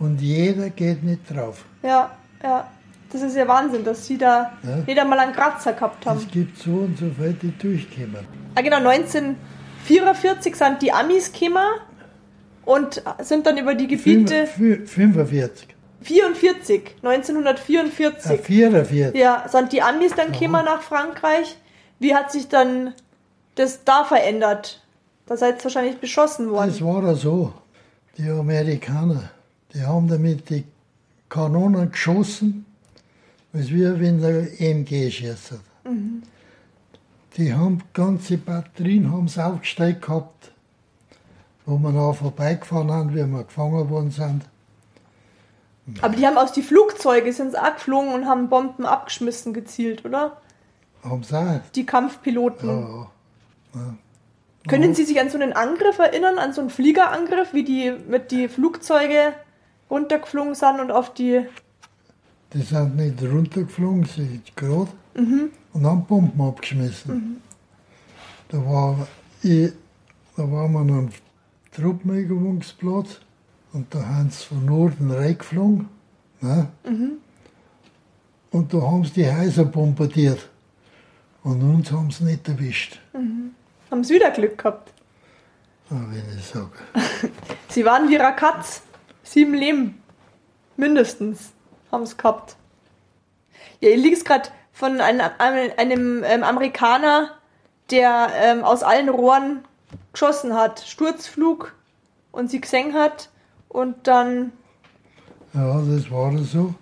und 0.00 0.20
jeder 0.20 0.70
geht 0.70 1.04
nicht 1.04 1.20
drauf. 1.32 1.64
Ja, 1.82 2.10
ja. 2.42 2.68
Das 3.12 3.22
ist 3.22 3.36
ja 3.36 3.46
Wahnsinn, 3.46 3.84
dass 3.84 4.04
Sie 4.06 4.18
da 4.18 4.52
Ja. 4.64 4.76
nicht 4.86 4.98
einmal 4.98 5.20
einen 5.20 5.32
Kratzer 5.32 5.72
gehabt 5.72 6.04
haben. 6.04 6.18
Es 6.18 6.28
gibt 6.28 6.58
so 6.58 6.70
und 6.70 6.98
so 6.98 7.06
viele, 7.16 7.34
die 7.34 7.56
durchkommen. 7.56 8.26
Ah, 8.56 8.60
genau, 8.60 8.78
1944 8.78 10.56
sind 10.56 10.82
die 10.82 10.92
Amis 10.92 11.32
gekommen 11.32 11.62
und 12.64 13.02
sind 13.22 13.46
dann 13.46 13.58
über 13.58 13.74
die 13.74 13.86
Gebiete. 13.86 14.46
Fünf- 14.46 14.82
fü- 14.82 14.86
45, 14.86 15.68
44, 16.02 16.82
äh, 17.02 17.06
1944. 17.06 18.40
44. 18.40 19.14
Ja, 19.14 19.46
sind 19.48 19.72
die 19.72 19.82
Amis 19.82 20.14
dann 20.14 20.32
gekommen 20.32 20.64
nach 20.64 20.82
Frankreich? 20.82 21.56
Wie 21.98 22.14
hat 22.14 22.30
sich 22.32 22.48
dann 22.48 22.92
das 23.54 23.84
da 23.84 24.04
verändert? 24.04 24.82
Da 25.26 25.36
seid 25.36 25.60
ihr 25.60 25.64
wahrscheinlich 25.64 25.96
beschossen 25.98 26.50
worden. 26.50 26.68
Das 26.70 26.82
war 26.84 27.02
ja 27.04 27.14
so. 27.14 27.52
Die 28.18 28.28
Amerikaner, 28.28 29.30
die 29.72 29.82
haben 29.82 30.06
damit 30.08 30.50
die 30.50 30.64
Kanonen 31.28 31.90
geschossen, 31.90 32.66
als 33.52 33.70
wir 33.70 33.98
wenn 33.98 34.20
der 34.20 34.60
MG 34.60 35.10
schießt. 35.10 35.54
Die 37.36 37.52
haben 37.52 37.82
ganze 37.92 38.36
Batterien 38.38 39.10
haben's 39.10 39.38
aufgestellt 39.38 40.02
gehabt, 40.02 40.52
wo 41.66 41.78
wir 41.78 41.90
noch 41.90 42.14
vorbeigefahren 42.14 42.90
haben, 42.90 43.10
wie 43.14 43.24
wir 43.24 43.44
gefangen 43.44 43.88
worden 43.90 44.10
sind. 44.10 44.42
Aber 46.00 46.16
die 46.16 46.26
haben 46.26 46.38
aus 46.38 46.52
die 46.52 46.62
Flugzeuge 46.62 47.32
sind 47.32 47.58
auch 47.58 47.74
geflogen 47.74 48.12
und 48.14 48.26
haben 48.26 48.48
Bomben 48.48 48.86
abgeschmissen, 48.86 49.52
gezielt, 49.52 50.04
oder? 50.04 50.38
Haben 51.02 51.22
sie 51.22 51.36
auch. 51.36 51.60
Die 51.74 51.84
Kampfpiloten. 51.84 52.68
Ja, 53.74 53.94
Können 54.66 54.94
Sie 54.94 55.04
sich 55.04 55.20
an 55.20 55.28
so 55.28 55.36
einen 55.36 55.52
Angriff 55.52 55.98
erinnern, 55.98 56.38
an 56.38 56.54
so 56.54 56.62
einen 56.62 56.70
Fliegerangriff, 56.70 57.52
wie 57.52 57.64
die 57.64 57.92
mit 58.08 58.30
die 58.30 58.48
Flugzeuge 58.48 59.34
runtergeflogen 59.90 60.54
sind 60.54 60.80
und 60.80 60.90
auf 60.90 61.12
die. 61.12 61.44
die 62.54 62.62
sind 62.62 62.96
nicht 62.96 63.22
runtergeflogen, 63.22 64.04
sie 64.04 64.22
sind 64.22 64.56
gerade 64.56 64.88
und 65.14 65.84
haben 65.86 66.06
Bomben 66.06 66.40
abgeschmissen. 66.40 67.42
Da, 68.48 68.64
war 68.64 69.06
ich, 69.42 69.70
da 70.36 70.50
waren 70.50 70.72
wir 70.72 70.80
einem 70.80 71.10
Truppenübungsplatz 71.74 73.20
und 73.72 73.92
da 73.94 74.06
haben 74.06 74.30
sie 74.30 74.44
von 74.44 74.64
Norden 74.64 75.10
reingeflogen. 75.10 75.88
Ne? 76.40 76.68
Und 78.50 78.72
da 78.72 78.80
haben 78.80 79.04
sie 79.04 79.14
die 79.14 79.32
Häuser 79.32 79.64
bombardiert. 79.64 80.48
Und 81.42 81.62
uns 81.62 81.90
haben 81.90 82.10
sie 82.10 82.24
nicht 82.24 82.48
erwischt, 82.48 82.98
Haben 83.12 84.02
Sie 84.02 84.14
wieder 84.14 84.30
Glück 84.30 84.56
gehabt. 84.56 84.92
Ah, 85.90 85.96
wenn 86.08 86.38
ich 86.38 86.46
sage. 86.46 86.70
Sie 87.68 87.84
waren 87.84 88.08
wie 88.08 88.16
Rakatz. 88.16 88.82
Sieben 89.22 89.52
Leben. 89.52 90.02
Mindestens 90.76 91.52
haben 91.92 92.04
es 92.04 92.16
gehabt. 92.16 92.56
Ja, 93.80 93.90
ihr 93.90 93.96
liegt 93.98 94.24
gerade 94.24 94.48
von 94.72 95.00
einem, 95.00 95.30
einem, 95.38 95.72
einem 95.76 96.24
ähm, 96.24 96.42
Amerikaner, 96.44 97.32
der 97.90 98.28
ähm, 98.36 98.64
aus 98.64 98.82
allen 98.82 99.08
Rohren 99.08 99.64
geschossen 100.12 100.54
hat. 100.54 100.80
Sturzflug 100.80 101.74
und 102.32 102.50
sie 102.50 102.60
gesehen 102.60 102.94
hat. 102.94 103.30
Und 103.68 104.06
dann, 104.06 104.52
Ja, 105.52 105.80
das 105.80 106.10
war 106.10 106.36
so. 106.38 106.74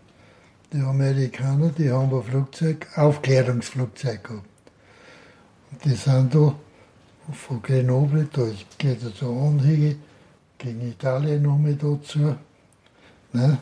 Die 0.73 0.81
Amerikaner, 0.81 1.69
die 1.69 1.91
haben 1.91 2.15
ein 2.15 2.23
Flugzeug, 2.23 2.87
Aufklärungsflugzeug 2.97 4.25
gehabt. 4.25 4.47
Und 5.71 5.85
die 5.85 5.95
sind 5.95 6.35
da 6.35 6.55
von 7.33 7.63
Grenoble, 7.63 8.29
da 8.33 8.43
geht 8.79 9.03
es 9.03 9.19
so 9.19 9.31
Anhänge 9.31 9.97
gegen 10.59 10.81
Italien 10.89 11.43
noch 11.43 11.59
mit 11.59 11.83
dazu. 11.83 12.35
Ne? 13.33 13.59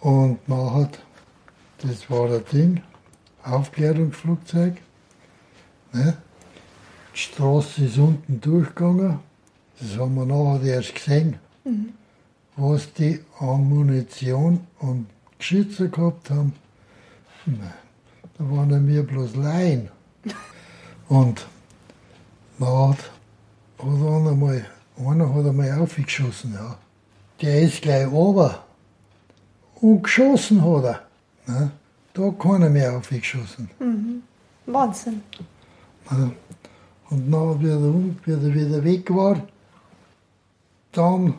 Und 0.00 0.46
nachher 0.48 0.90
Das 1.78 2.10
war 2.10 2.30
ein 2.30 2.44
Ding, 2.52 2.82
Aufklärungsflugzeug. 3.42 4.74
Ne? 5.92 6.16
Die 7.20 7.26
Straße 7.26 7.84
ist 7.84 7.98
unten 7.98 8.40
durchgegangen. 8.40 9.18
Das 9.78 9.98
haben 9.98 10.14
wir 10.14 10.24
nachher 10.24 10.76
erst 10.76 10.94
gesehen, 10.94 11.38
was 12.56 12.90
die 12.94 13.20
an 13.38 13.68
Munition 13.68 14.66
und 14.78 15.06
Geschütze 15.38 15.90
gehabt 15.90 16.30
haben. 16.30 16.54
Da 17.44 18.50
waren 18.50 18.70
ja 18.70 18.86
wir 18.86 19.02
bloß 19.02 19.36
Laien. 19.36 19.90
Und 21.08 21.46
dann 22.58 22.88
hat, 22.88 23.10
hat 23.78 23.86
einer 23.86 24.34
mal, 24.34 24.64
einer 24.96 25.34
hat 25.34 25.44
einmal 25.44 25.78
aufgeschossen, 25.78 26.54
ja. 26.54 26.78
Der 27.42 27.60
ist 27.60 27.82
gleich 27.82 28.10
runter. 28.10 28.64
Und 29.74 30.04
geschossen 30.04 30.64
hat 30.64 30.84
er. 30.84 31.02
Ne? 31.46 31.70
Da 32.14 32.22
hat 32.22 32.38
keiner 32.38 32.70
mehr 32.70 32.96
aufgeschossen. 32.96 33.68
Wahnsinn. 34.64 35.22
Ne? 36.10 36.32
Und 37.10 37.30
dann, 37.30 37.60
wie 37.62 37.68
er, 37.68 37.76
um- 37.78 38.16
wie 38.24 38.32
er 38.32 38.54
wieder 38.54 38.84
weg 38.84 39.10
war, 39.14 39.42
dann 40.92 41.34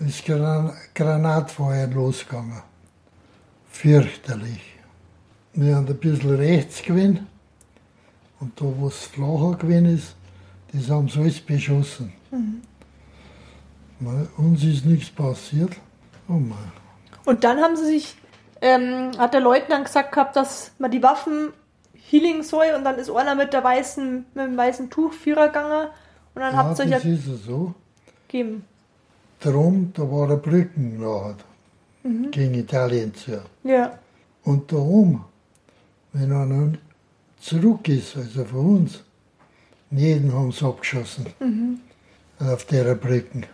ist 0.00 0.24
Gran 0.24 0.72
Granatfeuer 0.94 1.86
losgegangen. 1.88 2.62
Fürchterlich. 3.70 4.60
Wir 5.54 5.76
haben 5.76 5.86
ein 5.86 5.96
bisschen 5.98 6.34
rechts 6.34 6.82
gewesen. 6.82 7.26
Und 8.40 8.58
da, 8.60 8.64
wo 8.64 8.88
es 8.88 9.04
flacher 9.04 9.56
gewesen 9.58 9.86
ist, 9.96 10.16
das 10.72 10.90
haben 10.90 11.08
sie 11.08 11.20
alles 11.20 11.40
beschossen. 11.40 12.12
Ne, 14.00 14.28
Uns 14.36 14.64
ist 14.64 14.84
nichts 14.84 15.10
passiert. 15.10 15.76
Oh. 16.28 16.40
Und 17.24 17.44
dann 17.44 17.58
haben 17.60 17.76
sie 17.76 17.84
sich, 17.84 18.16
ähm, 18.60 19.10
hat 19.18 19.34
der 19.34 19.40
Leutnant 19.40 19.84
gesagt 19.84 20.12
gehabt, 20.12 20.34
dass 20.36 20.72
man 20.78 20.90
die 20.90 21.02
Waffen 21.02 21.50
healing 22.10 22.42
soll 22.42 22.66
und 22.76 22.84
dann 22.84 22.98
ist 22.98 23.10
einer 23.10 23.34
mit 23.34 23.52
der 23.52 23.64
weißen, 23.64 24.26
mit 24.34 24.44
dem 24.46 24.56
weißen 24.56 24.90
Tuch 24.90 25.12
Vierer 25.12 25.48
gegangen 25.48 25.88
und 26.34 26.40
dann 26.40 26.54
Ja, 26.54 26.58
habt 26.58 26.78
ihr 26.78 26.84
euch 26.84 26.90
ja 26.90 26.96
ist 26.98 27.26
ja 27.26 27.34
so. 27.34 27.74
gegeben. 28.28 28.64
Drum, 29.40 29.92
da 29.94 30.02
war 30.02 30.24
eine 30.24 30.36
Brücken 30.36 31.00
nachher, 31.00 31.36
gegen 32.30 32.54
Italien 32.54 33.14
zu. 33.14 33.42
Ja. 33.64 33.98
Und 34.44 34.70
da 34.72 34.76
oben, 34.76 35.24
wenn 36.12 36.32
einer 36.32 36.72
zurück 37.40 37.88
ist, 37.88 38.16
also 38.16 38.44
von 38.44 38.76
uns, 38.76 39.02
jeden 39.90 40.32
haben 40.32 40.52
sie 40.52 40.64
abgeschossen. 40.64 41.26
Auf 42.38 42.64
der 42.66 42.94
Brücken. 42.94 43.46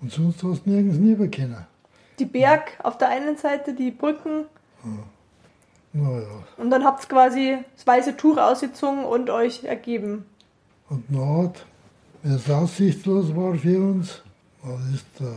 Und 0.00 0.12
sonst 0.12 0.42
hast 0.42 0.64
du 0.66 0.70
nirgends 0.70 0.98
neben 0.98 1.30
können. 1.30 1.66
Die 2.18 2.24
Berg 2.26 2.72
auf 2.82 2.96
der 2.98 3.08
einen 3.08 3.36
Seite, 3.36 3.72
die 3.74 3.90
Brücken 3.90 4.44
Naja. 5.98 6.26
und 6.58 6.70
dann 6.70 6.84
habt 6.84 7.04
ihr 7.04 7.08
quasi 7.08 7.58
das 7.74 7.86
weiße 7.86 8.16
Tuch 8.16 8.36
ausgezogen 8.36 9.04
und 9.04 9.30
euch 9.30 9.64
ergeben. 9.64 10.26
Und 10.90 11.10
nachher, 11.10 11.52
wenn 12.22 12.32
es 12.32 12.50
aussichtslos 12.50 13.34
war 13.34 13.54
für 13.54 13.80
uns, 13.80 14.22
was 14.62 14.80
ist 14.94 15.06
da, 15.18 15.32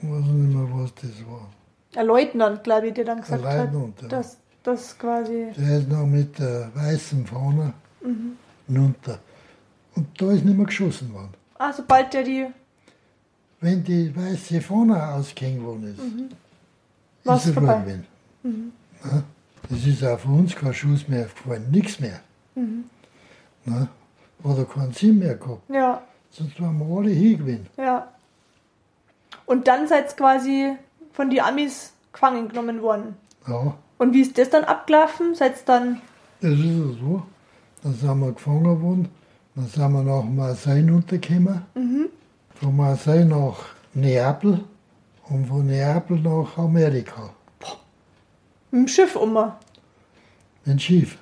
ich 0.00 0.08
weiß 0.10 0.24
nicht 0.24 0.54
mehr, 0.56 0.68
was 0.72 0.92
das 0.96 1.24
war. 1.30 1.48
Der 1.94 2.04
Leutnant, 2.04 2.64
glaube 2.64 2.88
ich, 2.88 2.94
der 2.94 3.04
dann 3.04 3.20
gesagt 3.20 3.44
Der 3.44 3.64
Leutnant, 3.64 3.96
hat, 3.96 4.02
ja. 4.02 4.08
dass 4.08 4.38
das 4.62 4.98
quasi. 4.98 5.52
Der 5.56 5.78
ist 5.78 5.88
noch 5.88 6.06
mit 6.06 6.38
der 6.38 6.70
weißen 6.74 7.26
Fahne 7.26 7.72
runter. 8.68 9.18
Und 9.94 10.06
da 10.20 10.32
ist 10.32 10.44
nicht 10.44 10.56
mehr 10.56 10.66
geschossen 10.66 11.12
worden. 11.12 11.34
Ah, 11.58 11.72
sobald 11.72 12.12
der 12.14 12.22
die. 12.24 12.46
Wenn 13.60 13.84
die 13.84 14.14
weiße 14.16 14.60
Fahne 14.62 15.06
ausgehängt 15.14 15.62
worden 15.62 15.94
ist, 15.94 16.00
War's 17.24 17.42
ist 17.46 17.48
er 17.48 17.54
vorbei. 17.54 17.74
vorbei. 17.74 18.00
Ja, 19.04 19.22
das 19.68 19.86
ist 19.86 20.04
auch 20.04 20.18
für 20.18 20.28
uns 20.28 20.54
kein 20.54 20.74
Schuss 20.74 21.08
mehr 21.08 21.24
gefallen, 21.24 21.70
nichts 21.70 22.00
mehr. 22.00 22.20
Na, 23.64 23.88
oder 24.42 24.64
keinen 24.64 24.92
Sinn 24.92 25.18
mehr 25.18 25.36
gehabt. 25.36 25.62
Ja, 25.70 26.02
Sonst 26.30 26.60
waren 26.60 26.78
wir 26.78 26.96
alle 26.98 27.10
hingewinnen. 27.10 27.66
ja. 27.76 28.08
Und 29.46 29.66
dann 29.68 29.86
seid 29.88 30.10
ihr 30.10 30.16
quasi 30.16 30.76
von 31.12 31.28
die 31.28 31.40
Amis 31.42 31.92
gefangen 32.12 32.48
genommen 32.48 32.80
worden. 32.80 33.16
Ja, 33.46 33.74
Und 33.98 34.14
wie 34.14 34.20
ist 34.22 34.38
das 34.38 34.48
dann 34.50 34.64
abgelaufen? 34.64 35.34
Seid 35.34 35.56
ihr 35.56 35.62
dann. 35.66 36.00
das 36.40 36.52
ist 36.52 36.58
ja 36.64 36.86
so. 37.00 37.22
Dann 37.82 37.94
sind 37.94 38.20
wir 38.20 38.32
gefangen 38.32 38.80
worden. 38.82 39.08
Dann 39.54 39.66
sind 39.66 39.92
wir 39.92 40.02
nach 40.02 40.24
Marseille 40.24 40.88
runtergekommen. 40.90 41.62
Von 42.54 42.76
Marseille 42.76 43.24
nach 43.26 43.56
Neapel 43.94 44.64
und 45.28 45.46
von 45.46 45.66
Neapel 45.66 46.20
nach 46.20 46.56
Amerika. 46.56 47.30
Mit 48.72 48.80
dem 48.80 48.88
Schiff 48.88 49.14
um. 49.16 49.32
Mit 49.34 49.52
dem 50.66 50.78
Schiff. 50.78 51.18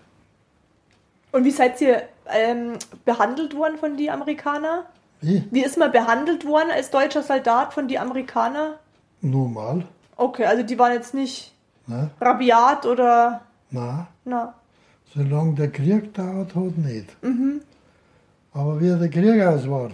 Und 1.33 1.45
wie 1.45 1.51
seid 1.51 1.81
ihr 1.83 2.05
ähm, 2.29 2.79
behandelt 3.05 3.55
worden 3.55 3.77
von 3.77 3.97
die 3.99 4.11
Amerikaner? 4.11 4.87
Wie? 5.21 5.45
Wie 5.51 5.63
ist 5.63 5.77
man 5.77 5.93
behandelt 5.93 6.47
worden 6.47 6.71
als 6.71 6.91
deutscher 6.91 7.23
Soldat 7.23 7.75
von 7.75 7.87
die 7.89 7.99
Amerikaner? 7.99 8.79
Normal. 9.21 9.85
Okay, 10.17 10.47
also 10.47 10.63
die 10.63 10.79
waren 10.79 10.93
jetzt 10.93 11.13
nicht 11.13 11.53
Ne? 11.87 12.09
rabiat 12.21 12.87
oder. 12.87 13.41
Nein. 13.71 14.07
Na. 14.25 14.55
Solange 15.13 15.55
der 15.55 15.73
Krieg 15.73 16.15
dauert 16.15 16.55
hat, 16.55 16.79
nicht. 16.79 17.17
Aber 18.53 18.81
wie 18.81 18.97
der 18.97 19.09
Krieg 19.09 19.43
aus 19.43 19.69
war, 19.69 19.91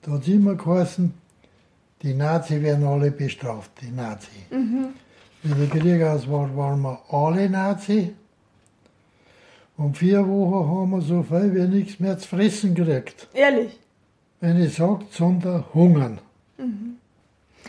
da 0.00 0.12
hat 0.12 0.22
es 0.22 0.28
immer 0.28 0.54
geheißen, 0.54 1.12
die 2.00 2.14
Nazi 2.14 2.62
werden 2.62 2.86
alle 2.86 3.10
bestraft, 3.10 3.70
die 3.82 3.90
Nazi. 3.90 4.46
Wie 5.42 5.54
der 5.54 5.80
Krieg 5.80 6.02
aus 6.02 6.30
war, 6.30 6.56
waren 6.56 6.82
wir 6.82 7.00
alle 7.10 7.50
Nazi. 7.50 8.14
Und 9.76 9.96
vier 9.98 10.26
Wochen 10.26 10.70
haben 10.70 10.90
wir 10.90 11.00
so 11.00 11.22
viel 11.22 11.54
wie 11.54 11.66
nichts 11.76 11.98
mehr 11.98 12.18
zu 12.18 12.28
fressen 12.28 12.74
gekriegt. 12.74 13.28
Ehrlich. 13.32 13.78
Wenn 14.40 14.62
ich 14.62 14.74
sage, 14.74 15.04
sondern 15.10 15.64
hungern. 15.74 16.18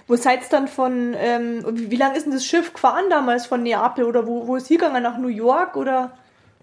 Wo 0.07 0.15
seid 0.15 0.41
ihr 0.41 0.49
dann 0.49 0.67
von. 0.67 1.15
Ähm, 1.17 1.63
wie, 1.71 1.95
lange 1.95 2.17
ist 2.17 2.25
denn 2.25 2.33
das 2.33 2.45
Schiff 2.45 2.73
gefahren 2.73 3.05
damals 3.09 3.45
von 3.45 3.63
Neapel? 3.63 4.03
Oder 4.03 4.27
wo, 4.27 4.47
wo 4.47 4.55
ist 4.55 4.67
hingegangen? 4.67 5.01
Nach 5.01 5.17
New 5.17 5.27
York? 5.27 5.75
Oder. 5.75 6.11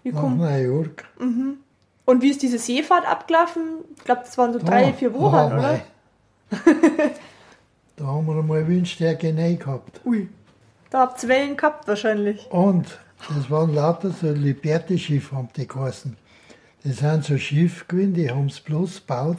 Wie 0.03 0.11
Nach 0.11 0.21
kommt. 0.21 0.39
New 0.39 0.45
York. 0.47 1.05
Und 2.05 2.21
wie 2.21 2.29
ist 2.29 2.41
diese 2.41 2.59
Seefahrt 2.59 3.07
abgelaufen? 3.07 3.63
Ich 3.97 4.03
glaube, 4.03 4.21
das 4.25 4.37
waren 4.37 4.53
so 4.53 4.59
drei, 4.59 4.85
Da, 4.85 4.93
vier 4.93 5.13
Wochen, 5.13 5.33
da, 5.33 5.47
oder? 5.47 5.79
da 7.95 8.05
haben 8.05 8.27
wir 8.27 8.37
einmal 8.37 8.67
Windstärke 8.67 9.35
rein 9.35 9.57
gehabt. 9.57 10.01
Ui. 10.05 10.27
Da 10.91 10.99
habt 10.99 11.23
ihr 11.23 11.29
Wellen 11.29 11.57
gehabt 11.57 11.87
wahrscheinlich. 11.87 12.45
Und 12.51 12.99
das 13.29 13.49
waren 13.49 13.73
lauter 13.73 14.11
so 14.11 14.29
Liberty-Schiffe, 14.31 15.35
haben 15.35 15.49
die 15.55 15.67
geheißen. 15.67 16.15
Das 16.83 16.97
sind 16.97 17.23
so 17.23 17.37
Schiffe 17.37 17.85
gewesen, 17.87 18.13
die 18.13 18.29
haben 18.29 18.47
es 18.47 18.59
bloß 18.59 18.99
gebaut. 19.01 19.37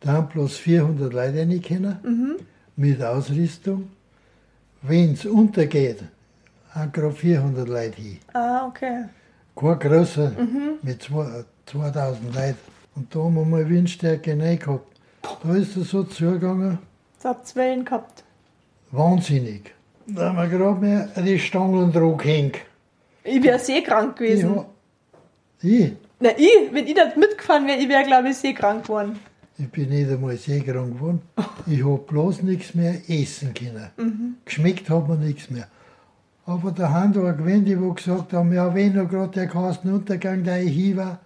Da 0.00 0.12
haben 0.12 0.28
bloß 0.28 0.56
400 0.56 1.12
Leute 1.12 1.38
rein 1.38 1.62
können, 1.62 2.38
mit 2.76 3.02
Ausrüstung. 3.02 3.90
Wenn 4.82 5.12
es 5.14 5.24
untergeht, 5.26 6.02
haben 6.70 6.92
gerade 6.92 7.12
400 7.14 7.68
Leute 7.68 8.00
hin. 8.02 8.18
Ah, 8.34 8.66
okay. 8.66 9.04
Kein 9.56 9.78
großer 9.78 10.32
mit 10.82 11.02
zwei- 11.02 11.44
2000 11.66 12.34
Leuten. 12.34 12.58
Und 12.94 13.14
da 13.14 13.20
haben 13.20 13.34
wir 13.34 13.44
mal 13.44 13.68
Windstärke 13.68 14.32
rein 14.38 14.58
gehabt. 14.58 14.86
Da 15.42 15.54
ist 15.54 15.76
es 15.76 15.90
so 15.90 16.04
zugegangen, 16.04 16.78
Da 17.22 17.30
habt 17.30 17.50
ihr 17.50 17.56
Wellen 17.56 17.84
gehabt. 17.84 18.22
wahnsinnig. 18.90 19.72
Da 20.06 20.28
haben 20.28 20.36
wir 20.36 20.48
gerade 20.48 20.80
mehr 20.80 21.08
die 21.24 21.38
Stangen 21.38 21.92
dran 21.92 22.16
gehängt. 22.16 22.58
Ich 23.22 23.42
wäre 23.42 23.58
seekrank 23.58 24.16
gewesen. 24.16 24.54
Ja. 24.54 24.66
Ich? 25.62 25.92
Na, 26.20 26.30
ich, 26.36 26.72
wenn 26.72 26.86
ich 26.86 26.94
nicht 26.94 27.16
mitgefahren 27.16 27.66
wäre, 27.66 27.78
ich 27.78 27.88
wäre, 27.88 28.04
glaube 28.04 28.28
ich, 28.28 28.36
seekrank 28.36 28.84
geworden. 28.84 29.18
Ich 29.56 29.68
bin 29.70 29.88
nicht 29.88 30.10
einmal 30.10 30.36
seekrank 30.36 30.94
geworden. 30.94 31.22
Ich 31.66 31.82
habe 31.82 31.96
bloß 31.96 32.42
nichts 32.42 32.74
mehr 32.74 33.00
essen 33.08 33.54
können. 33.54 34.36
Geschmeckt 34.44 34.90
hat 34.90 35.08
mir 35.08 35.16
nichts 35.16 35.48
mehr. 35.48 35.66
Aber 36.44 36.72
der 36.72 36.92
Hand 36.92 37.16
war 37.16 37.32
gewesen, 37.32 37.64
die 37.64 37.74
gesagt 37.74 38.34
haben, 38.34 38.52
ja, 38.52 38.74
wenn 38.74 38.94
noch 38.94 39.08
gerade 39.08 39.32
der 39.32 39.46
Kastenuntergang 39.46 40.44
da 40.44 40.54
hin 40.56 40.98
war, 40.98 41.20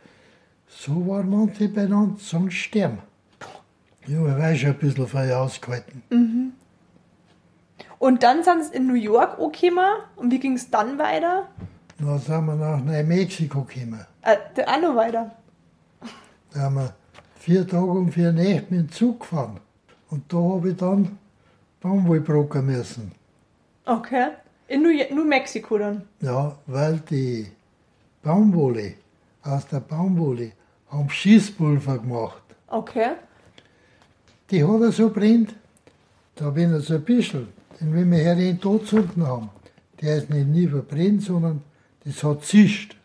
so 0.69 1.07
waren 1.09 1.29
manche 1.29 1.69
beieinander, 1.69 2.17
sonst 2.21 2.55
sterben. 2.55 2.99
Ja, 4.07 4.21
ich 4.21 4.39
weiß 4.39 4.59
schon 4.61 4.71
ein 4.71 4.79
bisschen 4.79 5.09
viel 5.09 5.33
ausgehalten. 5.33 6.03
Und 7.99 8.23
dann 8.23 8.45
sind 8.45 8.65
sie 8.65 8.77
in 8.77 8.87
New 8.87 8.95
York 8.95 9.39
angekommen. 9.39 10.03
Und 10.17 10.31
wie 10.31 10.39
ging 10.39 10.55
es 10.55 10.71
dann 10.71 10.99
weiter? 10.99 11.49
Dann 11.99 12.19
sind 12.19 12.47
wir 12.47 12.55
nach 12.55 12.83
Neumexiko 12.83 13.63
gekommen. 13.63 14.07
Äh, 14.23 14.37
der 14.57 14.69
auch 14.69 14.81
noch 14.81 14.97
weiter. 14.97 15.33
Da 16.53 16.61
haben 16.61 16.77
wir 16.77 16.95
vier 17.37 17.67
Tage 17.67 17.87
und 17.87 18.13
vier 18.13 18.33
Nächte 18.33 18.75
mit 18.75 18.89
dem 18.89 18.93
Zug 18.93 19.21
gefahren. 19.21 19.61
Und 20.11 20.33
da 20.33 20.37
habe 20.37 20.71
ich 20.71 20.77
dann 20.77 21.19
Baumwoll 21.81 22.21
brocken 22.21 22.67
müssen. 22.67 23.13
Okay. 23.85 24.29
In 24.69 24.83
New, 24.83 24.91
New 25.15 25.25
Mexico 25.25 25.79
dann. 25.79 26.03
Ja, 26.21 26.57
weil 26.67 27.01
die 27.11 27.51
Baumwolle, 28.23 28.95
aus 29.43 29.67
der 29.67 29.81
Baumwolle, 29.81 30.53
haben 30.91 31.09
Schießpulver 31.09 31.99
gemacht. 31.99 32.43
Okay. 32.67 33.13
Die 34.51 34.65
hat 34.65 34.81
er 34.81 34.93
so 34.93 35.11
brennt, 35.11 35.55
da 36.35 36.51
bin 36.51 36.77
ich 36.77 36.87
so 36.87 36.95
ein 36.95 37.03
bisschen. 37.03 37.49
Denn 37.81 37.95
wenn 37.95 38.11
wir 38.11 38.19
herein 38.19 38.61
totzünden 38.61 39.27
haben, 39.27 39.51
der 40.01 40.17
ist 40.17 40.31
nicht 40.31 40.49
nie 40.49 40.67
verbrennt, 40.67 41.23
sondern 41.23 41.63
das 42.05 42.23
hat 42.25 42.45
zischt. 42.45 42.97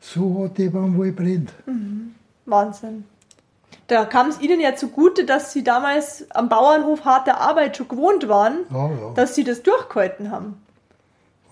So 0.00 0.44
hat 0.44 0.58
die 0.58 0.68
Baumwolle 0.68 1.12
brennt. 1.12 1.52
Wahnsinn. 2.44 3.04
Da 3.88 4.04
kam 4.04 4.28
es 4.28 4.40
Ihnen 4.40 4.60
ja 4.60 4.74
zugute, 4.74 5.24
dass 5.24 5.52
Sie 5.52 5.62
damals 5.62 6.26
am 6.30 6.48
Bauernhof 6.48 7.04
harte 7.04 7.36
Arbeit 7.36 7.76
schon 7.76 7.88
gewohnt 7.88 8.28
waren, 8.28 8.58
Ja, 8.70 8.88
ja. 8.90 9.10
dass 9.14 9.34
Sie 9.34 9.44
das 9.44 9.62
durchgehalten 9.62 10.30
haben. 10.30 10.60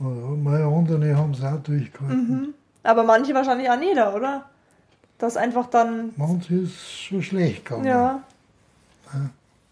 ja 0.00 0.06
meine 0.06 0.64
anderen 0.64 1.16
haben 1.16 1.30
es 1.32 1.42
auch 1.44 1.60
durchgehalten. 1.62 2.54
Aber 2.82 3.04
manche 3.04 3.34
wahrscheinlich 3.34 3.70
auch 3.70 3.78
nicht, 3.78 3.96
oder? 3.96 4.44
Das 5.18 5.36
einfach 5.36 5.66
dann, 5.66 6.12
Manche 6.16 6.54
ist 6.56 6.90
schon 7.02 7.22
schlecht 7.22 7.64
gegangen. 7.64 7.86
ja. 7.86 8.22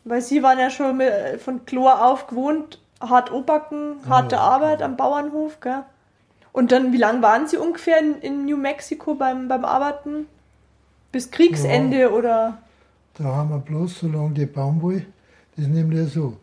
Weil 0.05 0.21
Sie 0.21 0.43
waren 0.43 0.59
ja 0.59 0.71
schon 0.71 0.97
mit, 0.97 1.13
von 1.41 1.65
Chlor 1.65 2.05
auf 2.05 2.27
gewohnt, 2.27 2.81
hart 3.01 3.33
obacken, 3.33 3.97
harte 4.09 4.37
Ja. 4.37 4.43
Arbeit 4.43 4.83
am 4.83 4.97
Bauernhof, 4.97 5.61
gell? 5.61 5.85
Und 6.53 6.71
dann, 6.71 6.93
wie 6.93 6.99
lange 6.99 7.23
waren 7.23 7.47
Sie 7.47 7.57
ungefähr 7.57 7.99
in, 7.99 8.21
in 8.21 8.45
New 8.45 8.57
Mexico 8.57 9.15
beim, 9.15 9.49
beim 9.49 9.65
Arbeiten? 9.65 10.27
Bis 11.11 11.31
Kriegsende 11.31 12.13
oder? 12.13 12.59
Da 13.15 13.25
haben 13.25 13.51
wir 13.51 13.59
bloß 13.59 14.01
so 14.01 14.09
lange 14.09 14.31
die 14.31 14.47
Baumwolle. 14.47 15.07
Das 15.57 15.67
ist 15.67 15.71
nämlich 15.71 16.13
so. 16.13 16.37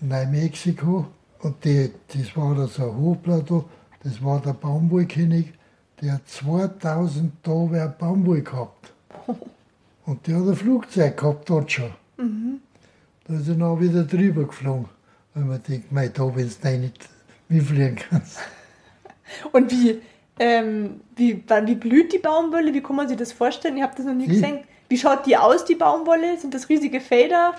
Neumexiko, 0.00 1.06
und 1.40 1.64
die, 1.64 1.90
das 2.08 2.36
war 2.36 2.54
da 2.54 2.66
so 2.68 2.84
ein 2.84 2.96
Hochplateau, 2.96 3.64
das 4.04 4.22
war 4.22 4.40
der 4.40 4.52
Baumwollkönig, 4.52 5.52
der 6.00 6.14
hat 6.14 6.28
2000 6.28 7.44
Dollar 7.44 7.88
Baumwolle 7.88 8.42
gehabt. 8.42 8.92
Und 10.06 10.26
der 10.26 10.36
hat 10.36 10.46
ein 10.46 10.56
Flugzeug 10.56 11.16
gehabt 11.16 11.50
dort 11.50 11.70
schon. 11.72 11.90
Da 13.28 13.34
er 13.34 13.54
dann 13.54 13.80
wieder 13.80 14.04
drüber 14.04 14.44
geflogen. 14.44 14.86
Weil 15.34 15.44
man 15.44 15.62
denkt, 15.62 15.92
mei, 15.92 16.08
da, 16.08 16.34
wenn 16.34 16.50
du 16.50 16.78
nicht 16.78 17.08
mitfliegen 17.48 17.96
kannst. 17.96 18.38
Und 19.52 19.70
wie, 19.70 20.00
ähm, 20.38 21.00
wie, 21.16 21.42
wie 21.64 21.74
blüht 21.74 22.12
die 22.12 22.18
Baumwolle? 22.18 22.72
Wie 22.72 22.80
kann 22.80 22.96
man 22.96 23.08
sich 23.08 23.18
das 23.18 23.32
vorstellen? 23.32 23.76
Ich 23.76 23.82
habe 23.82 23.94
das 23.96 24.06
noch 24.06 24.14
nie 24.14 24.28
Wie? 24.28 24.34
gesehen. 24.40 24.60
Wie 24.88 24.96
schaut 24.96 25.26
die 25.26 25.36
aus, 25.36 25.64
die 25.66 25.74
Baumwolle? 25.74 26.38
Sind 26.38 26.54
das 26.54 26.68
riesige 26.68 27.00
Felder, 27.00 27.54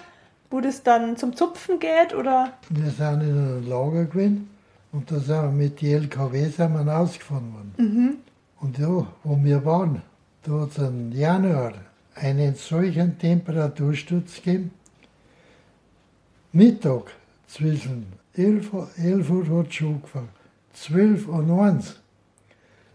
wo 0.49 0.59
das 0.59 0.81
dann 0.81 1.15
zum 1.17 1.35
Zupfen 1.35 1.79
geht? 1.79 2.15
Oder? 2.15 2.53
Wir 2.69 2.89
sind 2.89 3.21
in 3.21 3.37
einem 3.37 3.69
Lager 3.69 4.05
gewesen 4.05 4.49
und 4.91 5.11
da 5.11 5.19
sind 5.19 5.41
wir 5.43 5.51
mit 5.51 5.81
den 5.81 6.03
LKW 6.03 6.45
sind 6.49 6.73
wir 6.73 6.91
rausgefahren 6.91 7.53
worden. 7.53 8.23
Und 8.59 8.77
ja, 8.79 9.07
wo 9.23 9.37
wir 9.43 9.63
waren, 9.63 10.01
da 10.43 10.61
hat 10.61 10.71
es 10.71 10.77
im 10.79 11.11
Januar 11.11 11.73
einen 12.15 12.55
solchen 12.55 13.17
Temperatursturz 13.19 14.37
gegeben. 14.37 14.71
Mittag 16.51 17.11
zwischen 17.47 18.07
11, 18.33 18.73
Uhr- 18.73 18.89
11 18.97 19.29
Uhr 19.29 19.59
hat 19.59 19.67
es 19.67 19.75
schon 19.75 19.95
angefangen. 19.95 20.29
12 20.73 21.27
und 21.27 21.51
1 21.51 21.99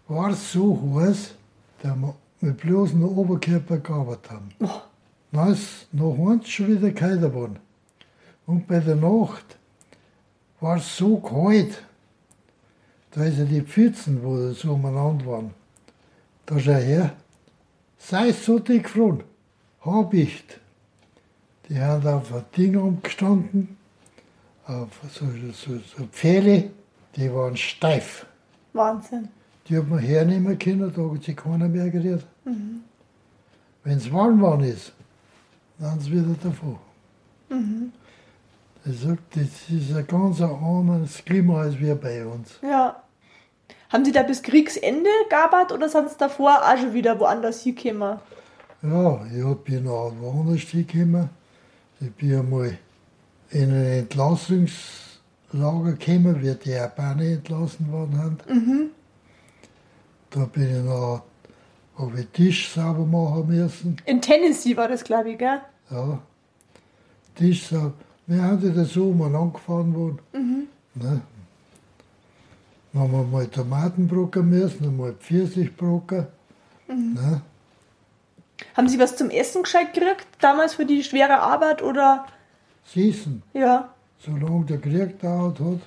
war 0.09 0.31
es 0.31 0.53
so 0.53 0.81
heiß, 0.97 1.35
dass 1.81 1.97
wir 1.97 2.15
mit 2.41 2.57
bloßem 2.59 3.05
Oberkörper 3.05 3.79
gearbeitet 3.79 4.31
haben. 4.31 4.49
Dann 5.31 5.53
ist 5.53 5.87
nach 5.93 6.19
eins 6.31 6.49
schon 6.49 6.69
wieder 6.69 6.91
kälter 6.91 7.29
geworden. 7.31 7.59
Und 8.47 8.67
bei 8.67 8.81
der 8.81 8.97
Nacht 8.97 9.57
war 10.61 10.79
es 10.79 10.97
so 10.97 11.19
kalt, 11.19 11.83
da 13.13 13.25
ist 13.25 13.39
ja 13.39 13.45
die 13.45 13.63
Pfützen, 13.63 14.23
wo 14.25 14.37
da 14.37 14.53
so 14.53 14.73
umeinander 14.75 15.27
waren. 15.27 15.51
Da 16.47 16.59
schau 16.59 16.73
her, 16.73 17.15
sei 17.99 18.33
so 18.33 18.59
dick 18.59 18.85
gefroren. 18.85 19.23
Habicht. 19.81 20.61
Die 21.69 21.81
haben 21.81 22.07
auf 22.07 22.33
ein 22.33 22.45
Ding 22.57 22.77
umgestanden, 22.77 23.77
auf 24.67 24.89
so, 25.11 25.25
so, 25.53 25.79
so 25.79 26.05
Pfähle, 26.13 26.71
die 27.17 27.33
waren 27.33 27.57
steif. 27.57 28.27
Wahnsinn. 28.73 29.29
Die 29.67 29.79
hat 29.79 29.89
man 29.89 29.99
hernehmen 29.99 30.59
können, 30.59 30.93
da 30.95 31.11
hat 31.11 31.23
sich 31.23 31.37
keiner 31.37 31.69
mehr 31.69 31.89
gerührt. 31.89 32.27
Wenn 33.83 33.97
es 33.97 34.13
warm 34.13 34.41
war 34.43 34.63
ist, 34.63 34.93
dann 35.79 35.99
ist 35.99 36.11
wieder 36.11 36.35
davon. 36.43 36.79
Ich 38.87 39.01
sag, 39.01 39.19
das 39.31 39.71
ist 39.71 39.97
ein 39.97 40.07
ganz 40.07 40.41
anderes 40.43 41.25
Klima 41.25 41.63
als 41.63 41.79
wir 41.79 41.95
bei 41.95 42.27
uns. 42.27 42.59
Ja. 42.63 43.03
Haben 43.91 44.05
Sie 44.05 44.13
da 44.13 44.23
bis 44.23 44.43
Kriegsende 44.43 45.09
gearbeitet 45.31 45.73
oder 45.73 45.89
sind 45.89 46.11
Sie 46.11 46.17
davor 46.19 46.61
auch 46.63 46.77
schon 46.77 46.93
wieder 46.93 47.19
woanders 47.19 47.63
hingekommen? 47.63 48.19
Ja, 48.83 49.25
ich 49.27 49.57
bin 49.65 49.89
auch 49.89 50.13
woanders 50.21 50.61
hingekommen. 50.63 51.31
Ich 52.01 52.13
bin 52.13 52.39
einmal 52.39 52.79
in 53.51 53.71
ein 53.71 53.85
Entlassungslager 54.01 55.93
gekommen, 55.97 56.43
wie 56.43 56.55
die 56.55 56.71
Japaner 56.71 57.23
entlassen 57.23 57.91
worden 57.91 58.39
sind. 58.47 58.91
Da 60.31 60.45
bin 60.47 60.79
ich 60.79 60.85
noch, 60.85 61.23
habe 61.97 62.21
ich 62.21 62.27
Tisch 62.29 62.69
sauber 62.69 63.07
machen 63.07 63.47
müssen. 63.47 63.97
In 64.05 64.21
Tennessee 64.21 64.77
war 64.77 64.89
das, 64.89 65.05
glaube 65.05 65.31
ich, 65.31 65.39
gell? 65.39 65.61
Ja, 65.91 66.19
Tisch 67.37 67.69
sauber. 67.69 67.95
Wir 68.27 68.43
haben 68.43 68.75
das 68.75 68.93
so 68.93 69.11
umeinander 69.11 69.53
gefahren 69.53 69.95
worden. 69.95 70.19
Ne? 70.95 71.21
Dann 72.93 73.03
haben 73.03 73.13
wir 73.13 73.25
mal 73.25 73.47
Tomaten 73.47 74.09
brocken 74.09 74.49
müssen, 74.49 74.85
einmal 74.85 75.13
Pfirsich 75.15 75.77
brocken. 75.77 76.27
Ne? 76.89 77.43
Haben 78.77 78.89
Sie 78.89 78.99
was 78.99 79.17
zum 79.17 79.31
Essen 79.31 79.63
gescheit 79.63 79.95
gekriegt, 79.95 80.27
damals 80.41 80.75
für 80.75 80.87
die 80.87 81.03
schwere 81.03 81.39
Arbeit 81.41 81.83
oder? 81.83 82.27
Siehsten. 82.85 83.43
Ja. 83.53 83.91
solange 84.19 84.65
der 84.67 84.79
Krieg 84.79 85.21
gedauert 85.21 85.59
hat, 85.61 85.81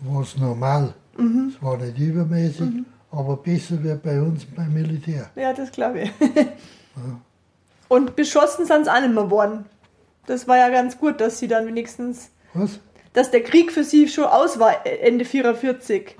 war 0.00 0.22
es 0.22 0.36
normal. 0.36 0.94
Es 1.16 1.62
war 1.62 1.76
nicht 1.76 1.98
übermäßig, 1.98 2.68
aber 3.12 3.36
besser 3.36 3.82
wie 3.84 3.94
bei 3.94 4.20
uns 4.20 4.44
beim 4.46 4.72
Militär. 4.72 5.30
Ja, 5.36 5.52
das 5.52 5.70
glaube 5.70 6.00
ich. 6.02 6.10
Und 7.88 8.16
beschossen 8.16 8.66
sind 8.66 8.84
sie 8.86 8.92
auch 8.92 9.00
nicht 9.00 9.14
mehr 9.14 9.30
worden. 9.30 9.66
Das 10.26 10.48
war 10.48 10.56
ja 10.56 10.70
ganz 10.70 10.98
gut, 10.98 11.20
dass 11.20 11.38
sie 11.38 11.48
dann 11.48 11.66
wenigstens, 11.66 12.30
Was? 12.54 12.80
dass 13.12 13.30
der 13.30 13.42
Krieg 13.42 13.70
für 13.72 13.84
sie 13.84 14.08
schon 14.08 14.24
aus 14.24 14.58
war, 14.58 14.84
äh, 14.86 14.96
Ende 15.06 15.24
44. 15.24 16.16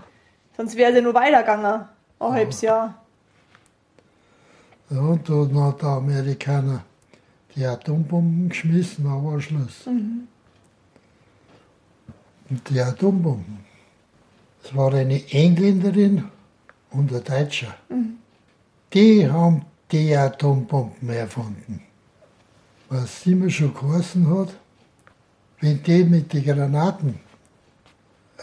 Sonst 0.56 0.76
wäre 0.76 0.92
sie 0.92 1.00
nur 1.00 1.14
weitergegangen. 1.14 1.86
Ein 2.20 2.32
halbes 2.32 2.60
Jahr. 2.60 3.02
Ja, 4.90 5.00
und 5.00 5.28
da 5.28 5.46
hat 5.66 5.82
der 5.82 5.88
Amerikaner 5.88 6.84
die 7.54 7.64
Atombomben 7.64 8.48
geschmissen, 8.48 9.04
war 9.04 9.40
Schluss. 9.40 9.86
Und 9.86 10.28
die 12.68 12.80
Atombomben, 12.80 13.58
es 14.62 14.74
war 14.74 14.92
eine 14.92 15.22
Engländerin 15.30 16.24
und 16.90 17.12
ein 17.12 17.24
Deutscher. 17.24 17.74
Die 18.92 19.28
haben 19.28 19.62
die 19.90 20.14
Atombomben 20.16 21.08
erfunden. 21.08 21.80
Was 22.88 23.26
immer 23.26 23.50
schon 23.50 23.72
geheißen 23.72 24.28
hat, 24.28 24.54
wenn 25.60 25.82
die 25.82 26.04
mit 26.04 26.32
den 26.32 26.44
Granaten 26.44 27.18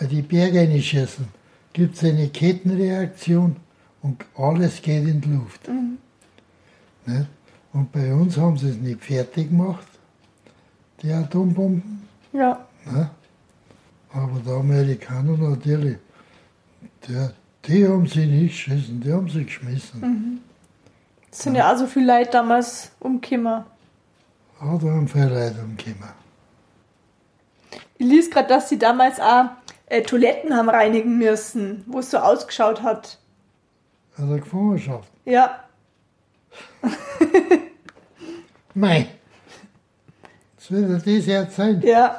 die 0.01 0.21
Berge 0.23 0.61
einschießen, 0.61 1.27
gibt 1.73 1.95
es 1.95 2.03
eine 2.03 2.29
Kettenreaktion 2.29 3.55
und 4.01 4.25
alles 4.35 4.81
geht 4.81 5.07
in 5.07 5.21
die 5.21 5.29
Luft. 5.29 5.69
Ne? 7.06 7.28
Und 7.74 7.91
bei 7.91 8.14
uns 8.14 8.38
haben 8.38 8.58
sie 8.58 8.70
es 8.70 8.78
nicht 8.78 9.04
fertig 9.04 9.49
gemacht, 9.49 9.88
die 11.02 11.12
Atombomben. 11.12 12.08
Ja. 12.34 12.66
Ne? 12.86 13.10
Aber 14.14 14.39
die 14.45 14.49
Amerikaner 14.49 15.38
natürlich, 15.38 15.97
die, 17.08 17.30
die 17.66 17.88
haben 17.88 18.08
sie 18.08 18.26
nicht 18.26 18.49
geschissen, 18.49 18.99
die 18.99 19.12
haben 19.12 19.30
sie 19.30 19.45
geschmissen. 19.45 20.41
Es 21.32 21.39
sind 21.39 21.56
ja 21.56 21.72
auch 21.72 21.78
so 21.78 21.88
viele 21.88 22.18
Leute 22.18 22.32
damals 22.32 22.91
umgekommen. 22.99 23.64
Aber 24.60 24.78
da 24.80 24.88
haben 24.88 25.08
viele 25.08 25.30
Leute 25.30 25.64
umgekommen. 25.64 26.10
Ich 27.97 28.08
ließ 28.08 28.32
gerade, 28.32 28.49
dass 28.49 28.68
sie 28.68 28.78
damals 28.78 29.20
auch 29.20 29.45
äh, 29.86 30.02
Toiletten 30.02 30.56
haben 30.56 30.70
reinigen 30.70 31.18
müssen, 31.18 31.84
wo 31.88 31.99
es 31.99 32.12
so 32.12 32.18
ausgeschaut 32.18 32.82
hat. 32.84 33.18
An 34.18 34.30
der 34.30 34.39
Gefangenschaft. 34.39 35.10
Ja. 35.24 35.64
Mei, 38.74 39.08
das 40.56 40.72
wird 40.72 40.89
ja 40.89 40.97
das 40.97 41.26
jetzt 41.26 41.56
sein. 41.56 41.82
Ja. 41.84 42.18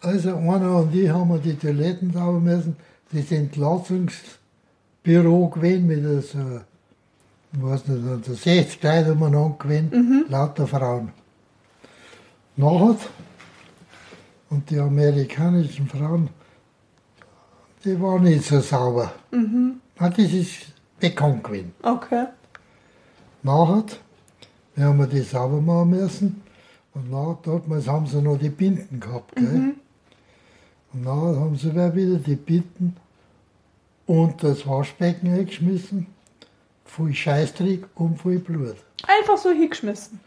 Also 0.00 0.36
einer 0.36 0.76
und 0.76 0.94
ich 0.94 1.10
haben 1.10 1.30
wir 1.30 1.38
die 1.38 1.56
Toiletten 1.56 2.12
sauber 2.12 2.40
müssen, 2.40 2.76
das 3.12 3.32
Entlassungsbüro 3.32 5.48
gewesen 5.48 5.86
mit 5.86 6.04
so, 6.24 6.60
ich 7.52 7.62
weiß 7.62 7.88
nicht, 7.88 8.24
so 8.24 8.34
60 8.34 8.82
Leute 8.82 9.12
umeinander 9.12 9.56
gewesen, 9.58 10.24
lauter 10.28 10.66
Frauen. 10.66 11.12
Nachher, 12.56 12.96
und 14.50 14.70
die 14.70 14.78
amerikanischen 14.78 15.88
Frauen, 15.88 16.28
die 17.84 18.00
waren 18.00 18.24
nicht 18.24 18.44
so 18.44 18.60
sauber. 18.60 19.12
Mhm. 19.30 19.80
Das 19.98 20.18
ist 20.18 20.72
bekannt 20.98 21.44
gewesen. 21.44 21.74
Okay. 21.82 22.26
Nachher, 23.42 23.84
wir 24.74 24.84
haben 24.86 24.98
wir 24.98 25.06
die 25.06 25.20
sauber 25.20 25.60
machen 25.60 25.90
müssen. 25.90 26.42
Und 26.94 27.10
nachher, 27.10 27.60
damals 27.60 27.86
haben 27.86 28.06
sie 28.06 28.20
noch 28.20 28.38
die 28.38 28.50
Binden 28.50 29.00
gehabt. 29.00 29.34
Gell? 29.36 29.44
Und 29.44 29.76
Und 30.92 31.04
dann 31.04 31.40
haben 31.40 31.56
sie 31.56 31.74
wieder 31.74 32.18
die 32.18 32.36
Bitten 32.36 32.96
und 34.06 34.42
das 34.42 34.66
Waschbecken 34.66 35.32
eingeschmissen. 35.32 36.06
Viel 36.84 37.14
Scheißdreck 37.14 37.84
und 37.94 38.20
viel 38.20 38.38
Blut. 38.38 38.76
Einfach 39.06 39.36
so 39.36 39.50
hingeschmissen. 39.50 40.18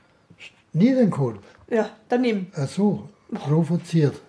Kolb. 1.09 1.39
Ja, 1.69 1.89
daneben. 2.07 2.47
Ach 2.55 2.67
so, 2.67 3.09
provoziert. 3.33 4.21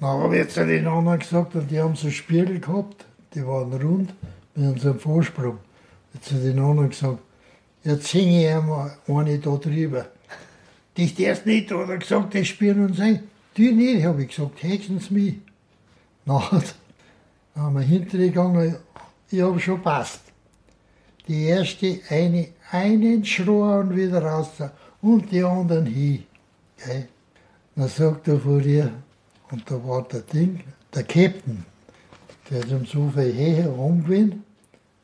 Dann 0.00 0.20
habe 0.20 0.38
ich 0.38 0.48
zu 0.48 0.66
den 0.66 0.86
anderen 0.86 1.20
gesagt, 1.20 1.54
und 1.54 1.70
die 1.70 1.80
haben 1.80 1.94
so 1.94 2.10
Spiegel 2.10 2.58
gehabt, 2.58 3.06
die 3.34 3.46
waren 3.46 3.72
rund, 3.72 4.12
mit 4.54 4.84
einem 4.84 4.98
Vorsprung. 4.98 5.58
Zu 6.20 6.34
den 6.34 6.58
anderen 6.58 6.90
gesagt, 6.90 7.18
jetzt 7.84 8.12
hänge 8.12 8.42
ich 8.42 8.48
einmal 8.48 8.96
eine 9.08 9.38
da 9.38 9.56
drüber. 9.56 10.06
Das 10.94 11.14
darfst 11.14 11.46
nicht, 11.46 11.70
hat 11.70 11.88
er 11.88 11.98
gesagt, 11.98 12.34
das 12.34 12.46
spielen 12.46 12.86
und 12.86 12.96
sein. 12.96 13.22
Die 13.56 13.72
nicht, 13.72 14.04
habe 14.04 14.22
ich 14.22 14.28
gesagt, 14.28 14.60
sie 14.60 15.14
mich. 15.14 15.36
Nachher 16.24 16.62
haben 17.56 17.74
wir 17.74 17.82
hintergegangen, 17.82 18.76
ich 19.30 19.40
habe 19.40 19.58
schon 19.58 19.82
passt. 19.82 20.20
Die 21.26 21.44
erste, 21.44 22.00
eine, 22.08 22.48
einen 22.70 23.24
Schrohr 23.24 23.80
und 23.80 23.96
wieder 23.96 24.22
raus 24.22 24.50
und 25.00 25.30
die 25.30 25.42
anderen 25.42 25.86
hin. 25.86 26.24
Gell? 26.84 27.08
Dann 27.74 27.88
sagt 27.88 28.28
er 28.28 28.38
vor 28.38 28.60
ihr, 28.60 28.92
und 29.50 29.70
da 29.70 29.74
war 29.86 30.02
der 30.02 30.20
Ding, 30.20 30.60
der 30.94 31.04
Captain, 31.04 31.64
der 32.50 32.66
zum 32.68 32.84
so 32.86 33.10
viel 33.10 33.32
her 33.32 33.68
rumgewinnt, 33.68 34.36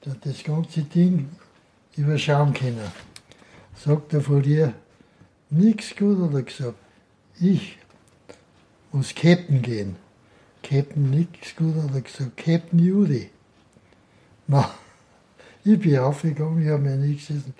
das 0.02 0.44
ganze 0.44 0.82
Ding 0.82 1.28
überschauen 1.96 2.54
können. 2.54 2.92
Sagt 3.74 4.14
er 4.14 4.20
vor 4.20 4.42
ihr, 4.44 4.74
nichts 5.50 5.94
gut, 5.96 6.20
hat 6.20 6.34
er 6.34 6.42
gesagt. 6.42 6.78
Ich 7.40 7.78
muss 8.92 9.14
Captain 9.14 9.62
gehen. 9.62 9.96
Captain 10.62 11.10
nichts 11.10 11.54
gut, 11.56 11.74
hat 11.76 11.94
er 11.94 12.00
gesagt. 12.00 12.36
Captain 12.36 12.78
Judy. 12.78 13.30
Na, 14.46 14.70
ich 15.64 15.78
bin 15.78 15.98
aufgegangen, 15.98 16.62
ich 16.62 16.68
habe 16.68 16.82
mir 16.82 16.96
nichts 16.96 17.28
gesehen. 17.28 17.54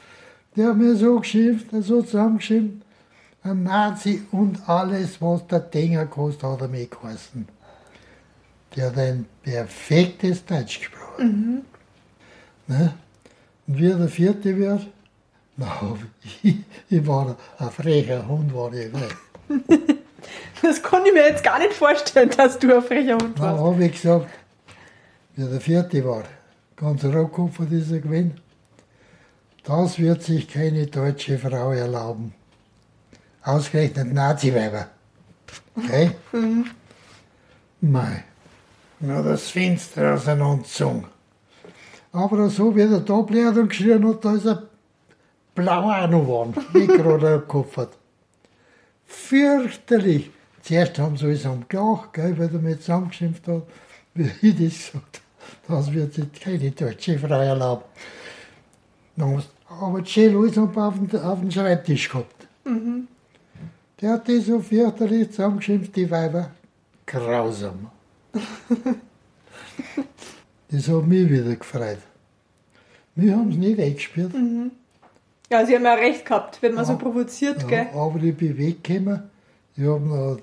Der 0.57 0.68
hat 0.68 0.76
mir 0.76 0.97
so 0.97 1.20
geschimpft, 1.20 1.66
so 1.82 2.03
zusammengeschimpft. 2.03 2.84
Ein 3.45 3.62
Nazi 3.62 4.22
und 4.32 4.68
alles, 4.68 5.22
was 5.22 5.47
der 5.47 5.61
Dinger 5.61 6.07
kostet, 6.07 6.43
hat 6.43 6.61
er 6.61 6.68
mir 6.68 6.86
geheißen. 6.86 7.47
Der 8.74 8.86
hat 8.86 8.99
ein 8.99 9.26
perfektes 9.43 10.45
Deutsch 10.45 10.80
gesprochen. 10.80 11.64
Ne? 12.69 12.95
Und 13.66 13.79
wie 13.79 13.89
der 13.89 14.09
vierte 14.09 14.57
wird, 14.57 14.87
na, 15.57 15.97
ich, 16.43 16.57
ich 16.89 17.07
war 17.07 17.37
ein 17.59 17.71
frecher 17.71 18.27
Hund, 18.29 18.55
war 18.55 18.73
ich 18.73 18.91
gleich. 18.93 19.12
Das 20.61 20.83
konnte 20.83 21.09
ich 21.09 21.14
mir 21.14 21.29
jetzt 21.29 21.45
gar 21.45 21.59
nicht 21.59 21.73
vorstellen, 21.73 22.31
dass 22.37 22.59
du 22.59 22.75
ein 22.75 22.83
frecher 22.83 23.14
Hund 23.14 23.39
Dann 23.39 23.57
warst. 23.57 23.62
habe 23.62 23.85
ich 23.85 23.93
gesagt, 23.93 24.29
wie 25.37 25.45
der 25.45 25.61
vierte 25.61 26.05
war, 26.05 26.25
ganz 26.77 27.05
Rohkopf 27.05 27.61
dieser 27.71 28.01
Gewinn, 28.01 28.33
das 29.64 29.99
wird 29.99 30.23
sich 30.23 30.49
keine 30.49 30.87
deutsche 30.87 31.39
Frau 31.39 31.73
erlauben. 31.73 32.35
Ausgerechnet 33.43 34.12
Nazi-Weiber. 34.12 34.89
Okay? 35.77 36.11
Mei. 37.81 38.25
Na, 39.01 39.23
das 39.23 39.49
Fenster 39.51 40.14
auseinandergezogen. 40.14 41.05
Aber 42.13 42.49
so 42.49 42.75
wie 42.75 42.81
er 42.81 43.01
da 43.01 43.21
bläht 43.21 43.57
und 43.57 43.69
geschrien 43.69 44.07
hat, 44.09 44.25
da 44.25 44.35
ist 44.35 44.47
er 44.47 44.63
blau 45.55 45.91
auch 45.91 46.09
noch 46.09 46.21
geworden, 46.21 46.55
wie 46.73 46.87
gerade 46.87 47.35
am 47.35 47.49
Kopf 47.49 47.77
hat. 47.77 47.91
Fürchterlich. 49.07 50.31
Zuerst 50.63 50.99
haben 50.99 51.17
sie 51.17 51.27
alles 51.27 51.47
am 51.47 51.65
gelacht, 51.69 52.13
gell, 52.13 52.39
weil 52.39 52.53
er 52.53 52.61
mich 52.61 52.81
zusammengeschimpft 52.81 53.47
hat, 53.49 53.63
wie 54.15 54.31
ich 54.49 54.57
das 54.57 54.93
gesagt 54.93 55.21
habe. 55.67 55.81
Das 55.81 55.93
wird 55.93 56.15
sich 56.15 56.33
keine 56.33 56.71
deutsche 56.71 57.19
Frau 57.19 57.41
erlauben. 57.41 57.85
Dann 59.17 59.43
aber 59.69 60.05
schön 60.05 60.37
alles 60.37 60.59
auf 60.59 60.95
den, 60.95 61.21
auf 61.21 61.41
den 61.41 61.51
Schreibtisch 61.51 62.09
gehabt. 62.09 62.47
Der 64.01 64.13
hat 64.13 64.29
die 64.29 64.41
so 64.41 64.61
fürchterlich 64.61 65.31
zusammengeschimpft, 65.31 65.97
die 65.97 66.11
Weiber. 66.11 66.51
Grausam. 67.07 67.91
das 70.71 70.89
hat 70.89 71.07
mich 71.07 71.29
wieder 71.31 71.55
gefreut. 71.57 71.99
Wir 73.14 73.35
haben 73.37 73.51
es 73.51 73.57
nicht 73.57 73.79
weggespielt. 73.79 74.33
Ja, 75.51 75.64
sie 75.66 75.75
haben 75.75 75.85
ja 75.85 75.95
recht 75.95 76.25
gehabt, 76.27 76.61
wenn 76.62 76.75
man 76.75 76.85
so 76.85 76.93
Ja. 76.93 76.99
provoziert, 76.99 77.62
Ja, 77.62 77.69
gell? 77.69 77.87
aber 77.95 78.23
ich 78.23 78.37
bin 78.37 78.57
weggekommen. 78.59 79.23
Ich 79.77 79.85
habe 79.85 80.01
noch 80.07 80.39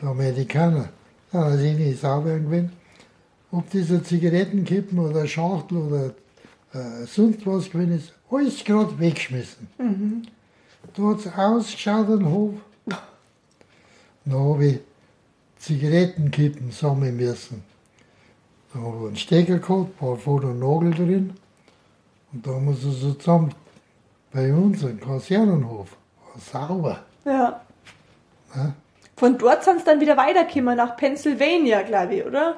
die 0.00 0.04
Amerikaner, 0.04 0.88
da 1.32 1.44
haben 1.44 1.58
sie 1.58 1.72
nicht 1.72 2.00
sauber 2.00 2.38
gewesen. 2.38 2.70
Ob 3.52 3.70
das 3.70 3.90
ein 3.90 4.04
Zigarettenkippen 4.04 4.98
oder 4.98 5.20
eine 5.20 5.28
Schachtel 5.28 5.76
oder 5.78 6.06
äh, 6.74 7.06
sonst 7.06 7.46
was 7.46 7.70
gewesen 7.70 7.96
ist, 7.96 8.12
alles 8.30 8.64
gerade 8.64 8.98
weggeschmissen. 8.98 9.68
Da 10.94 11.02
hat 11.04 11.18
es 11.20 11.26
ausgeschaut, 11.32 12.08
ein 12.08 12.30
Hof. 12.30 12.54
Dann 14.24 14.34
habe 14.38 14.66
ich 14.66 14.78
Zigarettenkippen 15.58 16.70
sammeln 16.72 17.16
müssen. 17.16 17.62
Da 18.76 18.82
habe 18.82 18.96
ich 18.98 19.06
einen 19.06 19.16
Stecker 19.16 19.58
gehabt, 19.58 19.88
ein 19.88 19.92
paar 19.94 20.16
Foto 20.16 20.48
Nagel 20.48 20.92
drin. 20.92 21.32
Und 22.32 22.46
da 22.46 22.50
haben 22.50 22.66
wir 22.66 22.74
sie 22.74 22.92
so 22.92 23.14
zusammen 23.14 23.54
bei 24.30 24.52
uns 24.52 24.82
im 24.82 25.00
Kasernenhof. 25.00 25.96
Sauber. 26.52 27.00
Ja. 27.24 27.62
Ja. 28.54 28.74
Von 29.16 29.38
dort 29.38 29.64
sind 29.64 29.78
sie 29.78 29.84
dann 29.86 30.00
wieder 30.00 30.18
weitergekommen 30.18 30.76
nach 30.76 30.94
Pennsylvania, 30.94 31.82
glaube 31.82 32.16
ich, 32.16 32.26
oder? 32.26 32.56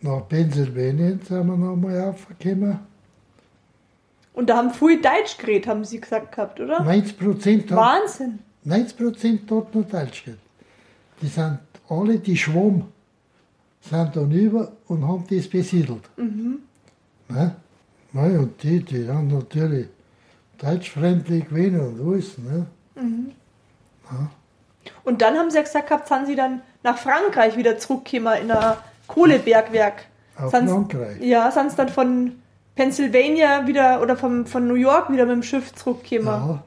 Nach 0.00 0.26
Pennsylvania 0.28 1.18
sind 1.22 1.46
wir 1.46 1.56
nochmal 1.56 2.08
aufgekommen. 2.08 2.80
Und 4.32 4.50
da 4.50 4.56
haben 4.56 4.70
viele 4.72 5.00
Deutsch 5.00 5.38
geredet, 5.38 5.68
haben 5.68 5.84
sie 5.84 6.00
gesagt 6.00 6.34
gehabt, 6.34 6.58
oder? 6.58 6.82
90 6.82 7.16
Prozent 7.16 7.70
Wahnsinn. 7.70 8.40
90 8.64 8.96
Prozent 8.96 9.50
hat 9.52 9.72
noch 9.72 9.84
Deutsch 9.84 10.24
geredet. 10.24 10.42
Die 11.22 11.28
sind 11.28 11.60
alle, 11.88 12.18
die 12.18 12.36
Schwamm, 12.36 12.88
sind 13.88 14.16
dann 14.16 14.30
über 14.30 14.72
und 14.86 15.06
haben 15.06 15.24
das 15.28 15.48
besiedelt. 15.48 16.08
Ne? 16.16 17.56
Nein, 18.12 18.38
und 18.38 18.62
die, 18.62 18.80
die 18.82 19.08
haben 19.08 19.28
natürlich 19.28 19.88
deutschfreundlich 20.58 21.48
gewesen 21.48 21.80
und 21.80 22.00
alles. 22.12 22.38
Ne? 22.38 22.66
Und 25.04 25.20
dann 25.22 25.36
haben 25.36 25.50
sie 25.50 25.56
ja 25.56 25.62
gesagt 25.62 25.88
gehabt, 25.88 26.08
sind 26.08 26.26
sie 26.26 26.36
dann 26.36 26.62
nach 26.82 26.98
Frankreich 26.98 27.56
wieder 27.56 27.76
zurückgekommen 27.78 28.42
in 28.42 28.50
ein 28.50 28.76
Kohlebergwerk. 29.06 30.06
Auf 30.36 30.50
Sind- 30.50 30.68
Frankreich. 30.68 31.20
Ja, 31.20 31.50
sind 31.50 31.70
sie 31.70 31.76
dann 31.76 31.88
von 31.88 32.32
Pennsylvania 32.76 33.66
wieder 33.66 34.00
oder 34.02 34.16
vom, 34.16 34.46
von 34.46 34.66
New 34.66 34.74
York 34.74 35.10
wieder 35.12 35.26
mit 35.26 35.34
dem 35.36 35.42
Schiff 35.42 35.72
zurückgekommen. 35.74 36.26
Ja, 36.26 36.62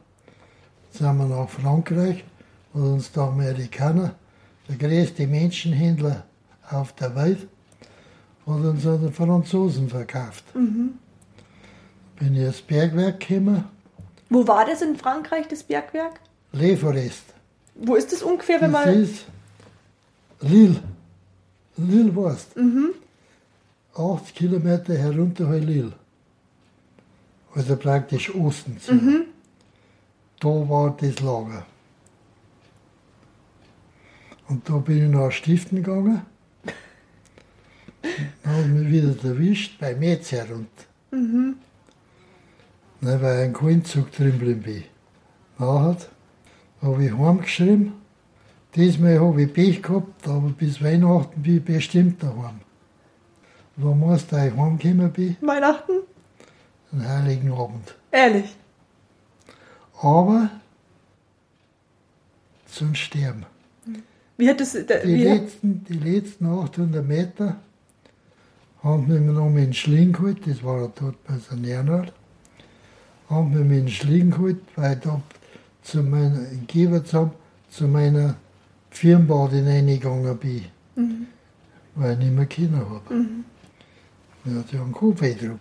sind 0.92 1.18
wir 1.18 1.26
nach 1.26 1.50
Frankreich 1.50 2.24
und 2.74 2.84
uns 2.94 3.12
der 3.12 3.24
Amerikaner, 3.24 4.16
der 4.70 4.76
größte 4.78 5.28
Menschenhändler 5.28 6.24
auf 6.70 6.94
der 6.94 7.16
Welt, 7.16 7.48
hat 8.46 8.56
uns 8.64 8.86
an 8.86 9.02
den 9.02 9.14
Franzosen 9.14 9.90
verkauft. 9.90 10.44
Bin 10.54 11.00
ich 12.20 12.38
ins 12.40 12.62
Bergwerk 12.62 13.20
gekommen, 13.28 13.64
Wo 14.30 14.48
war 14.48 14.66
das 14.66 14.82
in 14.82 14.96
Frankreich, 14.96 15.48
das 15.48 15.64
Bergwerk? 15.64 16.20
Le 16.54 16.76
Forest. 16.78 17.24
Wo 17.76 17.96
ist 17.96 18.12
das 18.12 18.24
ungefähr, 18.24 18.60
wenn 18.62 18.72
Das 18.72 18.86
man. 18.86 18.96
ist 19.04 19.26
Lille. 20.42 20.82
Lille 21.78 22.16
warst. 22.16 22.56
80 23.96 24.36
Kilometer 24.36 24.96
herunter 24.98 25.46
bei 25.46 25.60
Lille. 25.60 25.94
Also 27.54 27.76
praktisch 27.76 28.34
Osten. 28.34 28.80
zu. 28.80 29.26
Da 30.40 30.48
war 30.70 30.96
das 31.00 31.20
Lager. 31.22 31.66
Und 34.48 34.68
da 34.70 34.78
bin 34.78 35.04
ich 35.06 35.10
nach 35.10 35.32
Stiften 35.32 35.84
gegangen. 35.84 36.22
Dann 38.44 38.54
habe 38.54 38.62
ich 38.64 38.68
mich 38.70 38.92
wieder 38.92 39.30
erwischt 39.30 39.80
bei 39.80 39.96
Metzer 39.96 40.46
und 40.54 40.68
dann, 41.12 41.56
weil 43.22 43.40
ich 43.40 43.44
ein 43.46 43.54
Kohlenzug 43.54 44.12
drin 44.12 44.32
geblieben 44.40 44.62
bin. 44.62 44.84
Nachher 45.60 45.98
habe 46.82 47.06
ich 47.06 47.18
heimgeschrieben. 47.18 47.94
Diesmal 48.76 49.20
habe 49.20 49.42
ich 49.44 49.54
Pech 49.54 49.82
gehabt, 49.82 50.28
aber 50.28 50.50
bis 50.50 50.82
Weihnachten 50.84 51.42
bin 51.42 51.58
ich 51.58 51.64
bestimmt 51.66 52.22
daheim. 52.22 52.60
Wann 53.78 54.00
meinst 54.00 54.32
du, 54.32 54.36
heimgekommen 54.38 55.12
bin? 55.12 55.38
Weihnachten? 55.42 55.92
Am 56.92 57.08
Heiligen 57.08 57.52
Abend. 57.52 57.96
Ehrlich. 58.12 58.56
Aber 60.02 60.50
zum 62.68 62.94
Sterben. 62.96 63.46
Wie 64.38 64.50
hat 64.50 64.60
das. 64.60 64.74
da- 64.86 64.98
Die, 65.00 65.08
Wie, 65.16 65.24
letzten, 65.24 65.84
die 65.86 65.94
letzten 65.94 66.46
800 66.46 67.06
Meter 67.06 67.58
haben 68.88 69.10
wir 69.10 69.20
noch 69.20 69.50
mit 69.50 69.66
dem 69.66 69.74
Schling 69.74 70.14
geholt, 70.14 70.40
das 70.46 70.64
war 70.64 70.82
ja 70.82 70.92
dort 71.00 71.24
bei 71.26 71.36
St. 71.38 71.64
Jernert, 71.64 72.14
haben 73.30 73.54
wir 73.54 73.64
mit 73.64 73.80
dem 73.80 73.88
Schling 73.90 74.32
geholt, 74.32 74.58
weil 74.76 74.96
da 74.96 75.22
zu 75.82 76.04
meiner, 76.04 76.50
in 76.52 76.66
Geverzam, 76.68 77.32
zu 77.70 77.88
meiner 77.88 78.36
Firmenbad 78.90 79.52
hineingegangen 79.52 80.38
bin, 80.38 80.66
weil 81.96 82.14
ich 82.14 82.20
nicht 82.20 82.32
mehr 82.34 82.46
Kinder 82.46 82.80
habe. 82.80 83.16
Hat 84.58 84.72
ja 84.72 84.82
einen 84.82 84.94
Kopf 84.94 85.20
gedruckt. 85.20 85.60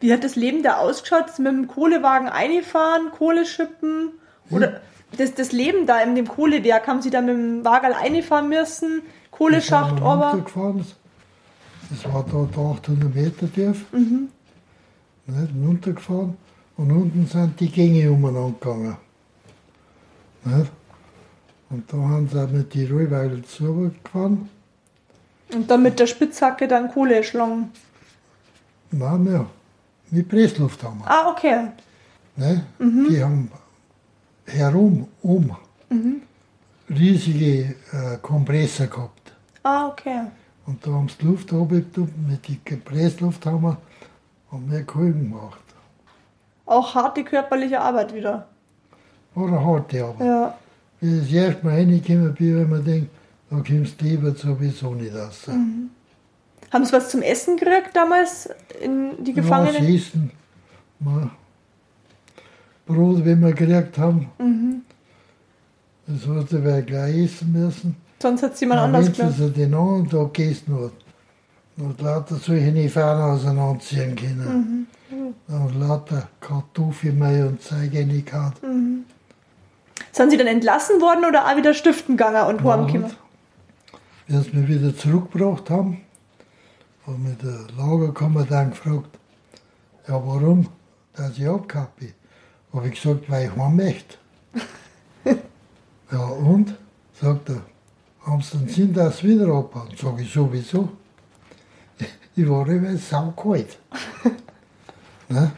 Wie 0.00 0.12
hat 0.12 0.22
das 0.22 0.36
Leben 0.36 0.62
da 0.62 0.76
ausgeschaut? 0.76 1.38
Mit 1.38 1.48
dem 1.48 1.66
Kohlewagen 1.68 2.28
einfahren, 2.28 3.10
Kohle 3.16 3.46
schippen? 3.46 4.10
Oder 4.50 4.82
das, 5.16 5.34
das 5.34 5.52
Leben 5.52 5.86
da 5.86 6.02
in 6.02 6.14
dem 6.14 6.28
Kohlewerk, 6.28 6.86
haben 6.86 7.00
Sie 7.00 7.08
da 7.08 7.22
mit 7.22 7.34
dem 7.34 7.64
Wagen 7.64 7.94
einfahren 7.94 8.50
müssen? 8.50 9.02
Kohleschacht, 9.30 10.02
aber. 10.02 10.44
Das 11.90 12.04
war 12.12 12.24
da 12.24 12.38
800 12.38 13.14
Meter 13.14 13.52
tief. 13.52 13.84
Mhm. 13.92 14.28
Nicht, 15.26 15.52
runtergefahren. 15.54 16.36
Und 16.76 16.90
unten 16.90 17.26
sind 17.26 17.58
die 17.58 17.70
Gänge 17.70 18.10
umeinander 18.10 18.54
gegangen. 18.60 18.96
Nicht? 20.44 20.72
Und 21.70 21.92
da 21.92 21.96
haben 21.96 22.28
sie 22.28 22.42
auch 22.42 22.50
mit 22.50 22.74
die 22.74 22.86
Rollweile 22.86 23.42
zugefahren. 23.42 24.48
Und 25.52 25.70
dann 25.70 25.82
mit 25.82 25.98
der 25.98 26.06
Spitzhacke 26.06 26.68
dann 26.68 26.90
Kohle 26.90 27.22
schlagen. 27.22 27.70
Nein, 28.90 29.24
mehr. 29.24 29.46
Mit 30.10 30.28
Pressluft 30.28 30.82
haben 30.82 31.00
wir. 31.00 31.10
Ah, 31.10 31.30
okay. 31.30 31.68
Ne? 32.36 32.66
Die 32.78 33.22
haben 33.22 33.50
herum, 34.44 35.08
um, 35.22 35.56
riesige 36.88 37.74
äh, 37.92 38.18
Kompressor 38.22 38.86
gehabt. 38.86 39.32
Ah, 39.62 39.88
okay. 39.88 40.26
Und 40.66 40.84
da 40.84 40.90
haben 40.90 41.08
sie 41.08 41.16
die 41.20 41.26
Luft 41.26 41.52
runtergetan, 41.52 42.12
mit 42.28 42.68
der 42.68 42.76
Pressluft 42.76 43.46
haben 43.46 43.62
wir, 43.62 43.76
haben 44.50 44.70
wir 44.70 44.82
Kohlen 44.84 45.30
gemacht. 45.30 45.62
Auch 46.66 46.94
harte 46.94 47.22
körperliche 47.22 47.80
Arbeit 47.80 48.12
wieder. 48.12 48.48
Eine 49.36 49.64
harte 49.64 50.04
Arbeit. 50.04 50.26
Ja. 50.26 50.58
Wie 51.00 51.20
das 51.20 51.30
erste 51.30 51.64
Mal 51.64 51.74
reingekommen 51.74 52.34
bin, 52.34 52.58
wenn 52.58 52.70
man 52.70 52.84
denkt, 52.84 53.10
da 53.48 53.56
kommst 53.56 54.00
du 54.00 54.04
lieber 54.04 54.34
sowieso 54.34 54.94
nicht 54.94 55.14
raus. 55.14 55.46
Haben 55.46 56.84
Sie 56.84 56.92
was 56.92 57.10
zum 57.10 57.22
Essen 57.22 57.56
gekriegt 57.56 57.94
damals 57.94 58.48
in 58.80 59.22
die 59.22 59.32
Gefangenen? 59.32 59.74
Ja, 59.74 59.80
das 59.80 59.88
Essen. 59.88 60.30
Ma, 60.98 61.30
Brot, 62.86 63.24
wenn 63.24 63.40
wir 63.40 63.52
gekriegt 63.52 63.98
haben. 63.98 64.82
Das 66.08 66.26
hast 66.26 66.52
du 66.52 66.64
wer 66.64 66.82
gleich 66.82 67.16
essen 67.16 67.52
müssen. 67.52 67.96
Sonst 68.26 68.42
hat 68.42 68.54
es 68.54 68.60
jemand 68.60 68.78
Ja, 68.80 68.84
anders 68.86 69.12
gemacht. 69.12 69.34
sie 69.36 69.50
den 69.52 69.72
anderen 69.72 70.10
Tag 70.10 70.34
gegessen 70.34 70.74
hat, 70.82 70.92
und 71.76 72.00
lauter 72.00 72.34
solche 72.34 72.72
Nefahren 72.72 73.22
auseinanderziehen 73.22 74.16
können. 74.16 74.88
Und 75.46 75.74
lauter 75.80 76.28
Kartoffelmehl 76.40 77.46
und 77.46 77.62
Zeug 77.62 77.94
reingehauen. 77.94 79.06
Sind 80.10 80.30
Sie 80.30 80.36
dann 80.36 80.48
entlassen 80.48 81.00
worden 81.00 81.24
oder 81.24 81.46
auch 81.46 81.56
wieder 81.56 81.72
stiften 81.72 82.16
gegangen 82.16 82.48
und 82.48 82.64
heimgekommen? 82.64 83.12
Wie 84.26 84.36
sie 84.36 84.50
mich 84.56 84.68
wieder 84.68 84.96
zurückgebracht 84.96 85.70
haben, 85.70 86.00
haben 87.06 87.22
mich 87.22 87.36
der 87.38 87.58
Lagerkommandant 87.78 88.72
gefragt, 88.72 89.10
ja 90.08 90.14
warum, 90.14 90.66
dass 91.14 91.38
ich 91.38 91.46
abgehabt 91.46 91.94
bin. 92.00 92.12
Habe 92.72 92.88
ich 92.88 93.00
gesagt, 93.00 93.30
weil 93.30 93.46
ich 93.46 93.56
heim 93.56 93.76
möchte. 93.76 94.16
ja 96.10 96.18
und? 96.24 96.74
Dass 98.38 99.18
sie 99.18 99.28
wieder 99.28 99.48
abhauen? 99.48 99.88
Sag 99.96 100.20
ich 100.20 100.32
sowieso. 100.32 100.88
Ich 102.34 102.48
war 102.48 102.68
immer 102.68 102.96
saukalt. 102.96 103.78
ne? 105.28 105.52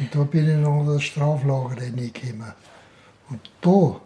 Und 0.00 0.14
da 0.14 0.24
bin 0.24 0.48
ich 0.48 0.56
noch 0.56 0.80
in 0.80 0.86
das 0.88 1.02
Straflager 1.04 1.80
reingekommen. 1.80 2.52
Und 3.30 3.40
da, 3.60 4.00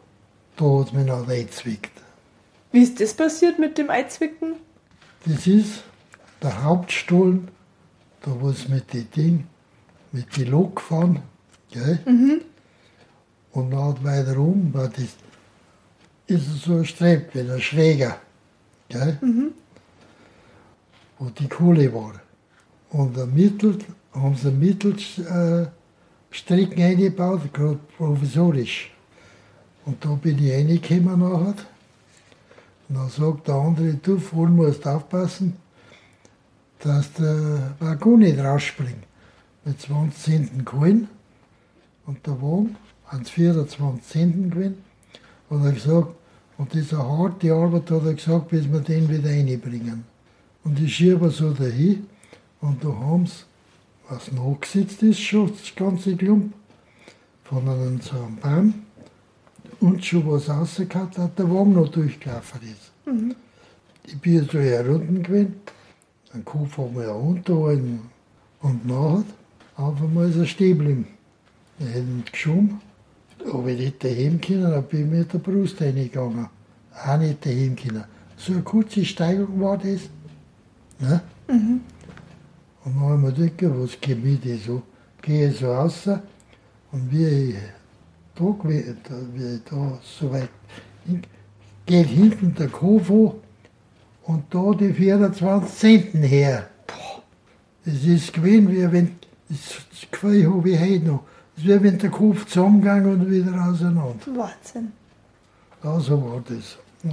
da 0.57 0.81
hat 0.81 0.89
es 0.89 0.93
mich 0.93 1.07
noch 1.07 1.27
weggezwickt. 1.27 1.93
Wie 2.73 2.83
ist 2.83 3.01
das 3.01 3.15
passiert 3.15 3.59
mit 3.59 3.79
dem 3.79 3.89
Eizwicken? 3.89 4.57
Das 5.25 5.47
ist 5.47 5.83
der 6.43 6.63
Hauptstollen, 6.63 7.49
da 8.23 8.31
wo 8.39 8.51
es 8.51 8.69
mit 8.69 8.93
den 8.93 9.11
Ding, 9.11 9.47
mit 10.13 10.37
die 10.37 10.45
Lok 10.45 10.77
gefahren, 10.77 11.23
gell? 11.71 11.99
Und 13.53 13.71
dann 13.71 14.05
weiter 14.05 14.39
um, 14.39 14.73
war 14.75 14.89
das, 14.89 15.17
ist 16.29 16.47
es 16.47 16.63
so 16.63 16.77
ein 16.77 16.85
Streb, 16.85 17.35
wie 17.35 17.43
der 17.43 17.59
Schräger, 17.59 18.21
gell? 18.89 19.19
Wo 21.19 21.31
die 21.31 21.49
Kohle 21.49 21.93
war. 21.93 22.21
Und 22.91 23.17
der 23.17 23.27
Mittel, 23.27 23.79
haben 24.13 24.37
sie 24.37 24.49
einen 24.49 24.61
Mittelstrecken 24.61 25.73
eingebaut, 26.83 27.53
gerade 27.53 27.79
provisorisch. 27.97 28.93
Und 29.85 30.05
da 30.05 30.11
bin 30.11 30.39
ich 30.39 30.53
reingekommen 30.53 31.19
nachher. 31.19 31.55
Und 32.89 32.95
dann 32.97 33.09
sagt 33.09 33.49
der 33.49 33.55
andere, 33.55 33.95
du 33.95 34.19
vorne 34.19 34.53
musst 34.55 34.87
aufpassen, 34.87 35.57
dass 36.81 37.13
der 37.15 37.75
Waggon 37.81 38.21
nicht 38.21 38.39
rausspringt. 38.39 39.05
Mit 39.65 39.81
20 39.81 40.23
Cent 40.23 40.65
Kohlen. 40.65 41.09
Und 42.07 42.27
der 42.27 42.41
Wagen 42.41 42.77
hat 43.07 43.29
24 43.29 44.03
Cent 44.07 44.53
gewinnt. 44.53 44.79
Und 45.51 45.65
er 45.65 45.73
gesagt, 45.73 46.09
und 46.59 46.75
das 46.75 46.81
ist 46.81 46.95
eine 46.95 47.07
harte 47.07 47.53
Arbeit, 47.53 47.91
hat 47.91 48.05
er 48.05 48.15
gesagt, 48.15 48.49
bis 48.49 48.71
wir 48.71 48.81
den 48.81 49.09
wieder 49.09 49.31
reinbringen. 49.31 50.05
Und 50.65 50.81
ich 50.81 50.97
schiebe 50.97 51.31
so 51.31 51.53
dahin. 51.53 52.07
Und 52.61 52.83
da 52.83 52.89
haben 52.89 53.27
sie, 53.27 53.45
was 54.09 54.33
nachgesetzt 54.33 55.03
ist, 55.03 55.21
schon 55.21 55.51
das 55.51 55.75
ganze 55.75 56.17
Klump, 56.17 56.53
von 57.45 57.69
einem 57.69 58.01
so 58.01 58.17
einem 58.17 58.37
Baum 58.37 58.75
und 59.81 60.05
schon 60.05 60.31
was 60.31 60.49
rausgehauen 60.49 61.17
hat, 61.17 61.39
der 61.39 61.51
Wagen 61.51 61.75
noch 61.75 61.89
durchgelaufen 61.89 62.61
ist. 62.63 62.93
Ich 64.05 64.19
bin 64.19 64.45
so 64.45 64.59
herunten 64.59 65.23
gewesen, 65.23 65.55
den 66.35 66.45
Kopf 66.45 66.77
haben 66.77 66.97
wir 66.97 67.09
runtergehalten 67.09 68.01
und 68.61 68.87
nachher 68.87 69.25
auf 69.77 70.03
einmal 70.03 70.29
ist 70.29 70.37
er 70.37 70.47
stehen 70.47 70.79
geblieben. 70.79 71.07
Er 71.79 71.89
hat 71.89 71.97
ihn 71.97 72.25
geschoben, 72.31 72.81
aber 73.45 73.69
ich 73.69 73.79
nicht 73.79 74.05
daheim 74.05 74.41
können, 74.41 74.71
dann 74.71 74.85
bin 74.85 75.05
ich 75.05 75.19
mit 75.19 75.33
der 75.33 75.39
Brust 75.39 75.81
reingegangen. 75.81 76.49
Auch 77.07 77.19
nicht 77.19 77.45
daheim 77.45 77.77
können. 77.77 78.05
So 78.37 78.53
eine 78.53 78.63
kurze 78.63 79.05
Steigung 79.05 79.61
war 79.61 79.79
das. 79.79 80.09
Ne? 81.01 81.21
Und 81.47 81.83
dann 82.85 83.01
haben 83.01 83.23
wir 83.23 83.33
gedacht, 83.33 83.79
was 83.79 84.01
geht 84.01 84.23
mit 84.23 84.45
das 84.45 84.65
so? 84.65 84.83
Gehe 85.23 85.51
ich 85.51 85.59
so 85.59 85.73
raus 85.73 86.09
und 86.93 87.13
wie 87.13 87.25
ich 87.25 87.57
da, 88.35 88.45
wie 88.65 89.55
ich 89.55 89.65
da 89.69 89.99
so 90.03 90.31
weit 90.31 90.49
hin, 91.05 91.23
geht 91.87 92.07
hinten 92.07 92.55
der 92.55 92.69
Kopf 92.69 93.11
an 93.11 93.33
und 94.25 94.45
da 94.51 94.73
die 94.73 94.93
24 94.93 95.75
Centen 95.75 96.23
her. 96.23 96.69
Das 97.85 98.05
ist 98.05 98.33
gewesen, 98.33 98.71
wie 98.71 98.93
wenn, 98.93 99.17
das 99.49 100.11
Gefühl 100.11 100.55
habe 100.55 100.71
ich 100.71 100.81
heute 100.81 101.05
noch, 101.07 101.25
es 101.59 101.65
wie 101.65 101.83
wenn 101.83 101.99
der 101.99 102.11
Kopf 102.11 102.47
zusammengegangen 102.47 103.13
und 103.13 103.31
wieder 103.31 103.53
auseinander. 103.53 104.15
Wahnsinn. 104.27 104.93
Ja, 105.83 105.99
so 106.01 106.23
war 106.23 106.43
das. 106.49 106.79
Ja, 107.03 107.11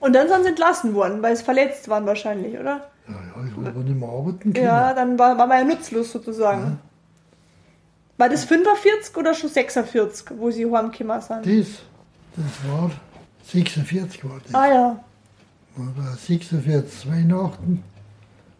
Und 0.00 0.12
dann 0.12 0.28
sind 0.28 0.42
sie 0.42 0.48
entlassen 0.50 0.94
worden, 0.94 1.22
weil 1.22 1.36
sie 1.36 1.44
verletzt 1.44 1.88
waren 1.88 2.06
wahrscheinlich, 2.06 2.58
oder? 2.58 2.88
ja, 3.08 3.14
ich 3.46 3.66
habe 3.66 3.80
nicht 3.80 3.98
mehr 3.98 4.08
arbeiten 4.08 4.52
können. 4.52 4.64
Ja, 4.64 4.94
dann 4.94 5.18
war, 5.18 5.36
war 5.36 5.46
man 5.46 5.58
ja 5.68 5.74
nutzlos 5.74 6.12
sozusagen. 6.12 6.78
War 8.16 8.28
das 8.28 8.44
45 8.44 9.16
oder 9.16 9.34
schon 9.34 9.50
46, 9.50 10.38
wo 10.38 10.50
sie 10.50 10.70
heimgekommen 10.70 11.20
sind? 11.20 11.44
Das, 11.44 11.82
das 12.36 12.70
war 12.70 12.90
46 13.46 14.24
war 14.24 14.40
das. 14.44 14.54
Ah 14.54 14.68
ja. 14.68 15.04
Und 15.76 15.96
bei 15.96 16.02
46 16.16 17.10
Weihnachten 17.10 17.82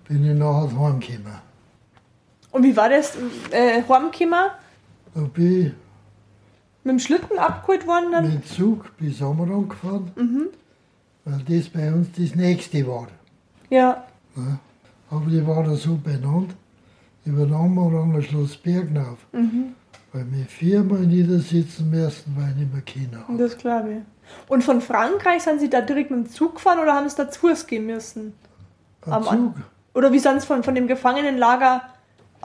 bin 0.09 0.29
ich 0.29 0.37
nachher 0.37 0.79
heimgekommen. 0.79 1.39
Und 2.51 2.63
wie 2.65 2.77
war 2.77 2.89
das? 2.89 3.17
Äh, 3.51 3.83
heimgekommen? 3.89 4.51
Bin 5.15 5.67
ich 5.67 5.73
Mit 6.85 6.93
dem 6.93 6.99
Schlitten 6.99 7.39
abgeholt 7.39 7.87
worden 7.87 8.13
dann? 8.13 8.25
mit 8.25 8.35
dem 8.35 8.45
Zug 8.45 8.97
bis 8.99 9.23
Ammerang 9.23 9.69
gefahren, 9.69 10.11
weil 11.25 11.41
das 11.49 11.69
bei 11.69 11.93
uns 11.93 12.09
das 12.17 12.35
nächste 12.35 12.87
war. 12.87 13.09
Ja. 13.71 14.05
Ne? 14.37 14.59
Aber 15.11 15.27
die 15.31 15.47
waren 15.47 15.75
so 15.77 15.95
benannt, 15.97 16.55
über 17.25 17.45
den 17.47 17.55
Ammerang 17.55 18.21
Schloss 18.23 18.57
Bergnauf. 18.57 19.19
Weil 19.33 20.27
wir 20.31 20.45
viermal 20.47 21.01
niedersitzen 21.01 21.91
müssen, 21.91 22.37
weil 22.37 22.51
ich 22.51 22.57
nicht 22.57 22.73
mehr 22.73 22.83
Kinder 22.83 23.19
habe. 23.27 23.39
Das 23.39 23.57
glaube 23.59 23.91
ich. 23.93 23.99
Und 24.51 24.63
von 24.63 24.81
Frankreich 24.81 25.43
sind 25.43 25.61
sie 25.61 25.69
da 25.71 25.81
direkt 25.81 26.11
mit 26.11 26.27
dem 26.27 26.31
Zug 26.31 26.57
gefahren 26.57 26.79
oder 26.81 26.95
haben 26.95 27.09
sie 27.09 27.17
da 27.17 27.31
zu 27.31 27.41
Fuß 27.41 27.67
gehen 27.67 27.87
müssen? 27.87 28.33
Am 29.07 29.27
An- 29.29 29.39
Zug, 29.39 29.55
Oder 29.95 30.13
wie 30.13 30.19
sind 30.19 30.41
sie 30.41 30.47
von, 30.47 30.63
von 30.63 30.75
dem 30.75 30.87
Gefangenenlager? 30.87 31.83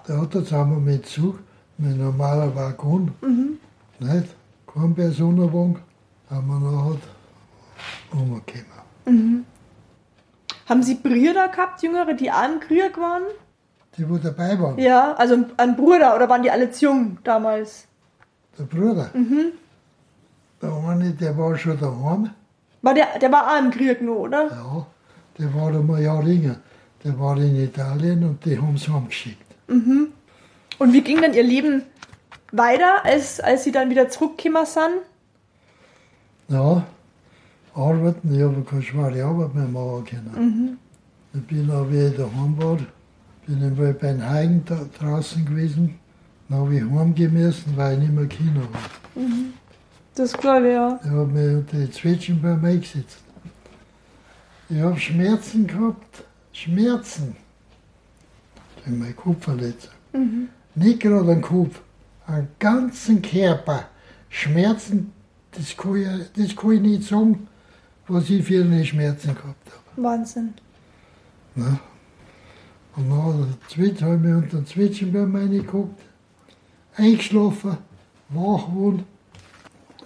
da 0.08 0.18
hat 0.22 0.52
haben 0.52 0.72
wir 0.72 0.80
mit 0.94 1.06
Zug, 1.06 1.40
mit 1.80 1.94
einem 1.94 2.04
normalen 2.04 2.56
Waggon, 2.56 3.12
nicht? 4.00 4.28
Kein 4.72 4.94
Personenwagen, 4.94 5.78
haben 6.30 6.48
wir 6.48 6.60
nachher 6.60 7.00
umgekommen. 8.12 9.46
Haben 10.68 10.84
sie 10.84 10.96
Brüder 10.96 11.48
gehabt, 11.48 11.82
Jüngere, 11.82 12.14
die 12.14 12.32
auch 12.32 12.46
im 12.46 12.60
Krieg 12.60 12.96
waren? 12.98 13.24
Die, 13.98 14.08
wo 14.08 14.18
dabei 14.18 14.60
waren, 14.60 14.78
Ja, 14.78 15.14
also 15.14 15.36
ein 15.58 15.76
Bruder 15.76 16.16
oder 16.16 16.30
waren 16.30 16.44
die 16.44 16.52
alle 16.52 16.70
zu 16.70 16.86
jung 16.86 17.18
damals? 17.24 17.86
der 18.58 18.66
Bruder, 18.66 19.10
der 20.62 20.74
eine, 20.90 21.12
der 21.12 21.38
war 21.38 21.58
schon 21.58 21.80
daheim, 21.80 22.30
War 22.82 22.94
der, 22.94 23.18
der 23.20 23.32
war 23.32 23.48
auch 23.54 23.60
im 23.60 23.72
Krieg 23.72 24.02
noch, 24.02 24.16
oder? 24.16 24.44
Ja, 24.52 24.86
der 25.40 25.54
war 25.54 25.68
einmal 25.74 26.02
Jahr 26.02 26.22
länger. 26.22 26.58
Der 27.04 27.18
war 27.18 27.38
in 27.38 27.56
Italien 27.56 28.24
und 28.26 28.44
die 28.46 28.60
haben 28.60 28.78
sie 28.78 28.92
heimgeschickt. 28.94 29.46
Und 30.80 30.94
wie 30.94 31.02
ging 31.02 31.22
dann 31.22 31.34
ihr 31.34 31.44
Leben 31.44 31.84
weiter, 32.52 33.06
als, 33.06 33.40
als 33.40 33.66
sie 33.66 33.72
dann 33.72 33.90
wieder 33.90 34.10
zurückgekommen 34.10 34.66
sind? 34.66 35.02
Ja, 36.48 36.84
arbeiten, 37.76 38.34
ich 38.34 38.42
habe 38.42 38.64
keine 38.64 38.82
schwere 38.82 39.24
Arbeit 39.24 39.54
mehr 39.54 39.68
machen 39.68 40.06
können. 40.06 40.80
Ich 41.34 41.42
bin 41.44 41.70
auch 41.70 41.88
wieder 41.90 42.10
daheim 42.10 42.58
war, 42.58 42.80
bin 43.46 43.64
einmal 43.64 43.94
bei 43.94 44.14
den 44.14 44.28
Heigen 44.28 44.64
da 44.66 44.80
draußen 45.00 45.46
gewesen. 45.46 46.00
Dann 46.48 46.60
habe 46.60 46.76
ich 46.76 46.82
heimgehen 46.82 47.34
müssen, 47.34 47.78
weil 47.78 47.94
ich 47.94 48.00
nicht 48.00 48.14
mehr 48.14 48.26
Kino 48.26 48.62
war. 48.62 49.26
Das 50.16 50.34
glaube 50.34 50.68
ich, 50.70 50.74
ja. 50.74 51.00
Ich 51.04 51.10
habe 51.10 51.28
mir 51.28 51.58
unter 51.60 51.78
die 51.78 51.92
Zwetschgenbäume 51.92 52.68
eingesetzt. 52.68 53.20
Ich 54.70 54.80
habe 54.80 55.00
Schmerzen 55.00 55.68
gehabt. 55.68 56.24
Schmerzen. 56.52 57.36
In 58.86 58.98
meinem 58.98 59.16
Kopf 59.16 59.44
verletzt. 59.44 59.92
Nicht 60.14 60.50
gerade 60.76 61.42
am 62.28 62.48
ganzen 62.60 63.22
Körper. 63.22 63.86
Schmerzen, 64.30 65.12
das 65.52 65.76
kann 65.76 65.96
ich, 65.96 66.08
das 66.36 66.56
kann 66.56 66.72
ich 66.72 66.82
nicht 66.82 67.04
sagen, 67.04 67.48
was 68.08 68.30
ich 68.30 68.46
für 68.46 68.62
eine 68.62 68.86
Schmerzen 68.86 69.36
gehabt 69.36 69.68
habe. 69.72 70.04
Wahnsinn. 70.04 70.54
Ne? 71.56 71.80
Und 72.96 73.10
dann 73.10 73.22
habe 73.24 73.48
ich 73.70 73.78
mich 73.78 74.02
unter 74.04 74.58
den 74.58 74.66
Zwetschgenbaum 74.66 75.36
reingeguckt, 75.36 76.02
eingeschlafen, 76.96 77.78
wach 78.30 78.66
geworden. 78.68 79.06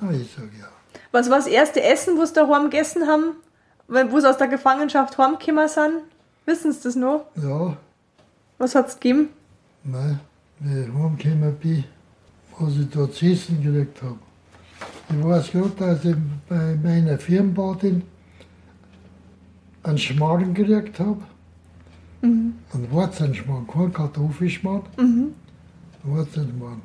Ah, 0.01 0.11
ich 0.11 0.31
sage 0.31 0.49
ja. 0.59 0.67
Was 1.11 1.29
war 1.29 1.37
das 1.37 1.47
erste 1.47 1.81
Essen, 1.81 2.17
was 2.17 2.29
sie 2.29 2.35
daheim 2.35 2.63
gegessen 2.69 3.07
haben, 3.07 3.35
wo 3.87 4.19
sie 4.19 4.29
aus 4.29 4.37
der 4.37 4.47
Gefangenschaft 4.47 5.17
heimgekommen 5.17 5.67
sind? 5.67 6.01
Wissen 6.45 6.71
sie 6.71 6.83
das 6.83 6.95
noch? 6.95 7.25
Ja, 7.35 7.77
Was 8.57 8.75
hat 8.75 8.87
es 8.87 8.99
gegeben? 8.99 9.29
Nein, 9.83 10.19
ich 10.65 10.93
heimgekommen 10.93 11.55
bin, 11.55 11.83
was 12.57 12.77
ich 12.77 12.89
da 12.89 13.11
zu 13.11 13.25
essen 13.25 13.61
gekriegt 13.61 14.01
habe. 14.01 14.19
Ich 15.09 15.23
weiß 15.23 15.51
gerade, 15.51 15.69
dass 15.77 16.05
ich 16.05 16.15
bei 16.47 16.75
meiner 16.75 17.17
Firmenbatin 17.17 18.03
einen 19.83 19.97
Schmarrn 19.97 20.53
gekriegt 20.53 20.99
habe. 20.99 21.21
Einen 22.21 22.89
Wurzelschmarrn, 22.89 23.67
kein 23.67 23.91
Kartoffelschmarrn. 23.91 24.83
Mhm. 24.97 25.33
Wurzelschmarrn. 26.03 26.81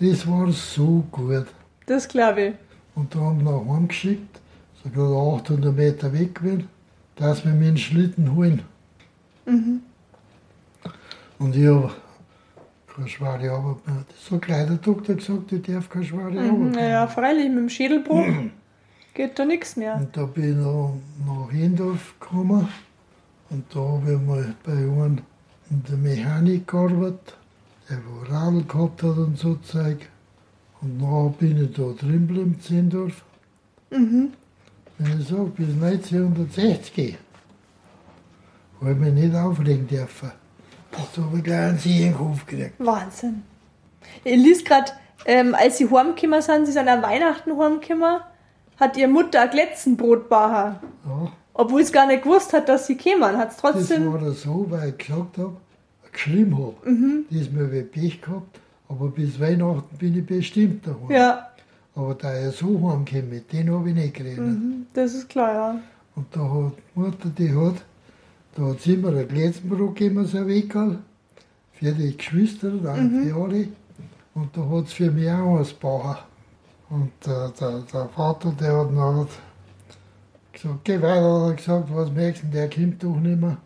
Das 0.00 0.26
war 0.26 0.50
so 0.52 1.04
gut. 1.10 1.46
Das 1.86 2.08
glaube 2.08 2.42
ich. 2.42 2.54
Und 2.94 3.14
da 3.14 3.20
haben 3.20 3.44
wir 3.44 3.52
nach 3.52 3.66
Hause 3.66 3.86
geschickt, 3.86 4.40
so 4.82 4.90
gerade 4.90 5.14
800 5.42 5.76
Meter 5.76 6.12
weg 6.12 6.34
gewesen, 6.34 6.68
dass 7.16 7.44
wir 7.44 7.52
mit 7.52 7.68
dem 7.68 7.76
Schlitten 7.76 8.34
holen. 8.34 8.62
Und 11.38 11.56
ich 11.56 11.66
habe 11.66 11.92
keine 12.98 13.08
schwere 13.08 13.50
Arbeit 13.52 13.86
mehr. 13.86 14.04
So 14.28 14.38
kleiner 14.38 14.76
Doktor 14.76 15.14
gesagt, 15.14 15.52
ich 15.52 15.62
darf 15.62 15.88
keine 15.88 16.04
schwere 16.04 16.26
Arbeit 16.38 16.52
Mhm, 16.52 16.70
mehr. 16.70 16.82
naja, 16.82 17.06
freilich, 17.06 17.48
mit 17.48 17.58
dem 17.58 17.68
Schädelbruch 17.68 18.24
geht 19.14 19.38
da 19.38 19.44
nichts 19.44 19.76
mehr. 19.76 19.96
Und 19.96 20.16
da 20.16 20.24
bin 20.26 20.50
ich 20.50 20.56
noch 20.56 20.94
nach 21.26 21.50
Hindorf 21.50 22.14
gekommen 22.20 22.68
und 23.50 23.64
da 23.74 23.80
habe 23.80 24.12
ich 24.14 24.20
mal 24.28 24.54
bei 24.64 24.72
einem 24.72 25.18
in 25.70 25.82
der 25.88 25.96
Mechanik 25.98 26.66
gearbeitet, 26.66 27.36
der 27.88 27.98
wo 28.06 28.32
Radl 28.32 28.62
gehabt 28.64 29.02
hat 29.02 29.16
und 29.16 29.38
so 29.38 29.54
Zeug. 29.56 30.08
Und 30.80 30.98
nachher 31.00 31.34
bin 31.38 31.64
ich 31.64 31.72
da 31.72 31.82
drin 31.98 32.26
geblieben, 32.28 32.54
in 32.54 32.60
Zindorf. 32.60 33.22
Mhm. 33.90 34.28
Wenn 34.98 35.20
ich 35.20 35.28
sage, 35.28 35.50
bis 35.56 35.68
1960 35.68 37.16
habe 38.80 38.92
ich 38.92 38.96
mich 38.98 39.12
nicht 39.12 39.34
aufregen 39.34 39.86
dürfen. 39.88 40.30
Da 40.92 41.22
habe 41.22 41.38
ich 41.38 41.44
gleich 41.44 41.68
einen 41.68 41.78
See 41.78 41.98
in 41.98 42.04
den 42.08 42.14
Kopf 42.16 42.46
gekriegt. 42.46 42.74
Wahnsinn. 42.78 43.42
Ich 44.24 44.36
liest 44.36 44.64
gerade, 44.64 44.92
ähm, 45.26 45.54
als 45.54 45.78
sie 45.78 45.90
heimgekommen 45.90 46.40
sind, 46.42 46.66
sie 46.66 46.72
sind 46.72 46.88
an 46.88 47.02
Weihnachten 47.02 47.56
heimgekommen, 47.58 48.20
hat 48.78 48.96
ihre 48.96 49.08
Mutter 49.08 49.42
ein 49.42 49.50
Glätzenbrot 49.50 50.28
baha. 50.28 50.80
Ja, 51.06 51.32
Obwohl 51.54 51.80
es 51.82 51.92
gar 51.92 52.06
nicht 52.06 52.22
gewusst 52.22 52.52
hat, 52.52 52.68
dass 52.68 52.86
sie 52.86 52.96
kämen, 52.96 53.36
hat 53.36 53.50
es 53.50 53.56
das 53.56 53.72
trotzdem. 53.74 54.12
war 54.12 54.20
das 54.20 54.42
so, 54.42 54.66
weil 54.68 54.90
ich 54.90 54.98
gesagt 54.98 55.38
habe, 55.38 55.56
geschrieben 56.12 56.56
habe. 56.56 56.74
Diesmal 57.30 57.64
habe 57.64 57.78
ich 57.78 57.90
Pech 57.90 58.20
gehabt, 58.22 58.60
aber 58.88 59.08
bis 59.08 59.38
Weihnachten 59.40 59.96
bin 59.98 60.16
ich 60.18 60.24
bestimmt 60.26 60.86
daheim. 60.86 61.10
Ja, 61.10 61.48
Aber 61.94 62.14
da 62.14 62.32
er 62.32 62.50
so 62.52 62.66
heimgekommen, 62.90 63.30
mit 63.30 63.52
denen 63.52 63.74
habe 63.74 63.88
ich 63.90 63.94
nicht 63.94 64.14
geredet. 64.14 64.38
mhm, 64.38 64.86
das 64.94 65.14
ist 65.14 65.28
klar, 65.28 65.52
ja. 65.52 65.80
Und 66.14 66.26
da 66.34 66.40
hat 66.40 66.72
die 66.94 67.00
Mutter, 67.00 67.28
die 67.36 67.54
hat, 67.54 67.74
da 68.58 68.64
hat 68.64 68.80
sie 68.80 68.94
immer 68.94 69.14
ein 69.16 69.28
Glätzenbrot 69.28 69.94
gegeben, 69.94 70.24
so 70.24 70.38
ein 70.38 71.04
für 71.72 71.92
die 71.92 72.16
Geschwister, 72.16 72.70
dann 72.70 73.22
für 73.24 73.34
alle. 73.36 73.68
Und 74.34 74.56
da 74.56 74.68
hat 74.68 74.88
sie 74.88 74.94
für 74.94 75.10
mich 75.12 75.30
auch 75.30 75.58
eins 75.58 75.70
gebaut. 75.70 76.24
Und 76.90 77.12
der, 77.24 77.52
der, 77.60 77.80
der 77.92 78.08
Vater, 78.08 78.52
der 78.58 78.76
hat 78.78 78.90
halt 78.92 79.28
gesagt, 80.52 80.84
geh 80.84 81.00
weiter, 81.00 81.42
hat 81.42 81.50
er 81.50 81.54
gesagt, 81.54 81.88
was 81.92 82.10
möchtest 82.10 82.44
du, 82.44 82.48
der 82.48 82.70
kommt 82.70 83.02
doch 83.02 83.16
nicht 83.16 83.40
mehr. 83.40 83.58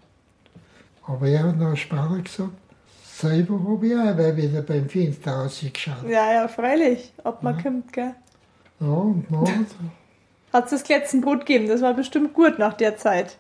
Aber 1.07 1.27
er 1.27 1.45
hat 1.45 1.61
dann 1.61 1.77
später 1.77 2.21
gesagt, 2.23 2.53
selber 3.03 3.61
habe 3.67 3.87
ich 3.87 3.97
auch 3.97 4.37
wieder 4.37 4.63
beim 4.63 4.89
Fenster 4.89 5.33
rausgeschaut. 5.33 6.09
Ja, 6.09 6.33
ja, 6.35 6.49
freilich, 6.49 7.13
ob 7.25 7.43
man 7.43 7.63
kommt, 7.63 7.93
gell. 7.93 8.15
Ja, 8.81 8.87
und 8.87 9.27
dann 9.31 9.67
Hat 10.53 10.65
es 10.65 10.71
das 10.71 10.85
Glätzenbrot 10.85 11.47
gegeben, 11.47 11.69
das 11.69 11.81
war 11.81 11.95
bestimmt 11.95 12.35
gut 12.35 12.59
nach 12.59 12.75
der 12.75 12.97
Zeit. 12.99 13.39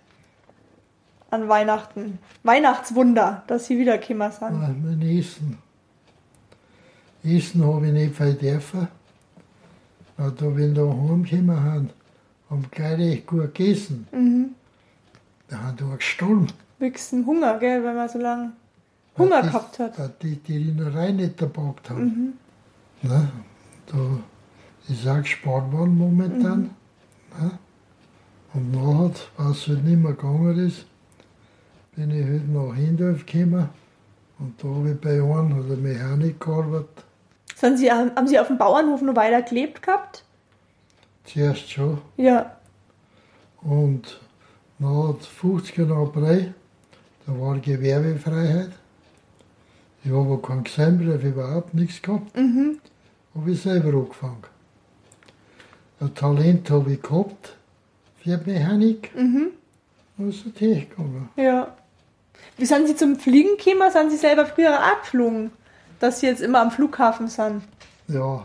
An 1.32 1.48
Weihnachten. 1.48 2.18
Weihnachtswunder, 2.42 3.42
dass 3.46 3.64
sie 3.66 3.78
wiedergekommen 3.78 4.30
sind. 4.30 4.42
Ah, 4.52 4.74
mein 4.84 5.00
Essen. 5.00 5.56
Essen 7.24 7.64
habe 7.66 7.86
ich 7.86 7.92
nicht 7.94 8.14
viel 8.16 8.34
dürfen. 8.34 8.86
Na, 10.18 10.28
da, 10.28 10.54
wenn 10.54 10.74
da 10.74 10.82
heimgekommen 10.82 11.58
haben, 11.64 11.90
haben 12.50 12.66
gleich 12.70 12.98
recht 12.98 13.26
gut 13.26 13.54
gegessen. 13.54 14.06
Mhm. 14.12 14.50
Da 15.48 15.58
haben 15.62 15.76
da 15.78 15.96
gestorben. 15.96 16.48
Wegen 16.78 17.26
Hunger, 17.26 17.58
gell, 17.58 17.82
wenn 17.82 17.96
man 17.96 18.08
so 18.10 18.18
lange 18.18 18.52
Hunger 19.16 19.40
die- 19.40 19.48
gehabt 19.48 19.78
hat. 19.78 19.98
Weil 19.98 20.12
die 20.20 20.36
die 20.36 20.56
Rinnerei 20.58 21.12
nicht 21.12 21.38
gepackt 21.38 21.88
haben. 21.88 22.04
Mhm. 22.04 22.32
Na, 23.08 23.26
da 23.86 23.98
ist 24.92 25.08
auch 25.08 25.22
gespart 25.22 25.72
worden 25.72 25.96
momentan. 25.96 26.58
Mhm. 26.60 26.70
Na, 27.40 27.50
und 28.52 28.70
nachher, 28.70 29.14
was 29.38 29.66
halt 29.66 29.82
nicht 29.82 29.98
mehr 29.98 30.12
gegangen 30.12 30.58
ist, 30.68 30.84
bin 31.96 32.10
ich 32.10 32.26
halt 32.26 32.48
nach 32.48 32.74
Hindorf 32.74 33.26
gekommen. 33.26 33.68
Und 34.38 34.62
da 34.62 34.68
habe 34.68 34.90
ich 34.90 35.00
bei 35.00 35.22
einem, 35.22 35.68
der 35.68 35.76
Mechanik 35.76 36.40
gearbeitet. 36.40 37.04
Sind 37.54 37.78
sie, 37.78 37.92
haben 37.92 38.26
sie 38.26 38.38
auf 38.38 38.48
dem 38.48 38.58
Bauernhof 38.58 39.02
noch 39.02 39.14
weiter 39.14 39.42
gelebt 39.42 39.82
gehabt? 39.82 40.24
Zuerst 41.24 41.70
schon. 41.70 41.98
Ja. 42.16 42.56
Und 43.60 44.20
nach 44.78 45.14
50 45.20 45.78
April, 45.90 46.54
da 47.26 47.38
war 47.38 47.58
Gewerbefreiheit. 47.58 48.70
Ich 50.02 50.10
habe 50.10 50.22
aber 50.22 50.42
keinen 50.42 50.64
Gesellenbrief, 50.64 51.22
überhaupt 51.22 51.74
nichts 51.74 52.02
gehabt. 52.02 52.36
Mhm. 52.36 52.80
Habe 53.36 53.50
ich 53.52 53.62
selber 53.62 53.96
angefangen. 53.96 54.42
Ein 56.00 56.14
Talent 56.14 56.68
habe 56.70 56.92
ich 56.92 57.00
gehabt 57.00 57.56
für 58.18 58.38
Mechanik. 58.44 59.14
Mhm. 59.14 59.50
Da 60.18 60.24
ist 60.24 60.44
es 60.46 60.54
durchgegangen. 60.54 61.28
Ja. 61.36 61.76
Wie 62.58 62.66
sind 62.66 62.86
sie 62.86 62.96
zum 62.96 63.16
Fliegen 63.18 63.56
gekommen? 63.56 63.90
Sind 63.90 64.10
sie 64.10 64.16
selber 64.16 64.46
früher 64.46 64.78
auch 64.78 65.00
geflogen? 65.00 65.50
Dass 66.00 66.20
sie 66.20 66.26
jetzt 66.26 66.42
immer 66.42 66.60
am 66.60 66.70
Flughafen 66.70 67.28
sind? 67.28 67.62
Ja, 68.08 68.44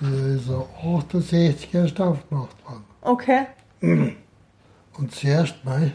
da 0.00 0.08
ist 0.08 0.48
ein 0.48 0.98
68 0.98 1.74
erst 1.74 2.00
aufgemacht 2.00 2.56
worden. 2.64 2.84
Okay. 3.02 3.46
Und 3.80 5.12
zuerst 5.12 5.64
mal 5.64 5.92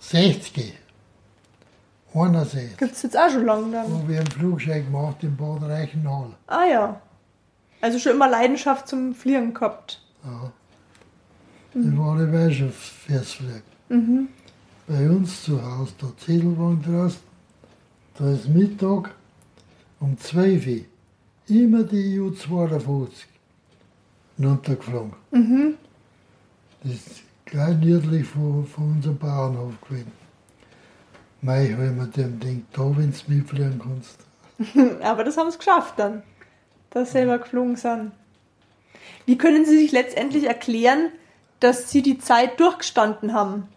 60. 0.00 0.74
61. 2.14 2.76
Gibt 2.76 2.92
es 2.92 3.02
jetzt 3.02 3.16
auch 3.16 3.30
schon 3.30 3.46
lange 3.46 3.72
dann? 3.72 3.92
habe 3.92 4.12
ich 4.12 4.18
einen 4.18 4.26
Flugschein 4.30 4.84
gemacht 4.84 5.22
in 5.22 5.36
Bad 5.36 5.62
Reichenhall. 5.62 6.30
Ah 6.46 6.64
ja. 6.64 7.00
Also 7.80 7.98
schon 7.98 8.12
immer 8.12 8.28
Leidenschaft 8.28 8.86
zum 8.86 9.14
Fliegen 9.14 9.54
gehabt. 9.54 10.00
Ja. 10.24 10.52
Ich 11.74 11.98
war 11.98 12.18
dabei 12.18 12.50
schon 12.50 12.70
fürs 12.70 13.32
Fliegen. 13.32 13.62
Mhm. 13.88 14.28
Bei 14.86 15.08
uns 15.08 15.44
zu 15.44 15.62
Hause, 15.62 15.92
der 16.00 16.16
Ziedelwagen 16.18 16.82
draußen, 16.82 17.20
da 18.18 18.32
ist 18.32 18.48
Mittag 18.48 19.14
um 20.00 20.18
12 20.18 20.66
Uhr 20.66 20.80
immer 21.48 21.84
die 21.84 22.18
EU-52 22.18 23.08
runtergeflogen. 24.42 25.12
Mhm. 25.30 25.74
Das 26.82 26.92
ist 26.92 27.22
gleich 27.44 27.76
nördlich 27.78 28.26
von, 28.26 28.66
von 28.66 28.92
unserem 28.96 29.18
Bauernhof 29.18 29.80
gewesen. 29.88 30.12
Mei, 31.40 31.72
habe 31.72 31.86
ich 31.86 31.92
mir 31.92 32.06
dem 32.06 32.40
gedacht, 32.40 32.66
da, 32.72 32.96
wenn 32.96 33.12
du 33.12 33.34
mitfliegen 33.34 33.80
kannst. 33.80 35.00
Aber 35.02 35.24
das 35.24 35.36
haben 35.36 35.50
sie 35.50 35.58
geschafft 35.58 35.94
dann. 35.98 36.22
Dass 36.90 37.08
sie 37.08 37.12
selber 37.12 37.38
geflogen 37.38 37.76
sind. 37.76 38.12
Wie 39.26 39.38
können 39.38 39.64
Sie 39.64 39.78
sich 39.78 39.92
letztendlich 39.92 40.44
erklären, 40.44 41.10
dass 41.60 41.90
sie 41.90 42.02
die 42.02 42.18
Zeit 42.18 42.58
durchgestanden 42.58 43.32
haben. 43.32 43.68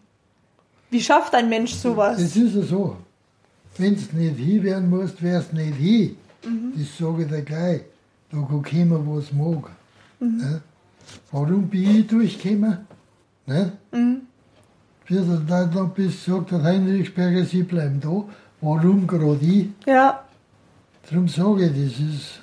Wie 0.95 1.01
schafft 1.01 1.35
ein 1.35 1.49
Mensch 1.49 1.73
sowas? 1.73 2.17
Es 2.21 2.37
ist 2.37 2.55
ja 2.55 2.61
so. 2.61 2.95
Wenn 3.77 3.95
du 3.95 4.15
nicht 4.17 4.37
hin 4.37 4.63
werden 4.63 4.89
musst, 4.89 5.21
wärst 5.21 5.51
du 5.51 5.57
nicht 5.57 5.75
hin. 5.75 6.15
Das 6.73 6.97
sage 6.97 7.23
ich 7.23 7.27
dir 7.27 7.41
gleich. 7.41 7.81
Da 8.31 8.37
kann 8.37 8.63
kommen, 8.63 9.01
was 9.13 9.33
mag. 9.33 9.71
Ne? 10.21 10.61
Warum 11.33 11.67
bin 11.67 11.99
ich 11.99 12.07
durchgekommen? 12.07 12.77
Ne? 13.45 13.73
Wie 15.07 15.15
der 15.15 15.37
da 15.49 15.65
da 15.65 15.83
bis 15.83 16.23
sagt, 16.23 16.51
der 16.51 16.63
Heinrichsberger, 16.63 17.43
sie 17.43 17.63
bleiben 17.63 17.99
da. 17.99 18.23
Warum 18.61 19.05
gerade 19.05 19.37
ich? 19.41 19.67
Ja, 19.85 20.23
Darum 21.09 21.27
sage 21.27 21.65
ich, 21.65 21.71
das 21.89 21.99
ist 21.99 22.39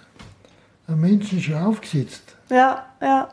ein 0.89 1.01
Menschen 1.01 1.41
schon 1.41 1.55
aufgesetzt. 1.55 2.37
ja, 2.51 2.85
ja. 3.01 3.31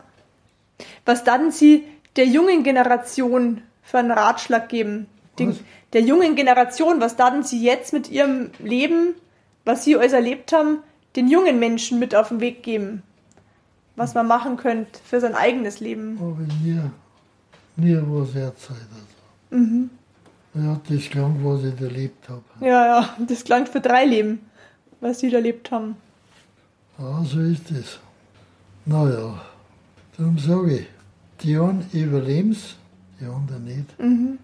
Was 1.04 1.26
dann 1.26 1.52
sie 1.52 1.84
der 2.16 2.26
jungen 2.26 2.64
Generation 2.64 3.60
für 3.90 3.98
einen 3.98 4.12
Ratschlag 4.12 4.70
geben? 4.70 5.08
Den, 5.40 5.58
der 5.94 6.02
jungen 6.02 6.36
Generation, 6.36 7.02
was 7.02 7.16
dann 7.16 7.44
sie 7.44 7.64
jetzt 7.64 7.94
mit 7.94 8.10
ihrem 8.10 8.52
Leben, 8.60 9.16
was 9.66 9.84
sie 9.84 9.96
alles 9.96 10.14
erlebt 10.14 10.54
haben, 10.54 10.80
den 11.16 11.28
jungen 11.28 11.60
Menschen 11.60 11.98
mit 11.98 12.14
auf 12.14 12.28
den 12.28 12.40
Weg 12.40 12.62
geben? 12.62 13.04
Was 13.96 14.14
man 14.14 14.28
machen 14.28 14.58
könnte 14.58 15.00
für 15.04 15.20
sein 15.20 15.36
eigenes 15.36 15.80
Leben. 15.80 16.18
Aber 16.20 16.38
mir, 16.64 16.92
mir 17.76 18.04
was 18.08 18.36
erzählt. 18.36 18.88
Also. 19.52 19.90
Ja, 20.54 20.80
das 20.88 21.10
klang, 21.10 21.40
was 21.44 21.64
ich 21.64 21.82
erlebt 21.82 22.30
habe. 22.30 22.44
Ja, 22.62 22.86
ja, 22.86 23.10
das 23.28 23.44
klang 23.44 23.66
für 23.66 23.82
drei 23.82 24.06
Leben, 24.06 24.40
was 25.00 25.20
sie 25.20 25.34
erlebt 25.34 25.72
haben. 25.72 25.96
Ja, 26.98 27.24
so 27.24 27.40
ist 27.40 27.72
es. 27.72 28.00
Naja, 28.86 29.42
darum 30.18 30.38
sage 30.38 30.80
ich, 30.80 30.88
die 31.42 31.58
einen 31.58 31.86
überleben 31.94 32.52
es, 32.52 32.76
die 33.20 33.26
anderen 33.26 33.64
nicht. 33.66 34.40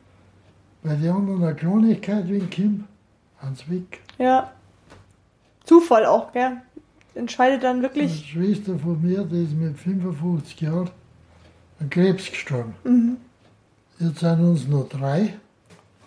Weil 0.83 0.97
die 0.97 1.09
anderen 1.09 1.43
eine 1.43 1.55
Kleinigkeit, 1.55 2.29
wenn 2.29 2.49
kommt, 2.49 2.83
ans 3.41 3.69
weg. 3.69 4.01
Ja. 4.17 4.51
Zufall 5.63 6.05
auch, 6.05 6.31
gell? 6.31 6.61
Entscheidet 7.15 7.63
dann 7.63 7.77
Eine 7.77 7.83
wirklich. 7.83 8.29
Schwester 8.29 8.77
von 8.77 9.01
mir, 9.01 9.23
die 9.23 9.43
ist 9.43 9.53
mit 9.53 9.77
55 9.77 10.61
Jahren 10.61 10.89
an 11.79 11.89
Krebs 11.89 12.29
gestorben. 12.29 12.75
Jetzt 13.99 14.19
sind 14.19 14.39
uns 14.41 14.67
noch 14.67 14.87
drei. 14.89 15.33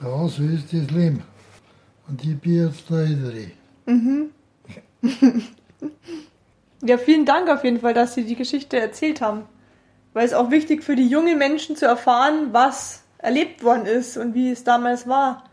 Ja, 0.01 0.29
so 0.29 0.43
ist 0.43 0.73
das 0.73 0.91
Leben. 0.91 1.23
Und 2.09 2.23
ich 2.25 2.39
bin 2.39 2.67
jetzt 2.67 2.89
der 2.91 2.99
Ältere. 2.99 3.51
Ja, 6.81 6.97
vielen 6.97 7.27
Dank 7.27 7.51
auf 7.51 7.65
jeden 7.65 7.81
Fall, 7.81 7.93
dass 7.93 8.15
Sie 8.15 8.25
die 8.25 8.37
Geschichte 8.37 8.79
erzählt 8.79 9.21
haben. 9.21 9.43
Weil 10.19 10.27
es 10.27 10.35
auch 10.35 10.51
wichtig 10.51 10.83
für 10.83 10.97
die 10.97 11.07
jungen 11.07 11.39
Menschen 11.39 11.77
zu 11.77 11.87
erfahren, 11.87 12.49
was 12.51 13.05
erlebt 13.19 13.63
worden 13.63 13.87
ist 13.87 14.17
und 14.17 14.35
wie 14.35 14.51
es 14.51 14.65
damals 14.65 15.07
war. 15.07 15.45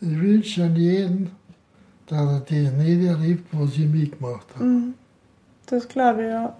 Ich 0.00 0.20
wünsche 0.20 0.62
an 0.62 0.76
jeden, 0.76 1.32
dass 2.06 2.20
er 2.20 2.38
das 2.38 2.72
nicht 2.74 3.04
erlebt, 3.04 3.48
was 3.50 3.72
ich 3.72 3.88
mitgemacht 3.88 4.46
habe. 4.54 4.92
Das 5.66 5.88
glaube 5.88 6.22
ich, 6.22 6.28
ja. 6.28 6.56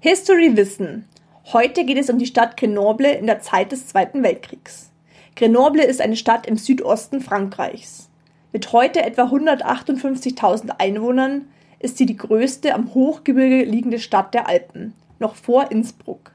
History 0.00 0.54
Wissen. 0.58 1.06
Heute 1.54 1.86
geht 1.86 1.96
es 1.96 2.10
um 2.10 2.18
die 2.18 2.26
Stadt 2.26 2.58
Grenoble 2.58 3.12
in 3.12 3.28
der 3.28 3.40
Zeit 3.40 3.72
des 3.72 3.86
Zweiten 3.86 4.22
Weltkriegs. 4.22 4.90
Grenoble 5.36 5.84
ist 5.84 6.02
eine 6.02 6.16
Stadt 6.16 6.46
im 6.46 6.58
Südosten 6.58 7.22
Frankreichs. 7.22 8.10
Mit 8.52 8.74
heute 8.74 9.02
etwa 9.02 9.22
158.000 9.22 10.72
Einwohnern 10.76 11.46
ist 11.80 11.96
sie 11.98 12.06
die 12.06 12.16
größte 12.16 12.74
am 12.74 12.94
Hochgebirge 12.94 13.64
liegende 13.64 13.98
Stadt 13.98 14.32
der 14.34 14.48
Alpen, 14.48 14.94
noch 15.18 15.34
vor 15.34 15.70
Innsbruck. 15.72 16.32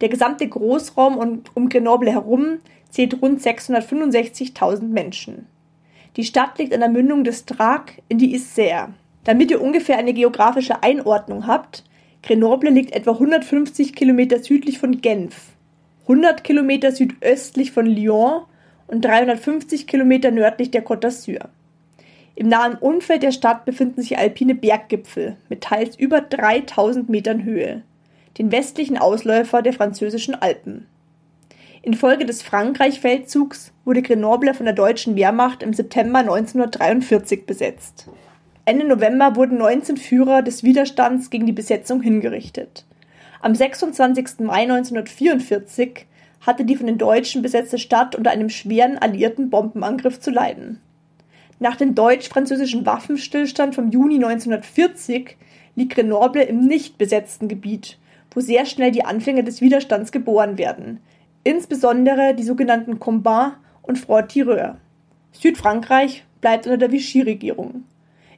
Der 0.00 0.08
gesamte 0.08 0.46
Großraum 0.46 1.16
um, 1.16 1.42
um 1.54 1.68
Grenoble 1.68 2.12
herum 2.12 2.58
zählt 2.90 3.20
rund 3.20 3.40
665.000 3.40 4.82
Menschen. 4.82 5.46
Die 6.16 6.24
Stadt 6.24 6.58
liegt 6.58 6.72
an 6.72 6.80
der 6.80 6.88
Mündung 6.88 7.24
des 7.24 7.46
Drac 7.46 8.02
in 8.08 8.18
die 8.18 8.36
Isère. 8.38 8.90
Damit 9.24 9.50
ihr 9.50 9.60
ungefähr 9.60 9.98
eine 9.98 10.14
geografische 10.14 10.82
Einordnung 10.82 11.46
habt, 11.46 11.82
Grenoble 12.22 12.70
liegt 12.70 12.92
etwa 12.92 13.12
150 13.12 13.94
Kilometer 13.94 14.38
südlich 14.38 14.78
von 14.78 15.00
Genf, 15.00 15.52
100 16.02 16.44
Kilometer 16.44 16.92
südöstlich 16.92 17.72
von 17.72 17.86
Lyon 17.86 18.42
und 18.86 19.04
350 19.04 19.86
Kilometer 19.86 20.30
nördlich 20.30 20.70
der 20.70 20.84
Côte 20.84 21.06
d'Azur. 21.06 21.48
Im 22.38 22.48
nahen 22.48 22.74
Umfeld 22.74 23.22
der 23.22 23.32
Stadt 23.32 23.64
befinden 23.64 24.02
sich 24.02 24.18
alpine 24.18 24.54
Berggipfel 24.54 25.38
mit 25.48 25.62
teils 25.62 25.98
über 25.98 26.20
3000 26.20 27.08
Metern 27.08 27.44
Höhe, 27.44 27.82
den 28.36 28.52
westlichen 28.52 28.98
Ausläufer 28.98 29.62
der 29.62 29.72
französischen 29.72 30.34
Alpen. 30.34 30.86
Infolge 31.80 32.26
des 32.26 32.42
Frankreich-Feldzugs 32.42 33.72
wurde 33.86 34.02
Grenoble 34.02 34.52
von 34.52 34.66
der 34.66 34.74
deutschen 34.74 35.16
Wehrmacht 35.16 35.62
im 35.62 35.72
September 35.72 36.18
1943 36.18 37.46
besetzt. 37.46 38.06
Ende 38.66 38.86
November 38.86 39.34
wurden 39.34 39.56
19 39.56 39.96
Führer 39.96 40.42
des 40.42 40.62
Widerstands 40.62 41.30
gegen 41.30 41.46
die 41.46 41.52
Besetzung 41.52 42.02
hingerichtet. 42.02 42.84
Am 43.40 43.54
26. 43.54 44.40
Mai 44.40 44.62
1944 44.64 46.04
hatte 46.40 46.66
die 46.66 46.76
von 46.76 46.86
den 46.86 46.98
Deutschen 46.98 47.40
besetzte 47.40 47.78
Stadt 47.78 48.14
unter 48.14 48.30
einem 48.30 48.50
schweren 48.50 48.98
alliierten 48.98 49.48
Bombenangriff 49.48 50.20
zu 50.20 50.30
leiden. 50.30 50.82
Nach 51.58 51.76
dem 51.76 51.94
deutsch-französischen 51.94 52.84
Waffenstillstand 52.84 53.74
vom 53.74 53.90
Juni 53.90 54.16
1940 54.16 55.36
liegt 55.74 55.94
Grenoble 55.94 56.42
im 56.42 56.66
nicht 56.66 56.98
besetzten 56.98 57.48
Gebiet, 57.48 57.98
wo 58.30 58.40
sehr 58.40 58.66
schnell 58.66 58.90
die 58.90 59.04
Anfänge 59.04 59.42
des 59.42 59.62
Widerstands 59.62 60.12
geboren 60.12 60.58
werden, 60.58 61.00
insbesondere 61.44 62.34
die 62.34 62.42
sogenannten 62.42 62.98
Combats 62.98 63.56
und 63.82 63.98
Front-Tireurs. 63.98 64.76
Südfrankreich 65.32 66.24
bleibt 66.42 66.66
unter 66.66 66.76
der 66.76 66.92
Vichy-Regierung. 66.92 67.84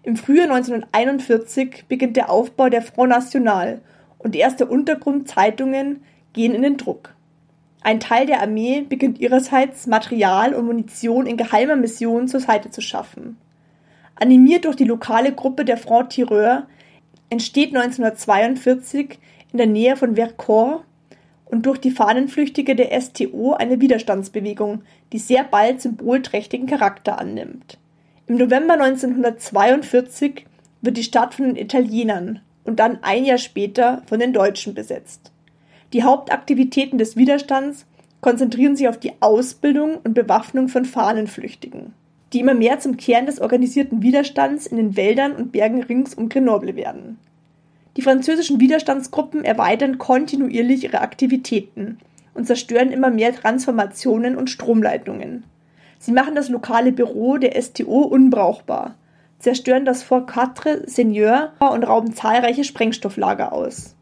Im 0.04 0.16
Frühjahr 0.16 0.50
1941 0.50 1.86
beginnt 1.88 2.16
der 2.16 2.30
Aufbau 2.30 2.68
der 2.68 2.82
Front 2.82 3.10
National 3.10 3.80
und 4.18 4.36
erste 4.36 4.66
Untergrundzeitungen 4.66 6.02
gehen 6.32 6.54
in 6.54 6.62
den 6.62 6.76
Druck. 6.76 7.14
Ein 7.80 8.00
Teil 8.00 8.26
der 8.26 8.42
Armee 8.42 8.82
beginnt 8.82 9.20
ihrerseits 9.20 9.86
Material 9.86 10.54
und 10.54 10.66
Munition 10.66 11.26
in 11.26 11.36
geheimer 11.36 11.76
Mission 11.76 12.28
zur 12.28 12.40
Seite 12.40 12.70
zu 12.70 12.80
schaffen. 12.80 13.36
Animiert 14.16 14.64
durch 14.64 14.76
die 14.76 14.84
lokale 14.84 15.32
Gruppe 15.32 15.64
der 15.64 15.76
Front 15.76 16.10
Tireur 16.10 16.66
entsteht 17.30 17.68
1942 17.68 19.18
in 19.52 19.58
der 19.58 19.66
Nähe 19.66 19.96
von 19.96 20.16
Vercors 20.16 20.82
und 21.44 21.66
durch 21.66 21.78
die 21.78 21.90
Fahnenflüchtige 21.90 22.74
der 22.74 23.00
STO 23.00 23.54
eine 23.54 23.80
Widerstandsbewegung, 23.80 24.82
die 25.12 25.18
sehr 25.18 25.44
bald 25.44 25.80
symbolträchtigen 25.80 26.66
Charakter 26.66 27.18
annimmt. 27.18 27.78
Im 28.26 28.36
November 28.36 28.74
1942 28.74 30.44
wird 30.82 30.96
die 30.96 31.02
Stadt 31.02 31.34
von 31.34 31.46
den 31.46 31.56
Italienern 31.56 32.40
und 32.64 32.80
dann 32.80 32.98
ein 33.02 33.24
Jahr 33.24 33.38
später 33.38 34.02
von 34.06 34.20
den 34.20 34.32
Deutschen 34.32 34.74
besetzt. 34.74 35.32
Die 35.92 36.02
Hauptaktivitäten 36.02 36.98
des 36.98 37.16
Widerstands 37.16 37.86
konzentrieren 38.20 38.76
sich 38.76 38.88
auf 38.88 38.98
die 38.98 39.12
Ausbildung 39.20 39.98
und 40.04 40.14
Bewaffnung 40.14 40.68
von 40.68 40.84
Fahnenflüchtigen, 40.84 41.94
die 42.32 42.40
immer 42.40 42.54
mehr 42.54 42.78
zum 42.78 42.96
Kern 42.96 43.26
des 43.26 43.40
organisierten 43.40 44.02
Widerstands 44.02 44.66
in 44.66 44.76
den 44.76 44.96
Wäldern 44.96 45.32
und 45.32 45.52
Bergen 45.52 45.82
rings 45.82 46.14
um 46.14 46.28
Grenoble 46.28 46.76
werden. 46.76 47.18
Die 47.96 48.02
französischen 48.02 48.60
Widerstandsgruppen 48.60 49.44
erweitern 49.44 49.98
kontinuierlich 49.98 50.84
ihre 50.84 51.00
Aktivitäten 51.00 51.98
und 52.34 52.46
zerstören 52.46 52.92
immer 52.92 53.10
mehr 53.10 53.34
Transformationen 53.34 54.36
und 54.36 54.50
Stromleitungen. 54.50 55.44
Sie 55.98 56.12
machen 56.12 56.34
das 56.34 56.48
lokale 56.48 56.92
Büro 56.92 57.38
der 57.38 57.60
STO 57.60 58.02
unbrauchbar, 58.02 58.94
zerstören 59.38 59.84
das 59.84 60.02
Fort 60.02 60.28
Quatre 60.28 60.88
Seigneur 60.88 61.52
und 61.58 61.82
rauben 61.82 62.12
zahlreiche 62.12 62.62
Sprengstofflager 62.62 63.52
aus. 63.52 63.96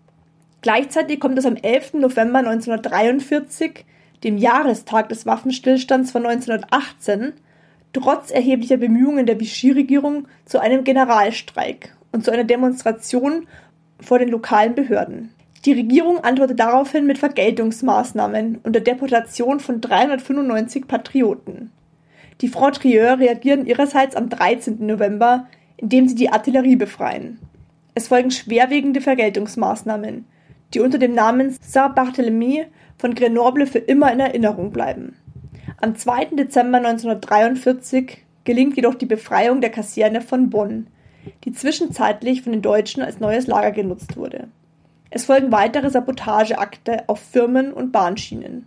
Gleichzeitig 0.66 1.20
kommt 1.20 1.38
es 1.38 1.46
am 1.46 1.54
11. 1.54 1.94
November 1.94 2.40
1943, 2.40 3.84
dem 4.24 4.36
Jahrestag 4.36 5.08
des 5.08 5.24
Waffenstillstands 5.24 6.10
von 6.10 6.26
1918, 6.26 7.34
trotz 7.92 8.32
erheblicher 8.32 8.76
Bemühungen 8.76 9.26
der 9.26 9.38
Vichy-Regierung 9.38 10.26
zu 10.44 10.58
einem 10.58 10.82
Generalstreik 10.82 11.94
und 12.10 12.24
zu 12.24 12.32
einer 12.32 12.42
Demonstration 12.42 13.46
vor 14.00 14.18
den 14.18 14.28
lokalen 14.28 14.74
Behörden. 14.74 15.32
Die 15.64 15.72
Regierung 15.72 16.24
antwortet 16.24 16.58
daraufhin 16.58 17.06
mit 17.06 17.18
Vergeltungsmaßnahmen 17.18 18.58
und 18.64 18.72
der 18.72 18.82
Deportation 18.82 19.60
von 19.60 19.80
395 19.80 20.88
Patrioten. 20.88 21.70
Die 22.40 22.48
Front 22.48 22.78
Trieur 22.78 23.20
reagieren 23.20 23.66
ihrerseits 23.66 24.16
am 24.16 24.30
13. 24.30 24.84
November, 24.84 25.46
indem 25.76 26.08
sie 26.08 26.16
die 26.16 26.30
Artillerie 26.30 26.74
befreien. 26.74 27.38
Es 27.94 28.08
folgen 28.08 28.32
schwerwiegende 28.32 29.00
Vergeltungsmaßnahmen, 29.00 30.24
die 30.74 30.80
unter 30.80 30.98
dem 30.98 31.14
Namen 31.14 31.56
Saint-Barthélemy 31.60 32.66
von 32.98 33.14
Grenoble 33.14 33.66
für 33.66 33.78
immer 33.78 34.12
in 34.12 34.20
Erinnerung 34.20 34.70
bleiben. 34.70 35.16
Am 35.80 35.96
2. 35.96 36.36
Dezember 36.36 36.78
1943 36.78 38.24
gelingt 38.44 38.76
jedoch 38.76 38.94
die 38.94 39.06
Befreiung 39.06 39.60
der 39.60 39.70
Kaserne 39.70 40.20
von 40.20 40.48
Bonn, 40.50 40.86
die 41.44 41.52
zwischenzeitlich 41.52 42.42
von 42.42 42.52
den 42.52 42.62
Deutschen 42.62 43.02
als 43.02 43.20
neues 43.20 43.46
Lager 43.46 43.72
genutzt 43.72 44.16
wurde. 44.16 44.48
Es 45.10 45.24
folgen 45.24 45.52
weitere 45.52 45.90
Sabotageakte 45.90 47.08
auf 47.08 47.20
Firmen 47.20 47.72
und 47.72 47.92
Bahnschienen. 47.92 48.66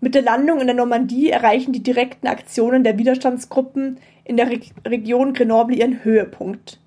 Mit 0.00 0.14
der 0.14 0.22
Landung 0.22 0.60
in 0.60 0.66
der 0.66 0.74
Normandie 0.74 1.30
erreichen 1.30 1.72
die 1.72 1.82
direkten 1.82 2.26
Aktionen 2.26 2.82
der 2.82 2.98
Widerstandsgruppen 2.98 3.98
in 4.24 4.36
der 4.36 4.50
Re 4.50 4.60
Region 4.84 5.32
Grenoble 5.32 5.76
ihren 5.76 6.02
Höhepunkt. 6.02 6.80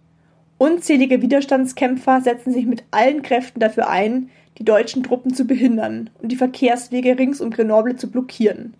Unzählige 0.58 1.22
Widerstandskämpfer 1.22 2.22
setzen 2.22 2.54
sich 2.54 2.66
mit 2.66 2.84
allen 2.92 3.22
Kräften 3.22 3.60
dafür 3.60 3.90
ein, 3.90 4.30
die 4.58 4.64
deutschen 4.64 5.04
Truppen 5.04 5.34
zu 5.34 5.46
behindern 5.46 6.10
und 6.22 6.32
die 6.32 6.38
Verkehrswege 6.38 7.20
rings 7.20 7.42
um 7.42 7.52
Grenoble 7.52 7.98
zu 7.98 8.10
blockieren. 8.10 8.74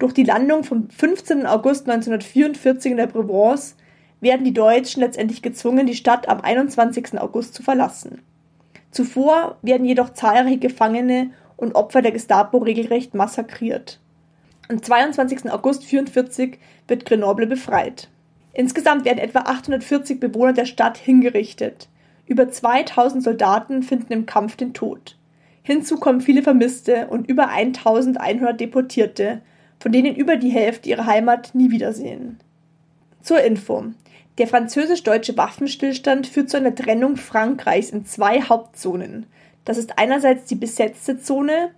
Durch 0.00 0.12
die 0.12 0.24
Landung 0.24 0.64
vom 0.64 0.90
15. 0.90 1.46
August 1.46 1.88
1944 1.88 2.90
in 2.90 2.96
der 2.96 3.06
Provence 3.06 3.76
werden 4.20 4.44
die 4.44 4.52
Deutschen 4.52 5.00
letztendlich 5.00 5.40
gezwungen, 5.40 5.86
die 5.86 5.94
Stadt 5.94 6.28
am 6.28 6.40
21. 6.40 7.20
August 7.20 7.54
zu 7.54 7.62
verlassen. 7.62 8.22
Zuvor 8.90 9.58
werden 9.62 9.86
jedoch 9.86 10.14
zahlreiche 10.14 10.58
Gefangene 10.58 11.30
und 11.56 11.76
Opfer 11.76 12.02
der 12.02 12.12
Gestapo 12.12 12.58
regelrecht 12.58 13.14
massakriert. 13.14 14.00
Am 14.68 14.82
22. 14.82 15.50
August 15.52 15.82
1944 15.82 16.58
wird 16.88 17.04
Grenoble 17.04 17.46
befreit. 17.46 18.08
Insgesamt 18.54 19.04
werden 19.04 19.18
etwa 19.18 19.40
840 19.40 20.20
Bewohner 20.20 20.52
der 20.52 20.64
Stadt 20.64 20.96
hingerichtet. 20.96 21.88
Über 22.26 22.48
2000 22.48 23.22
Soldaten 23.22 23.82
finden 23.82 24.12
im 24.12 24.26
Kampf 24.26 24.56
den 24.56 24.72
Tod. 24.72 25.16
Hinzu 25.62 25.98
kommen 25.98 26.20
viele 26.20 26.42
Vermisste 26.42 27.08
und 27.08 27.28
über 27.28 27.48
1100 27.48 28.58
Deportierte, 28.58 29.42
von 29.80 29.92
denen 29.92 30.14
über 30.14 30.36
die 30.36 30.50
Hälfte 30.50 30.88
ihre 30.88 31.06
Heimat 31.06 31.54
nie 31.54 31.70
wiedersehen. 31.70 32.38
Zur 33.22 33.42
Info. 33.42 33.84
Der 34.38 34.46
französisch-deutsche 34.46 35.36
Waffenstillstand 35.36 36.26
führt 36.26 36.50
zu 36.50 36.56
einer 36.56 36.74
Trennung 36.74 37.16
Frankreichs 37.16 37.90
in 37.90 38.04
zwei 38.04 38.42
Hauptzonen. 38.42 39.26
Das 39.64 39.78
ist 39.78 39.98
einerseits 39.98 40.44
die 40.44 40.56
besetzte 40.56 41.18
Zone, 41.18 41.70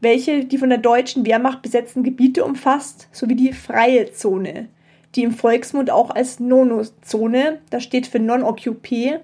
welche 0.00 0.44
die 0.44 0.58
von 0.58 0.68
der 0.68 0.78
deutschen 0.78 1.24
Wehrmacht 1.24 1.62
besetzten 1.62 2.02
Gebiete 2.02 2.44
umfasst, 2.44 3.08
sowie 3.12 3.36
die 3.36 3.52
freie 3.52 4.12
Zone, 4.12 4.68
die 5.14 5.22
im 5.22 5.32
Volksmund 5.32 5.90
auch 5.90 6.10
als 6.10 6.40
Nono-Zone, 6.40 7.60
das 7.70 7.82
steht 7.82 8.06
für 8.06 8.18
Non-Occupé, 8.18 9.20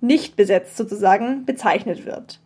nicht 0.00 0.36
besetzt 0.36 0.76
sozusagen, 0.76 1.44
bezeichnet 1.44 2.04
wird. 2.06 2.40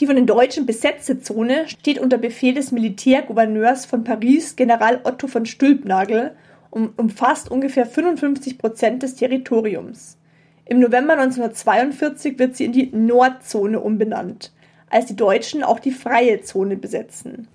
Die 0.00 0.06
von 0.06 0.16
den 0.16 0.26
Deutschen 0.26 0.66
besetzte 0.66 1.20
Zone 1.20 1.68
steht 1.68 1.98
unter 1.98 2.18
Befehl 2.18 2.54
des 2.54 2.70
Militärgouverneurs 2.70 3.84
von 3.86 4.04
Paris, 4.04 4.54
General 4.56 5.00
Otto 5.04 5.26
von 5.26 5.46
Stülpnagel, 5.46 6.36
und 6.70 6.98
umfasst 6.98 7.50
ungefähr 7.50 7.86
55 7.86 8.58
Prozent 8.58 9.02
des 9.02 9.14
Territoriums. 9.14 10.18
Im 10.66 10.80
November 10.80 11.14
1942 11.14 12.38
wird 12.38 12.56
sie 12.56 12.66
in 12.66 12.72
die 12.72 12.90
Nordzone 12.92 13.80
umbenannt, 13.80 14.52
als 14.90 15.06
die 15.06 15.16
Deutschen 15.16 15.64
auch 15.64 15.80
die 15.80 15.92
freie 15.92 16.42
Zone 16.42 16.76
besetzen. 16.76 17.48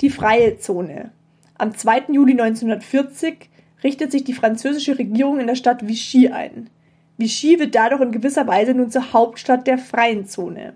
Die 0.00 0.10
freie 0.10 0.58
Zone. 0.58 1.12
Am 1.56 1.74
2. 1.76 2.06
Juli 2.12 2.32
1940 2.32 3.49
richtet 3.82 4.12
sich 4.12 4.24
die 4.24 4.34
französische 4.34 4.98
Regierung 4.98 5.40
in 5.40 5.46
der 5.46 5.54
Stadt 5.54 5.86
Vichy 5.86 6.28
ein. 6.28 6.68
Vichy 7.16 7.58
wird 7.58 7.74
dadurch 7.74 8.00
in 8.00 8.12
gewisser 8.12 8.46
Weise 8.46 8.74
nun 8.74 8.90
zur 8.90 9.12
Hauptstadt 9.12 9.66
der 9.66 9.78
freien 9.78 10.26
Zone. 10.26 10.74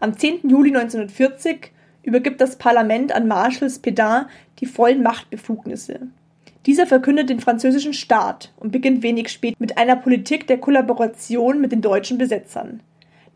Am 0.00 0.16
10. 0.16 0.48
Juli 0.48 0.70
1940 0.70 1.72
übergibt 2.02 2.40
das 2.40 2.56
Parlament 2.56 3.12
an 3.12 3.28
Marschall 3.28 3.68
Pétain 3.68 4.26
die 4.58 4.66
vollen 4.66 5.02
Machtbefugnisse. 5.02 6.08
Dieser 6.66 6.86
verkündet 6.86 7.30
den 7.30 7.40
französischen 7.40 7.94
Staat 7.94 8.52
und 8.56 8.70
beginnt 8.70 9.02
wenig 9.02 9.28
spät 9.28 9.58
mit 9.58 9.78
einer 9.78 9.96
Politik 9.96 10.46
der 10.46 10.58
Kollaboration 10.58 11.60
mit 11.60 11.72
den 11.72 11.80
deutschen 11.80 12.18
Besetzern. 12.18 12.82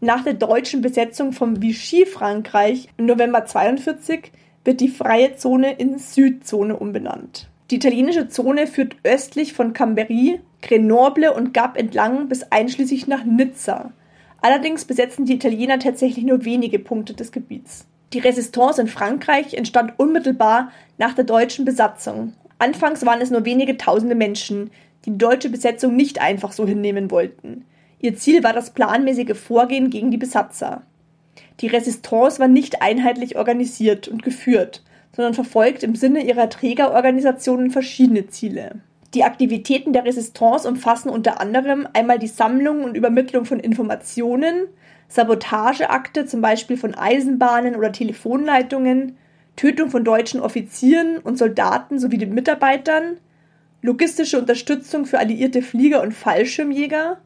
Nach 0.01 0.23
der 0.23 0.35
deutschen 0.35 0.83
Besetzung 0.83 1.33
vom 1.33 1.63
Vichy-Frankreich 1.63 2.89
im 2.99 3.07
November 3.07 3.39
1942 3.39 4.33
wird 4.65 4.81
die 4.81 4.89
freie 4.89 5.37
Zone 5.37 5.73
in 5.73 5.99
Südzone 5.99 6.77
umbenannt. 6.77 7.49
Die 7.71 7.77
italienische 7.77 8.29
Zone 8.29 8.67
führt 8.67 8.97
östlich 9.05 9.53
von 9.53 9.73
Chambéry, 9.73 10.41
Grenoble 10.63 11.33
und 11.33 11.55
Gap 11.55 11.77
entlang 11.77 12.29
bis 12.29 12.45
einschließlich 12.45 13.07
nach 13.07 13.25
Nizza. 13.25 13.93
Allerdings 14.41 14.85
besetzen 14.85 15.25
die 15.25 15.35
Italiener 15.35 15.79
tatsächlich 15.79 16.25
nur 16.25 16.45
wenige 16.45 16.79
Punkte 16.79 17.15
des 17.15 17.33
Gebiets. 17.33 17.87
Die 18.13 18.19
Resistance 18.19 18.81
in 18.81 18.89
Frankreich 18.89 19.55
entstand 19.55 19.95
unmittelbar 19.97 20.71
nach 20.99 21.15
der 21.15 21.25
deutschen 21.25 21.65
Besatzung 21.65 22.35
Anfangs 22.59 23.05
waren 23.05 23.21
es 23.21 23.31
nur 23.31 23.45
wenige 23.45 23.77
tausende 23.77 24.15
Menschen, 24.15 24.71
die 25.05 25.11
die 25.11 25.19
deutsche 25.19 25.51
Besetzung 25.51 25.97
nicht 25.97 26.21
einfach 26.21 26.53
so 26.53 26.67
hinnehmen 26.67 27.11
wollten. 27.11 27.65
Ihr 28.01 28.17
Ziel 28.17 28.43
war 28.43 28.53
das 28.53 28.71
planmäßige 28.71 29.37
Vorgehen 29.37 29.91
gegen 29.91 30.11
die 30.11 30.17
Besatzer. 30.17 30.83
Die 31.61 31.67
Resistance 31.67 32.39
war 32.39 32.49
nicht 32.49 32.81
einheitlich 32.81 33.37
organisiert 33.37 34.09
und 34.09 34.23
geführt, 34.23 34.83
sondern 35.15 35.35
verfolgt 35.35 35.83
im 35.83 35.95
Sinne 35.95 36.25
ihrer 36.25 36.51
Trägerorganisationen 36.51 37.71
verschiedene 37.71 38.27
Ziele. 38.27 38.81
Die 39.15 39.23
Aktivitäten 39.23 39.93
der 39.93 40.05
Resistance 40.05 40.69
umfassen 40.69 41.09
unter 41.09 41.41
anderem 41.41 41.87
einmal 41.93 42.19
die 42.19 42.27
Sammlung 42.27 42.83
und 42.83 42.97
Übermittlung 42.97 43.45
von 43.45 43.61
Informationen, 43.61 44.67
Sabotageakte 45.07 46.27
zum 46.27 46.41
Beispiel 46.41 46.77
von 46.77 46.95
Eisenbahnen 46.95 47.77
oder 47.77 47.93
Telefonleitungen, 47.93 49.17
Tötung 49.55 49.91
von 49.91 50.03
deutschen 50.03 50.41
Offizieren 50.41 51.19
und 51.19 51.39
Soldaten 51.39 52.01
sowie 52.01 52.19
den 52.19 52.35
Mitarbeitern, 52.35 53.19
logistische 53.83 54.39
Unterstützung 54.39 55.07
für 55.07 55.21
alliierte 55.21 55.63
Flieger 55.63 56.03
und 56.03 56.13
Fallschirmjäger, 56.13 57.19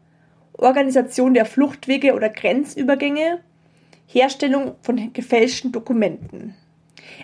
Organisation 0.59 1.32
der 1.32 1.47
Fluchtwege 1.47 2.15
oder 2.15 2.28
Grenzübergänge, 2.28 3.39
Herstellung 4.06 4.74
von 4.82 5.12
gefälschten 5.15 5.73
Dokumenten. 5.73 6.55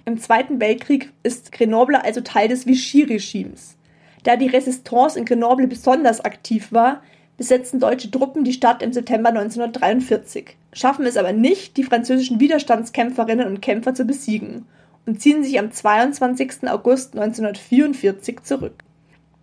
Im 0.05 0.19
Zweiten 0.19 0.61
Weltkrieg 0.61 1.12
ist 1.23 1.52
Grenoble 1.52 2.02
also 2.02 2.20
Teil 2.20 2.48
des 2.48 2.66
Vichy-Regimes. 2.66 3.77
Da 4.23 4.36
die 4.36 4.48
Resistance 4.48 5.19
in 5.19 5.24
Grenoble 5.24 5.66
besonders 5.66 6.24
aktiv 6.24 6.73
war, 6.73 7.02
besetzten 7.36 7.81
deutsche 7.81 8.11
Truppen 8.11 8.44
die 8.44 8.52
Stadt 8.52 8.82
im 8.82 8.93
September 8.93 9.31
1943, 9.31 10.56
schaffen 10.73 11.06
es 11.06 11.16
aber 11.16 11.32
nicht, 11.32 11.77
die 11.77 11.85
französischen 11.85 12.40
Widerstandskämpferinnen 12.40 13.47
und 13.47 13.61
Kämpfer 13.61 13.94
zu 13.94 14.05
besiegen 14.05 14.66
und 15.06 15.20
ziehen 15.20 15.43
sich 15.43 15.59
am 15.59 15.70
22. 15.70 16.69
August 16.69 17.15
1944 17.15 18.43
zurück. 18.43 18.82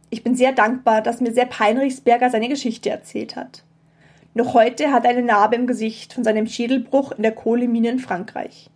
Ich 0.10 0.24
bin 0.24 0.36
sehr 0.36 0.52
dankbar, 0.52 1.02
dass 1.02 1.22
mir 1.22 1.34
Sepp 1.34 1.60
Heinrichsberger 1.60 2.30
seine 2.30 2.50
Geschichte 2.50 2.90
erzählt 2.90 3.36
hat. 3.36 3.64
Noch 4.34 4.54
heute 4.54 4.92
hat 4.92 5.04
er 5.04 5.12
eine 5.12 5.24
Narbe 5.24 5.56
im 5.56 5.68
Gesicht 5.68 6.14
von 6.14 6.24
seinem 6.24 6.48
Schädelbruch 6.48 7.12
in 7.12 7.24
der 7.24 7.34
Kohlemine 7.34 7.90
in 7.90 8.00
Frankreich. 8.00 8.70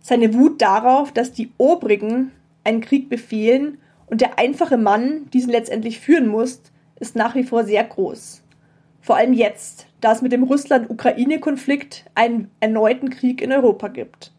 Seine 0.00 0.34
Wut 0.34 0.60
darauf, 0.62 1.12
dass 1.12 1.32
die 1.32 1.52
Obrigen 1.58 2.32
einen 2.64 2.80
Krieg 2.80 3.08
befehlen 3.08 3.78
und 4.06 4.20
der 4.20 4.38
einfache 4.38 4.76
Mann 4.76 5.30
diesen 5.32 5.50
letztendlich 5.50 6.00
führen 6.00 6.26
muss, 6.26 6.62
ist 6.98 7.16
nach 7.16 7.34
wie 7.34 7.44
vor 7.44 7.64
sehr 7.64 7.84
groß. 7.84 8.42
Vor 9.00 9.16
allem 9.16 9.32
jetzt, 9.32 9.86
da 10.00 10.12
es 10.12 10.22
mit 10.22 10.32
dem 10.32 10.42
Russland-Ukraine-Konflikt 10.42 12.04
einen 12.14 12.50
erneuten 12.60 13.10
Krieg 13.10 13.40
in 13.40 13.52
Europa 13.52 13.88
gibt. 13.88 14.32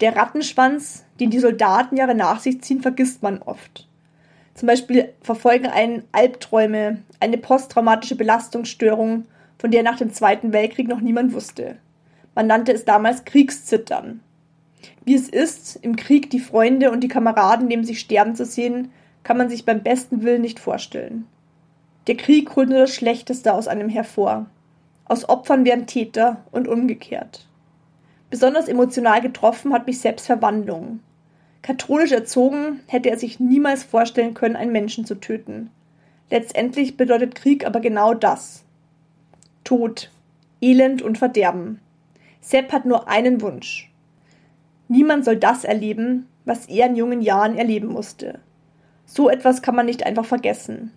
Der 0.00 0.16
Rattenschwanz, 0.16 1.04
den 1.20 1.30
die 1.30 1.38
Soldatenjahre 1.38 2.14
nach 2.14 2.40
sich 2.40 2.60
ziehen, 2.62 2.82
vergisst 2.82 3.22
man 3.22 3.40
oft. 3.42 3.88
Zum 4.54 4.66
Beispiel 4.66 5.12
verfolgen 5.20 5.66
einen 5.66 6.04
Albträume, 6.12 7.02
eine 7.20 7.38
posttraumatische 7.38 8.16
Belastungsstörung, 8.16 9.26
von 9.58 9.70
der 9.70 9.82
nach 9.82 9.98
dem 9.98 10.12
Zweiten 10.12 10.52
Weltkrieg 10.52 10.88
noch 10.88 11.00
niemand 11.00 11.32
wusste. 11.32 11.76
Man 12.34 12.46
nannte 12.46 12.72
es 12.72 12.84
damals 12.84 13.24
Kriegszittern. 13.24 14.20
Wie 15.04 15.14
es 15.14 15.28
ist, 15.28 15.76
im 15.82 15.96
Krieg 15.96 16.30
die 16.30 16.40
Freunde 16.40 16.90
und 16.90 17.00
die 17.00 17.08
Kameraden 17.08 17.68
neben 17.68 17.84
sich 17.84 18.00
sterben 18.00 18.34
zu 18.34 18.44
sehen, 18.44 18.90
kann 19.22 19.36
man 19.36 19.48
sich 19.48 19.64
beim 19.64 19.82
besten 19.82 20.22
Willen 20.22 20.42
nicht 20.42 20.58
vorstellen. 20.58 21.26
Der 22.06 22.16
Krieg 22.16 22.54
holt 22.56 22.68
nur 22.68 22.80
das 22.80 22.94
Schlechteste 22.94 23.52
aus 23.52 23.68
einem 23.68 23.88
hervor. 23.88 24.46
Aus 25.06 25.28
Opfern 25.28 25.64
werden 25.64 25.86
Täter 25.86 26.44
und 26.52 26.68
umgekehrt. 26.68 27.46
Besonders 28.30 28.68
emotional 28.68 29.20
getroffen 29.20 29.72
hat 29.72 29.86
mich 29.86 30.00
selbst 30.00 30.26
Verwandlung. 30.26 31.00
Katholisch 31.62 32.12
erzogen 32.12 32.80
hätte 32.86 33.10
er 33.10 33.18
sich 33.18 33.40
niemals 33.40 33.84
vorstellen 33.84 34.34
können, 34.34 34.56
einen 34.56 34.72
Menschen 34.72 35.04
zu 35.06 35.14
töten. 35.14 35.70
Letztendlich 36.30 36.96
bedeutet 36.96 37.34
Krieg 37.34 37.66
aber 37.66 37.80
genau 37.80 38.12
das. 38.12 38.64
Tod, 39.64 40.10
Elend 40.60 41.00
und 41.00 41.16
Verderben. 41.16 41.80
Sepp 42.40 42.72
hat 42.72 42.84
nur 42.84 43.08
einen 43.08 43.40
Wunsch. 43.40 43.90
Niemand 44.88 45.24
soll 45.24 45.36
das 45.36 45.64
erleben, 45.64 46.26
was 46.44 46.66
er 46.66 46.86
in 46.86 46.96
jungen 46.96 47.22
Jahren 47.22 47.56
erleben 47.56 47.88
musste. 47.88 48.40
So 49.06 49.28
etwas 49.28 49.62
kann 49.62 49.76
man 49.76 49.86
nicht 49.86 50.04
einfach 50.04 50.24
vergessen. 50.24 50.92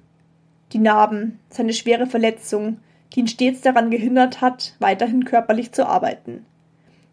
Die 0.73 0.79
Narben, 0.79 1.39
seine 1.49 1.73
schwere 1.73 2.07
Verletzung, 2.07 2.79
die 3.13 3.21
ihn 3.21 3.27
stets 3.27 3.61
daran 3.61 3.89
gehindert 3.89 4.41
hat, 4.41 4.75
weiterhin 4.79 5.25
körperlich 5.25 5.71
zu 5.71 5.87
arbeiten 5.87 6.45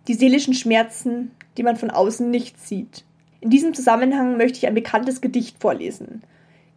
die 0.09 0.15
seelischen 0.15 0.55
Schmerzen, 0.55 1.31
die 1.57 1.63
man 1.63 1.77
von 1.77 1.91
außen 1.91 2.31
nicht 2.31 2.61
sieht. 2.61 3.05
In 3.41 3.51
diesem 3.51 3.75
Zusammenhang 3.75 4.37
möchte 4.37 4.59
ich 4.59 4.67
ein 4.67 4.75
bekanntes 4.75 5.21
Gedicht 5.21 5.59
vorlesen. 5.61 6.23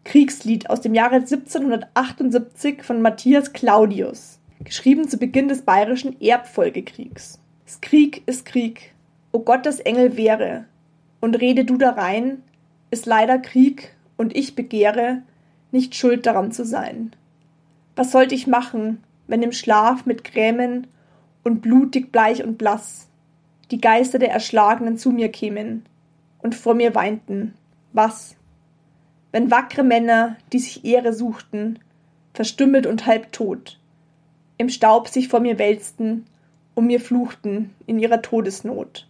Kriegslied 0.03 0.69
aus 0.69 0.81
dem 0.81 0.93
Jahre 0.93 1.15
1778 1.15 2.83
von 2.83 3.01
Matthias 3.01 3.51
Claudius, 3.51 4.39
geschrieben 4.63 5.07
zu 5.09 5.17
Beginn 5.17 5.49
des 5.49 5.63
bayerischen 5.63 6.19
Erbfolgekriegs. 6.21 7.39
Krieg 7.81 8.23
ist 8.25 8.45
Krieg, 8.45 8.93
o 9.31 9.39
Gottes 9.39 9.79
Engel 9.79 10.17
wäre, 10.17 10.65
und 11.19 11.39
rede 11.39 11.65
du 11.65 11.77
darein, 11.77 12.43
ist 12.91 13.05
leider 13.05 13.39
Krieg, 13.39 13.95
und 14.17 14.35
ich 14.35 14.55
begehre, 14.55 15.21
nicht 15.71 15.95
schuld 15.95 16.25
daran 16.25 16.51
zu 16.51 16.65
sein. 16.65 17.11
Was 17.95 18.11
sollte 18.11 18.35
ich 18.35 18.47
machen, 18.47 19.03
wenn 19.27 19.43
im 19.43 19.51
Schlaf 19.51 20.05
mit 20.05 20.23
Grämen 20.23 20.87
und 21.43 21.61
blutig 21.61 22.11
bleich 22.11 22.43
und 22.43 22.57
blass 22.57 23.07
die 23.71 23.81
Geister 23.81 24.17
der 24.17 24.31
Erschlagenen 24.31 24.97
zu 24.97 25.11
mir 25.11 25.29
kämen 25.29 25.85
und 26.39 26.55
vor 26.55 26.73
mir 26.73 26.95
weinten? 26.95 27.53
Was? 27.93 28.35
Wenn 29.31 29.51
wackre 29.51 29.83
Männer, 29.83 30.37
die 30.53 30.59
sich 30.59 30.85
Ehre 30.85 31.13
suchten, 31.13 31.79
verstümmelt 32.33 32.87
und 32.87 33.05
halbtot, 33.05 33.79
im 34.57 34.69
Staub 34.69 35.07
sich 35.07 35.27
vor 35.27 35.39
mir 35.39 35.59
wälzten 35.59 36.25
und 36.75 36.87
mir 36.87 36.99
fluchten 36.99 37.73
in 37.85 37.99
ihrer 37.99 38.21
Todesnot. 38.21 39.07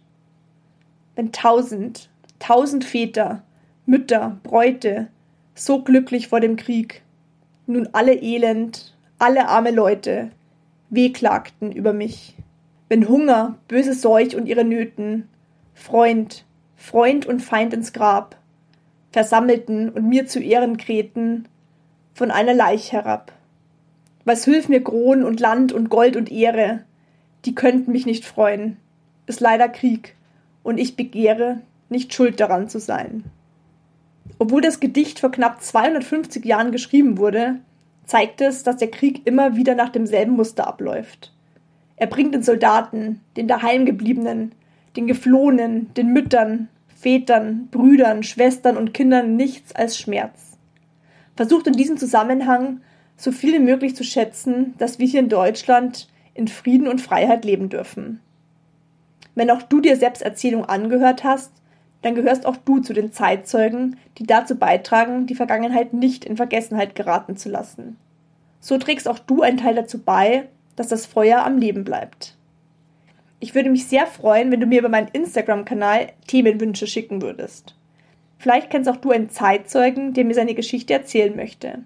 Wenn 1.18 1.32
tausend, 1.32 2.10
tausend 2.38 2.84
Väter, 2.84 3.42
Mütter, 3.86 4.38
Bräute, 4.44 5.08
so 5.52 5.82
glücklich 5.82 6.28
vor 6.28 6.38
dem 6.38 6.54
Krieg, 6.54 7.02
nun 7.66 7.88
alle 7.90 8.14
elend, 8.14 8.96
alle 9.18 9.48
arme 9.48 9.72
Leute, 9.72 10.30
wehklagten 10.90 11.72
über 11.72 11.92
mich. 11.92 12.36
Wenn 12.88 13.08
Hunger, 13.08 13.56
böse 13.66 13.94
Seuch 13.94 14.36
und 14.36 14.46
ihre 14.46 14.62
Nöten, 14.62 15.28
Freund, 15.74 16.44
Freund 16.76 17.26
und 17.26 17.40
Feind 17.40 17.74
ins 17.74 17.92
Grab, 17.92 18.36
versammelten 19.10 19.88
und 19.88 20.08
mir 20.08 20.28
zu 20.28 20.38
Ehren 20.38 20.76
krähten, 20.76 21.48
von 22.14 22.30
einer 22.30 22.54
Leich 22.54 22.92
herab. 22.92 23.32
Was 24.24 24.46
hülf 24.46 24.68
mir 24.68 24.84
Kron 24.84 25.24
und 25.24 25.40
Land 25.40 25.72
und 25.72 25.90
Gold 25.90 26.14
und 26.14 26.30
Ehre, 26.30 26.84
die 27.44 27.56
könnten 27.56 27.90
mich 27.90 28.06
nicht 28.06 28.24
freuen, 28.24 28.76
ist 29.26 29.40
leider 29.40 29.68
Krieg, 29.68 30.14
und 30.68 30.76
ich 30.76 30.96
begehre, 30.96 31.62
nicht 31.88 32.12
schuld 32.12 32.40
daran 32.40 32.68
zu 32.68 32.78
sein. 32.78 33.24
Obwohl 34.38 34.60
das 34.60 34.80
Gedicht 34.80 35.18
vor 35.18 35.30
knapp 35.30 35.62
250 35.62 36.44
Jahren 36.44 36.72
geschrieben 36.72 37.16
wurde, 37.16 37.60
zeigt 38.04 38.42
es, 38.42 38.64
dass 38.64 38.76
der 38.76 38.90
Krieg 38.90 39.26
immer 39.26 39.56
wieder 39.56 39.74
nach 39.74 39.88
demselben 39.88 40.32
Muster 40.32 40.66
abläuft. 40.66 41.32
Er 41.96 42.06
bringt 42.06 42.34
den 42.34 42.42
Soldaten, 42.42 43.22
den 43.38 43.48
daheimgebliebenen, 43.48 44.52
den 44.94 45.06
Geflohenen, 45.06 45.94
den 45.94 46.12
Müttern, 46.12 46.68
Vätern, 46.94 47.68
Brüdern, 47.70 48.22
Schwestern 48.22 48.76
und 48.76 48.92
Kindern 48.92 49.36
nichts 49.36 49.74
als 49.74 49.96
Schmerz. 49.96 50.58
Versucht 51.34 51.66
in 51.66 51.72
diesem 51.72 51.96
Zusammenhang 51.96 52.82
so 53.16 53.32
viel 53.32 53.54
wie 53.54 53.64
möglich 53.64 53.96
zu 53.96 54.04
schätzen, 54.04 54.74
dass 54.76 54.98
wir 54.98 55.06
hier 55.06 55.20
in 55.20 55.30
Deutschland 55.30 56.10
in 56.34 56.46
Frieden 56.46 56.88
und 56.88 57.00
Freiheit 57.00 57.46
leben 57.46 57.70
dürfen. 57.70 58.20
Wenn 59.38 59.52
auch 59.52 59.62
du 59.62 59.80
dir 59.80 59.96
Selbsterzählung 59.96 60.64
angehört 60.64 61.22
hast, 61.22 61.52
dann 62.02 62.16
gehörst 62.16 62.44
auch 62.44 62.56
du 62.56 62.80
zu 62.80 62.92
den 62.92 63.12
Zeitzeugen, 63.12 63.96
die 64.18 64.24
dazu 64.24 64.56
beitragen, 64.56 65.26
die 65.26 65.36
Vergangenheit 65.36 65.92
nicht 65.92 66.24
in 66.24 66.36
Vergessenheit 66.36 66.96
geraten 66.96 67.36
zu 67.36 67.48
lassen. 67.48 67.96
So 68.58 68.78
trägst 68.78 69.06
auch 69.06 69.20
du 69.20 69.42
einen 69.42 69.56
Teil 69.56 69.76
dazu 69.76 70.02
bei, 70.02 70.48
dass 70.74 70.88
das 70.88 71.06
Feuer 71.06 71.46
am 71.46 71.56
Leben 71.56 71.84
bleibt. 71.84 72.36
Ich 73.38 73.54
würde 73.54 73.70
mich 73.70 73.86
sehr 73.86 74.08
freuen, 74.08 74.50
wenn 74.50 74.58
du 74.58 74.66
mir 74.66 74.80
über 74.80 74.88
meinen 74.88 75.06
Instagram-Kanal 75.06 76.08
Themenwünsche 76.26 76.88
schicken 76.88 77.22
würdest. 77.22 77.76
Vielleicht 78.38 78.70
kennst 78.70 78.90
auch 78.90 78.96
du 78.96 79.12
einen 79.12 79.30
Zeitzeugen, 79.30 80.14
der 80.14 80.24
mir 80.24 80.34
seine 80.34 80.54
Geschichte 80.54 80.94
erzählen 80.94 81.36
möchte. 81.36 81.84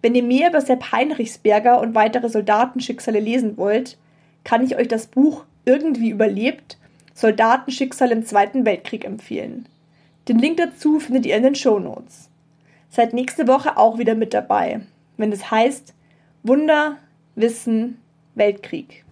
Wenn 0.00 0.14
ihr 0.14 0.22
mehr 0.22 0.48
über 0.48 0.62
Sepp 0.62 0.90
Heinrichsberger 0.90 1.82
und 1.82 1.94
weitere 1.94 2.30
Soldatenschicksale 2.30 3.20
lesen 3.20 3.58
wollt, 3.58 3.98
kann 4.42 4.64
ich 4.64 4.76
euch 4.76 4.88
das 4.88 5.06
Buch 5.06 5.44
Irgendwie 5.64 6.10
überlebt 6.10 6.78
Soldatenschicksal 7.14 8.10
im 8.10 8.24
Zweiten 8.24 8.64
Weltkrieg 8.64 9.04
empfehlen. 9.04 9.66
Den 10.28 10.38
Link 10.38 10.56
dazu 10.56 10.98
findet 10.98 11.26
ihr 11.26 11.36
in 11.36 11.42
den 11.42 11.54
Show 11.54 11.78
Notes. 11.78 12.28
Seid 12.88 13.12
nächste 13.12 13.48
Woche 13.48 13.76
auch 13.76 13.98
wieder 13.98 14.14
mit 14.14 14.34
dabei, 14.34 14.80
wenn 15.16 15.32
es 15.32 15.50
heißt 15.50 15.94
Wunder, 16.42 16.98
Wissen, 17.34 17.98
Weltkrieg. 18.34 19.04